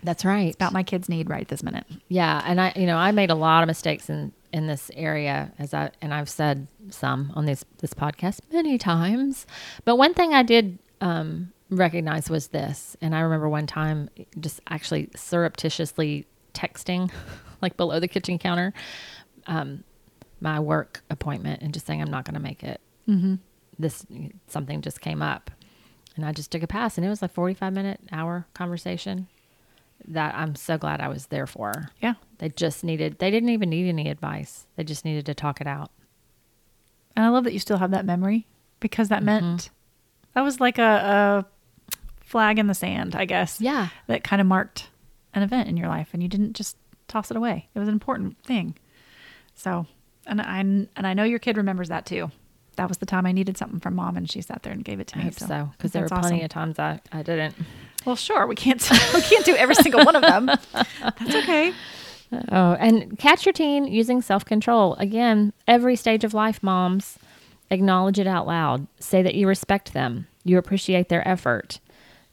That's 0.02 0.24
right 0.24 0.46
It's 0.48 0.56
about 0.56 0.72
my 0.72 0.82
kids' 0.82 1.08
need 1.08 1.28
right 1.30 1.46
this 1.48 1.62
minute. 1.62 1.84
yeah 2.08 2.42
and 2.44 2.60
i 2.60 2.72
you 2.76 2.86
know 2.86 2.96
i 2.96 3.10
made 3.12 3.30
a 3.30 3.34
lot 3.34 3.62
of 3.62 3.66
mistakes 3.66 4.08
in 4.08 4.32
in 4.52 4.66
this 4.66 4.90
area 4.94 5.52
as 5.58 5.74
i 5.74 5.90
and 6.00 6.14
i've 6.14 6.28
said 6.28 6.66
some 6.90 7.32
on 7.34 7.44
this 7.46 7.64
this 7.78 7.92
podcast 7.94 8.40
many 8.52 8.78
times 8.78 9.46
but 9.84 9.96
one 9.96 10.14
thing 10.14 10.32
i 10.34 10.42
did 10.42 10.78
um 11.00 11.52
recognize 11.70 12.30
was 12.30 12.48
this 12.48 12.96
and 13.02 13.14
i 13.14 13.20
remember 13.20 13.48
one 13.48 13.66
time 13.66 14.08
just 14.40 14.60
actually 14.68 15.08
surreptitiously 15.14 16.26
texting 16.54 17.10
like 17.62 17.76
below 17.76 18.00
the 18.00 18.08
kitchen 18.08 18.38
counter 18.38 18.72
um 19.46 19.84
my 20.40 20.58
work 20.60 21.02
appointment 21.10 21.60
and 21.62 21.74
just 21.74 21.86
saying 21.86 22.00
i'm 22.00 22.10
not 22.10 22.24
going 22.24 22.34
to 22.34 22.40
make 22.40 22.62
it 22.62 22.80
Mm-hmm. 23.08 23.36
this 23.78 24.04
something 24.48 24.80
just 24.82 25.00
came 25.00 25.22
up 25.22 25.50
and 26.16 26.24
i 26.26 26.32
just 26.32 26.50
took 26.50 26.62
a 26.62 26.66
pass 26.66 26.96
and 26.98 27.06
it 27.06 27.08
was 27.10 27.22
like 27.22 27.32
45 27.32 27.72
minute 27.72 28.00
hour 28.12 28.46
conversation 28.54 29.28
that 30.06 30.34
i'm 30.34 30.54
so 30.54 30.78
glad 30.78 31.00
i 31.00 31.08
was 31.08 31.26
there 31.26 31.46
for 31.46 31.90
Yeah. 32.00 32.14
they 32.38 32.48
just 32.50 32.84
needed, 32.84 33.18
they 33.18 33.30
didn't 33.30 33.48
even 33.50 33.68
need 33.70 33.88
any 33.88 34.08
advice. 34.08 34.66
They 34.76 34.84
just 34.84 35.04
needed 35.04 35.26
to 35.26 35.34
talk 35.34 35.60
it 35.60 35.66
out. 35.66 35.90
And 37.16 37.24
I 37.24 37.28
love 37.30 37.44
that 37.44 37.52
you 37.52 37.58
still 37.58 37.78
have 37.78 37.90
that 37.90 38.04
memory 38.04 38.46
because 38.80 39.08
that 39.08 39.18
Mm-hmm. 39.18 39.26
meant 39.26 39.70
that 40.34 40.42
was 40.42 40.60
like 40.60 40.78
a, 40.78 41.44
a 41.44 42.24
flag 42.24 42.58
in 42.60 42.68
the 42.68 42.74
sand, 42.74 43.16
I 43.16 43.24
guess. 43.24 43.60
Yeah. 43.60 43.88
That 44.06 44.22
kind 44.22 44.40
of 44.40 44.46
marked 44.46 44.88
an 45.34 45.42
event 45.42 45.68
in 45.68 45.76
your 45.76 45.88
life 45.88 46.10
and 46.12 46.22
you 46.22 46.28
didn't 46.28 46.52
just 46.52 46.76
toss 47.08 47.30
it 47.32 47.36
away. 47.36 47.68
It 47.74 47.78
was 47.80 47.88
an 47.88 47.94
important 47.94 48.40
thing. 48.44 48.76
So, 49.54 49.86
and 50.26 50.40
I, 50.40 50.58
and 50.60 50.88
I 50.96 51.12
know 51.14 51.24
your 51.24 51.40
kid 51.40 51.56
remembers 51.56 51.88
that 51.88 52.06
too. 52.06 52.30
That 52.76 52.88
was 52.88 52.98
the 52.98 53.06
time 53.06 53.26
I 53.26 53.32
needed 53.32 53.56
something 53.58 53.80
from 53.80 53.96
mom 53.96 54.16
and 54.16 54.30
she 54.30 54.40
sat 54.42 54.62
there 54.62 54.72
and 54.72 54.84
gave 54.84 55.00
it 55.00 55.08
to 55.08 55.16
I 55.16 55.18
me. 55.18 55.24
hope 55.24 55.34
so. 55.40 55.70
Because 55.76 55.90
there 55.90 56.02
were 56.02 56.08
plenty 56.08 56.36
awesome. 56.36 56.44
of 56.44 56.50
times 56.50 56.78
I, 56.78 57.00
I 57.10 57.22
didn't. 57.24 57.56
Well, 58.04 58.16
sure. 58.16 58.46
We 58.46 58.54
can't, 58.54 58.80
we 59.14 59.20
can't 59.22 59.44
do 59.44 59.54
every 59.56 59.74
single 59.74 60.04
one 60.04 60.16
of 60.16 60.22
them. 60.22 60.46
That's 60.46 61.34
okay. 61.34 61.72
Oh, 62.52 62.72
and 62.78 63.18
catch 63.18 63.46
your 63.46 63.52
teen 63.52 63.86
using 63.86 64.20
self 64.22 64.44
control. 64.44 64.94
Again, 64.94 65.52
every 65.66 65.96
stage 65.96 66.24
of 66.24 66.34
life, 66.34 66.62
moms, 66.62 67.18
acknowledge 67.70 68.18
it 68.18 68.26
out 68.26 68.46
loud. 68.46 68.86
Say 69.00 69.22
that 69.22 69.34
you 69.34 69.48
respect 69.48 69.92
them, 69.92 70.26
you 70.44 70.58
appreciate 70.58 71.08
their 71.08 71.26
effort, 71.26 71.80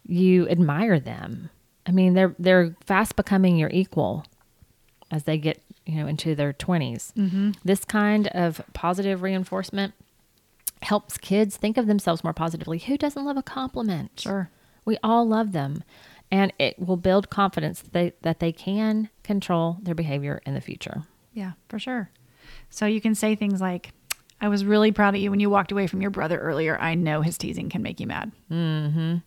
you 0.05 0.47
admire 0.49 0.99
them. 0.99 1.49
I 1.85 1.91
mean, 1.91 2.13
they're 2.13 2.35
they're 2.39 2.75
fast 2.85 3.15
becoming 3.15 3.57
your 3.57 3.69
equal 3.71 4.25
as 5.11 5.23
they 5.23 5.37
get 5.37 5.61
you 5.85 5.95
know 5.95 6.07
into 6.07 6.35
their 6.35 6.53
20s. 6.53 7.13
Mm-hmm. 7.13 7.51
This 7.63 7.85
kind 7.85 8.27
of 8.29 8.61
positive 8.73 9.21
reinforcement 9.21 9.93
helps 10.81 11.17
kids 11.17 11.57
think 11.57 11.77
of 11.77 11.87
themselves 11.87 12.23
more 12.23 12.33
positively. 12.33 12.79
Who 12.79 12.97
doesn't 12.97 13.23
love 13.23 13.37
a 13.37 13.43
compliment? 13.43 14.19
Sure. 14.19 14.49
We 14.85 14.97
all 15.03 15.27
love 15.27 15.51
them. 15.51 15.83
And 16.31 16.53
it 16.57 16.79
will 16.79 16.97
build 16.97 17.29
confidence 17.29 17.81
that 17.81 17.93
they, 17.93 18.13
that 18.21 18.39
they 18.39 18.51
can 18.51 19.09
control 19.23 19.77
their 19.81 19.95
behavior 19.95 20.41
in 20.45 20.53
the 20.53 20.61
future. 20.61 21.03
Yeah, 21.33 21.51
for 21.69 21.77
sure. 21.77 22.09
So 22.69 22.85
you 22.85 23.01
can 23.01 23.15
say 23.15 23.35
things 23.35 23.61
like, 23.61 23.91
I 24.41 24.49
was 24.49 24.65
really 24.65 24.91
proud 24.91 25.15
of 25.15 25.21
you 25.21 25.31
when 25.31 25.39
you 25.39 25.49
walked 25.49 25.71
away 25.71 25.87
from 25.87 26.01
your 26.01 26.11
brother 26.11 26.37
earlier. 26.37 26.77
I 26.79 26.95
know 26.95 27.21
his 27.21 27.37
teasing 27.37 27.69
can 27.69 27.81
make 27.81 27.99
you 27.99 28.07
mad. 28.07 28.31
Mm-hmm. 28.51 29.17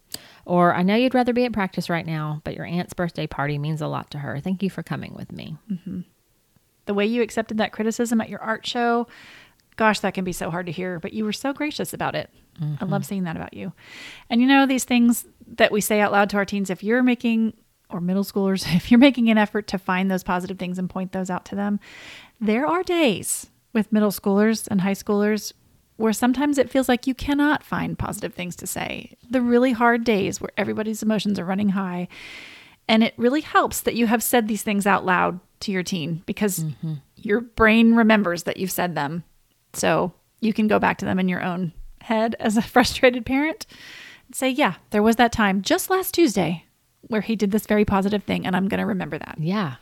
Or, 0.45 0.75
I 0.75 0.83
know 0.83 0.97
you'd 0.97 1.15
rather 1.15 1.33
be 1.33 1.45
at 1.45 1.53
practice 1.53 1.89
right 1.89 2.07
now, 2.07 2.41
but 2.45 2.55
your 2.55 2.67
aunt's 2.67 2.95
birthday 2.95 3.27
party 3.27 3.59
means 3.59 3.81
a 3.81 3.87
lot 3.87 4.11
to 4.11 4.19
her. 4.19 4.39
Thank 4.41 4.63
you 4.63 4.71
for 4.71 4.83
coming 4.83 5.15
with 5.15 5.33
me. 5.33 5.57
Mm-hmm. 5.71 6.01
The 6.87 6.95
way 6.95 7.07
you 7.07 7.23
accepted 7.23 7.59
that 7.59 7.73
criticism 7.73 8.21
at 8.21 8.29
your 8.29 8.41
art 8.41 8.67
show, 8.67 9.07
gosh, 9.79 10.01
that 10.01 10.13
can 10.13 10.25
be 10.25 10.33
so 10.33 10.51
hard 10.51 10.67
to 10.67 10.73
hear, 10.73 10.99
but 10.99 11.15
you 11.15 11.25
were 11.25 11.33
so 11.33 11.55
gracious 11.55 11.95
about 11.95 12.15
it. 12.15 12.29
I 12.61 12.65
love 12.65 12.79
mm-hmm. 12.81 13.03
seeing 13.03 13.23
that 13.23 13.37
about 13.37 13.55
you. 13.55 13.73
And 14.29 14.41
you 14.41 14.49
know, 14.49 14.67
these 14.67 14.85
things 14.85 15.25
that 15.47 15.71
we 15.71 15.81
say 15.81 16.01
out 16.01 16.11
loud 16.11 16.29
to 16.31 16.37
our 16.37 16.45
teens, 16.45 16.69
if 16.69 16.83
you're 16.83 17.05
making, 17.05 17.55
or 17.89 18.01
middle 18.01 18.25
schoolers, 18.25 18.67
if 18.77 18.91
you're 18.91 18.99
making 18.99 19.31
an 19.31 19.39
effort 19.39 19.69
to 19.69 19.79
find 19.79 20.11
those 20.11 20.25
positive 20.25 20.59
things 20.59 20.79
and 20.79 20.91
point 20.91 21.13
those 21.13 21.31
out 21.31 21.45
to 21.47 21.55
them, 21.55 21.79
there 22.41 22.67
are 22.67 22.83
days 22.83 23.49
with 23.73 23.93
middle 23.93 24.11
schoolers 24.11 24.67
and 24.69 24.81
high 24.81 24.93
schoolers 24.93 25.53
where 25.97 26.13
sometimes 26.13 26.59
it 26.59 26.71
feels 26.71 26.89
like 26.89 27.07
you 27.07 27.15
cannot 27.15 27.63
find 27.63 27.99
positive 27.99 28.35
things 28.35 28.57
to 28.57 28.67
say. 28.67 29.17
The 29.31 29.41
really 29.41 29.73
hard 29.73 30.05
days 30.05 30.41
where 30.41 30.51
everybody's 30.57 31.03
emotions 31.03 31.39
are 31.39 31.45
running 31.45 31.71
high. 31.71 32.09
And 32.89 33.05
it 33.05 33.15
really 33.17 33.43
helps 33.43 33.81
that 33.81 33.95
you 33.95 34.07
have 34.07 34.23
said 34.23 34.49
these 34.49 34.63
things 34.63 34.87
out 34.87 35.05
loud 35.05 35.39
to 35.61 35.73
your 35.73 35.83
teen 35.83 36.23
because 36.25 36.61
mm-hmm. 36.61 36.95
your 37.17 37.41
brain 37.41 37.95
remembers 37.95 38.45
that 38.45 38.57
you've 38.57 38.71
said 38.71 38.95
them. 38.95 39.25
So 39.73 40.13
you 40.41 40.53
can 40.53 40.69
go 40.69 40.79
back 40.79 40.99
to 40.99 41.05
them 41.05 41.19
in 41.19 41.29
your 41.29 41.43
own 41.43 41.73
head 42.01 42.37
as 42.41 42.57
a 42.57 42.63
frustrated 42.75 43.27
parent 43.27 43.67
and 44.27 44.35
say, 44.35 44.49
Yeah, 44.51 44.75
there 44.91 45.03
was 45.03 45.17
that 45.17 45.33
time 45.33 45.63
just 45.63 45.91
last 45.91 46.15
Tuesday 46.15 46.65
where 47.03 47.21
he 47.21 47.37
did 47.37 47.51
this 47.53 47.67
very 47.67 47.85
positive 47.85 48.25
thing, 48.25 48.47
and 48.47 48.57
I'm 48.57 48.69
going 48.69 48.81
to 48.81 48.87
remember 48.87 49.19
that. 49.19 49.37
Yeah. 49.39 49.77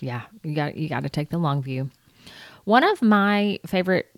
Yeah. 0.00 0.22
You 0.42 0.54
got, 0.54 0.76
you 0.76 0.88
got 0.88 1.02
to 1.02 1.08
take 1.08 1.30
the 1.30 1.38
long 1.38 1.62
view. 1.62 1.90
One 2.64 2.82
of 2.82 3.02
my 3.02 3.60
favorite 3.66 4.10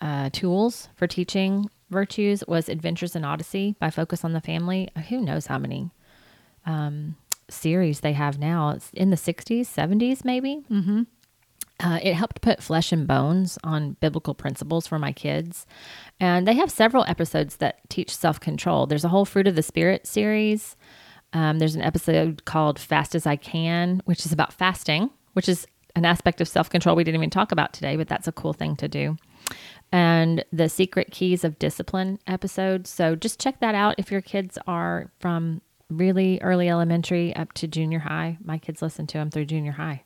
uh, 0.00 0.30
tools 0.32 0.88
for 0.96 1.06
teaching 1.06 1.70
virtues 1.90 2.42
was 2.48 2.68
Adventures 2.68 3.14
in 3.14 3.24
Odyssey 3.24 3.76
by 3.78 3.90
Focus 3.90 4.24
on 4.24 4.32
the 4.32 4.40
Family. 4.40 4.88
Who 5.08 5.20
knows 5.20 5.46
how 5.46 5.58
many 5.58 5.90
um, 6.66 7.16
series 7.48 8.00
they 8.00 8.14
have 8.14 8.38
now? 8.38 8.70
It's 8.70 8.90
in 8.92 9.10
the 9.10 9.16
60s, 9.16 9.60
70s, 9.66 10.24
maybe. 10.24 10.64
Mm-hmm. 10.70 11.02
Uh, 11.80 12.00
it 12.02 12.14
helped 12.14 12.40
put 12.40 12.62
flesh 12.62 12.90
and 12.90 13.06
bones 13.06 13.56
on 13.62 13.96
biblical 14.00 14.34
principles 14.34 14.86
for 14.86 14.98
my 14.98 15.12
kids. 15.12 15.64
And 16.18 16.46
they 16.46 16.54
have 16.54 16.70
several 16.70 17.04
episodes 17.06 17.56
that 17.56 17.88
teach 17.88 18.14
self 18.14 18.40
control. 18.40 18.86
There's 18.86 19.04
a 19.04 19.08
whole 19.08 19.24
Fruit 19.24 19.46
of 19.46 19.54
the 19.54 19.62
Spirit 19.62 20.06
series. 20.06 20.76
Um, 21.32 21.58
there's 21.58 21.74
an 21.74 21.82
episode 21.82 22.44
called 22.44 22.78
Fast 22.78 23.14
as 23.14 23.26
I 23.26 23.36
Can, 23.36 24.02
which 24.06 24.26
is 24.26 24.32
about 24.32 24.52
fasting, 24.52 25.10
which 25.34 25.48
is 25.48 25.66
an 25.94 26.04
aspect 26.04 26.40
of 26.40 26.48
self 26.48 26.68
control 26.70 26.96
we 26.96 27.04
didn't 27.04 27.20
even 27.20 27.30
talk 27.30 27.52
about 27.52 27.72
today, 27.72 27.96
but 27.96 28.08
that's 28.08 28.26
a 28.26 28.32
cool 28.32 28.52
thing 28.52 28.74
to 28.76 28.88
do. 28.88 29.16
And 29.92 30.44
the 30.52 30.68
Secret 30.68 31.10
Keys 31.10 31.44
of 31.44 31.58
Discipline 31.58 32.18
episode. 32.26 32.86
So 32.86 33.14
just 33.14 33.40
check 33.40 33.60
that 33.60 33.74
out 33.74 33.94
if 33.98 34.10
your 34.10 34.20
kids 34.20 34.58
are 34.66 35.10
from 35.20 35.62
really 35.88 36.40
early 36.42 36.68
elementary 36.68 37.34
up 37.36 37.52
to 37.54 37.66
junior 37.66 38.00
high. 38.00 38.36
My 38.42 38.58
kids 38.58 38.82
listen 38.82 39.06
to 39.08 39.18
them 39.18 39.30
through 39.30 39.46
junior 39.46 39.72
high. 39.72 40.02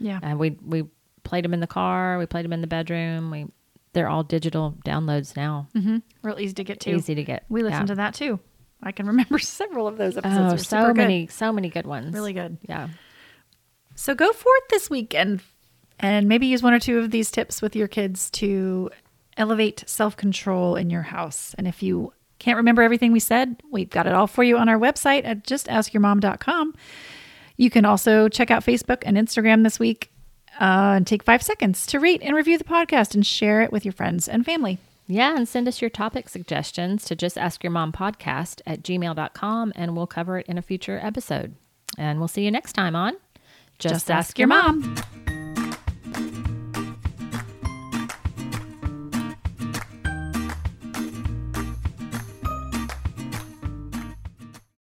Yeah. 0.00 0.18
And 0.22 0.38
we 0.38 0.56
we 0.64 0.84
played 1.24 1.44
them 1.44 1.54
in 1.54 1.60
the 1.60 1.66
car, 1.66 2.18
we 2.18 2.26
played 2.26 2.44
them 2.44 2.52
in 2.52 2.60
the 2.60 2.66
bedroom. 2.66 3.30
We 3.30 3.46
they're 3.92 4.08
all 4.08 4.22
digital 4.22 4.76
downloads 4.84 5.36
now. 5.36 5.66
Mm-hmm. 5.74 5.98
Real 6.22 6.38
easy 6.38 6.54
to 6.54 6.64
get 6.64 6.78
to. 6.80 6.90
Easy 6.94 7.14
to 7.16 7.24
get. 7.24 7.44
We 7.48 7.62
listened 7.62 7.88
Yeah. 7.88 7.94
to 7.94 7.96
that 7.96 8.14
too. 8.14 8.38
I 8.82 8.92
can 8.92 9.06
remember 9.08 9.38
several 9.38 9.86
of 9.88 9.96
those 9.98 10.16
episodes. 10.16 10.52
Oh, 10.52 10.56
so 10.56 10.62
super 10.80 10.88
good. 10.94 10.96
many, 10.96 11.26
so 11.26 11.52
many 11.52 11.68
good 11.70 11.86
ones. 11.86 12.14
Really 12.14 12.32
good. 12.32 12.58
Yeah. 12.68 12.88
So 13.96 14.14
go 14.14 14.32
forth 14.32 14.62
this 14.70 14.88
weekend 14.88 15.42
and 15.98 16.28
maybe 16.28 16.46
use 16.46 16.62
one 16.62 16.72
or 16.72 16.78
two 16.78 16.98
of 16.98 17.10
these 17.10 17.30
tips 17.30 17.60
with 17.60 17.74
your 17.76 17.88
kids 17.88 18.30
to 18.30 18.90
elevate 19.36 19.82
self 19.86 20.16
control 20.16 20.76
in 20.76 20.88
your 20.88 21.02
house. 21.02 21.54
And 21.58 21.66
if 21.66 21.82
you 21.82 22.12
can't 22.38 22.56
remember 22.58 22.82
everything 22.82 23.12
we 23.12 23.20
said, 23.20 23.60
we've 23.70 23.90
got 23.90 24.06
it 24.06 24.14
all 24.14 24.26
for 24.26 24.42
you 24.44 24.56
on 24.56 24.68
our 24.68 24.78
website 24.78 25.24
at 25.24 25.44
justaskyourmom.com. 25.44 26.74
You 27.56 27.70
can 27.70 27.84
also 27.84 28.28
check 28.28 28.50
out 28.50 28.64
Facebook 28.64 29.02
and 29.04 29.16
Instagram 29.16 29.64
this 29.64 29.78
week 29.78 30.10
uh, 30.60 30.94
and 30.96 31.06
take 31.06 31.22
five 31.22 31.42
seconds 31.42 31.86
to 31.86 31.98
rate 31.98 32.20
and 32.22 32.36
review 32.36 32.58
the 32.58 32.64
podcast 32.64 33.14
and 33.14 33.26
share 33.26 33.62
it 33.62 33.72
with 33.72 33.84
your 33.84 33.92
friends 33.92 34.28
and 34.28 34.44
family. 34.44 34.78
Yeah, 35.06 35.34
and 35.34 35.48
send 35.48 35.66
us 35.66 35.80
your 35.80 35.90
topic 35.90 36.28
suggestions 36.28 37.04
to 37.06 37.16
just 37.16 37.36
ask 37.36 37.64
your 37.64 37.72
mom 37.72 37.90
podcast 37.90 38.60
at 38.66 38.82
gmail.com 38.82 39.72
and 39.74 39.96
we'll 39.96 40.06
cover 40.06 40.38
it 40.38 40.46
in 40.46 40.56
a 40.56 40.62
future 40.62 41.00
episode. 41.02 41.56
And 41.98 42.20
we'll 42.20 42.28
see 42.28 42.44
you 42.44 42.52
next 42.52 42.74
time 42.74 42.94
on 42.94 43.16
Just, 43.80 44.08
ask, 44.10 44.38
your 44.38 44.46
mom. 44.46 44.94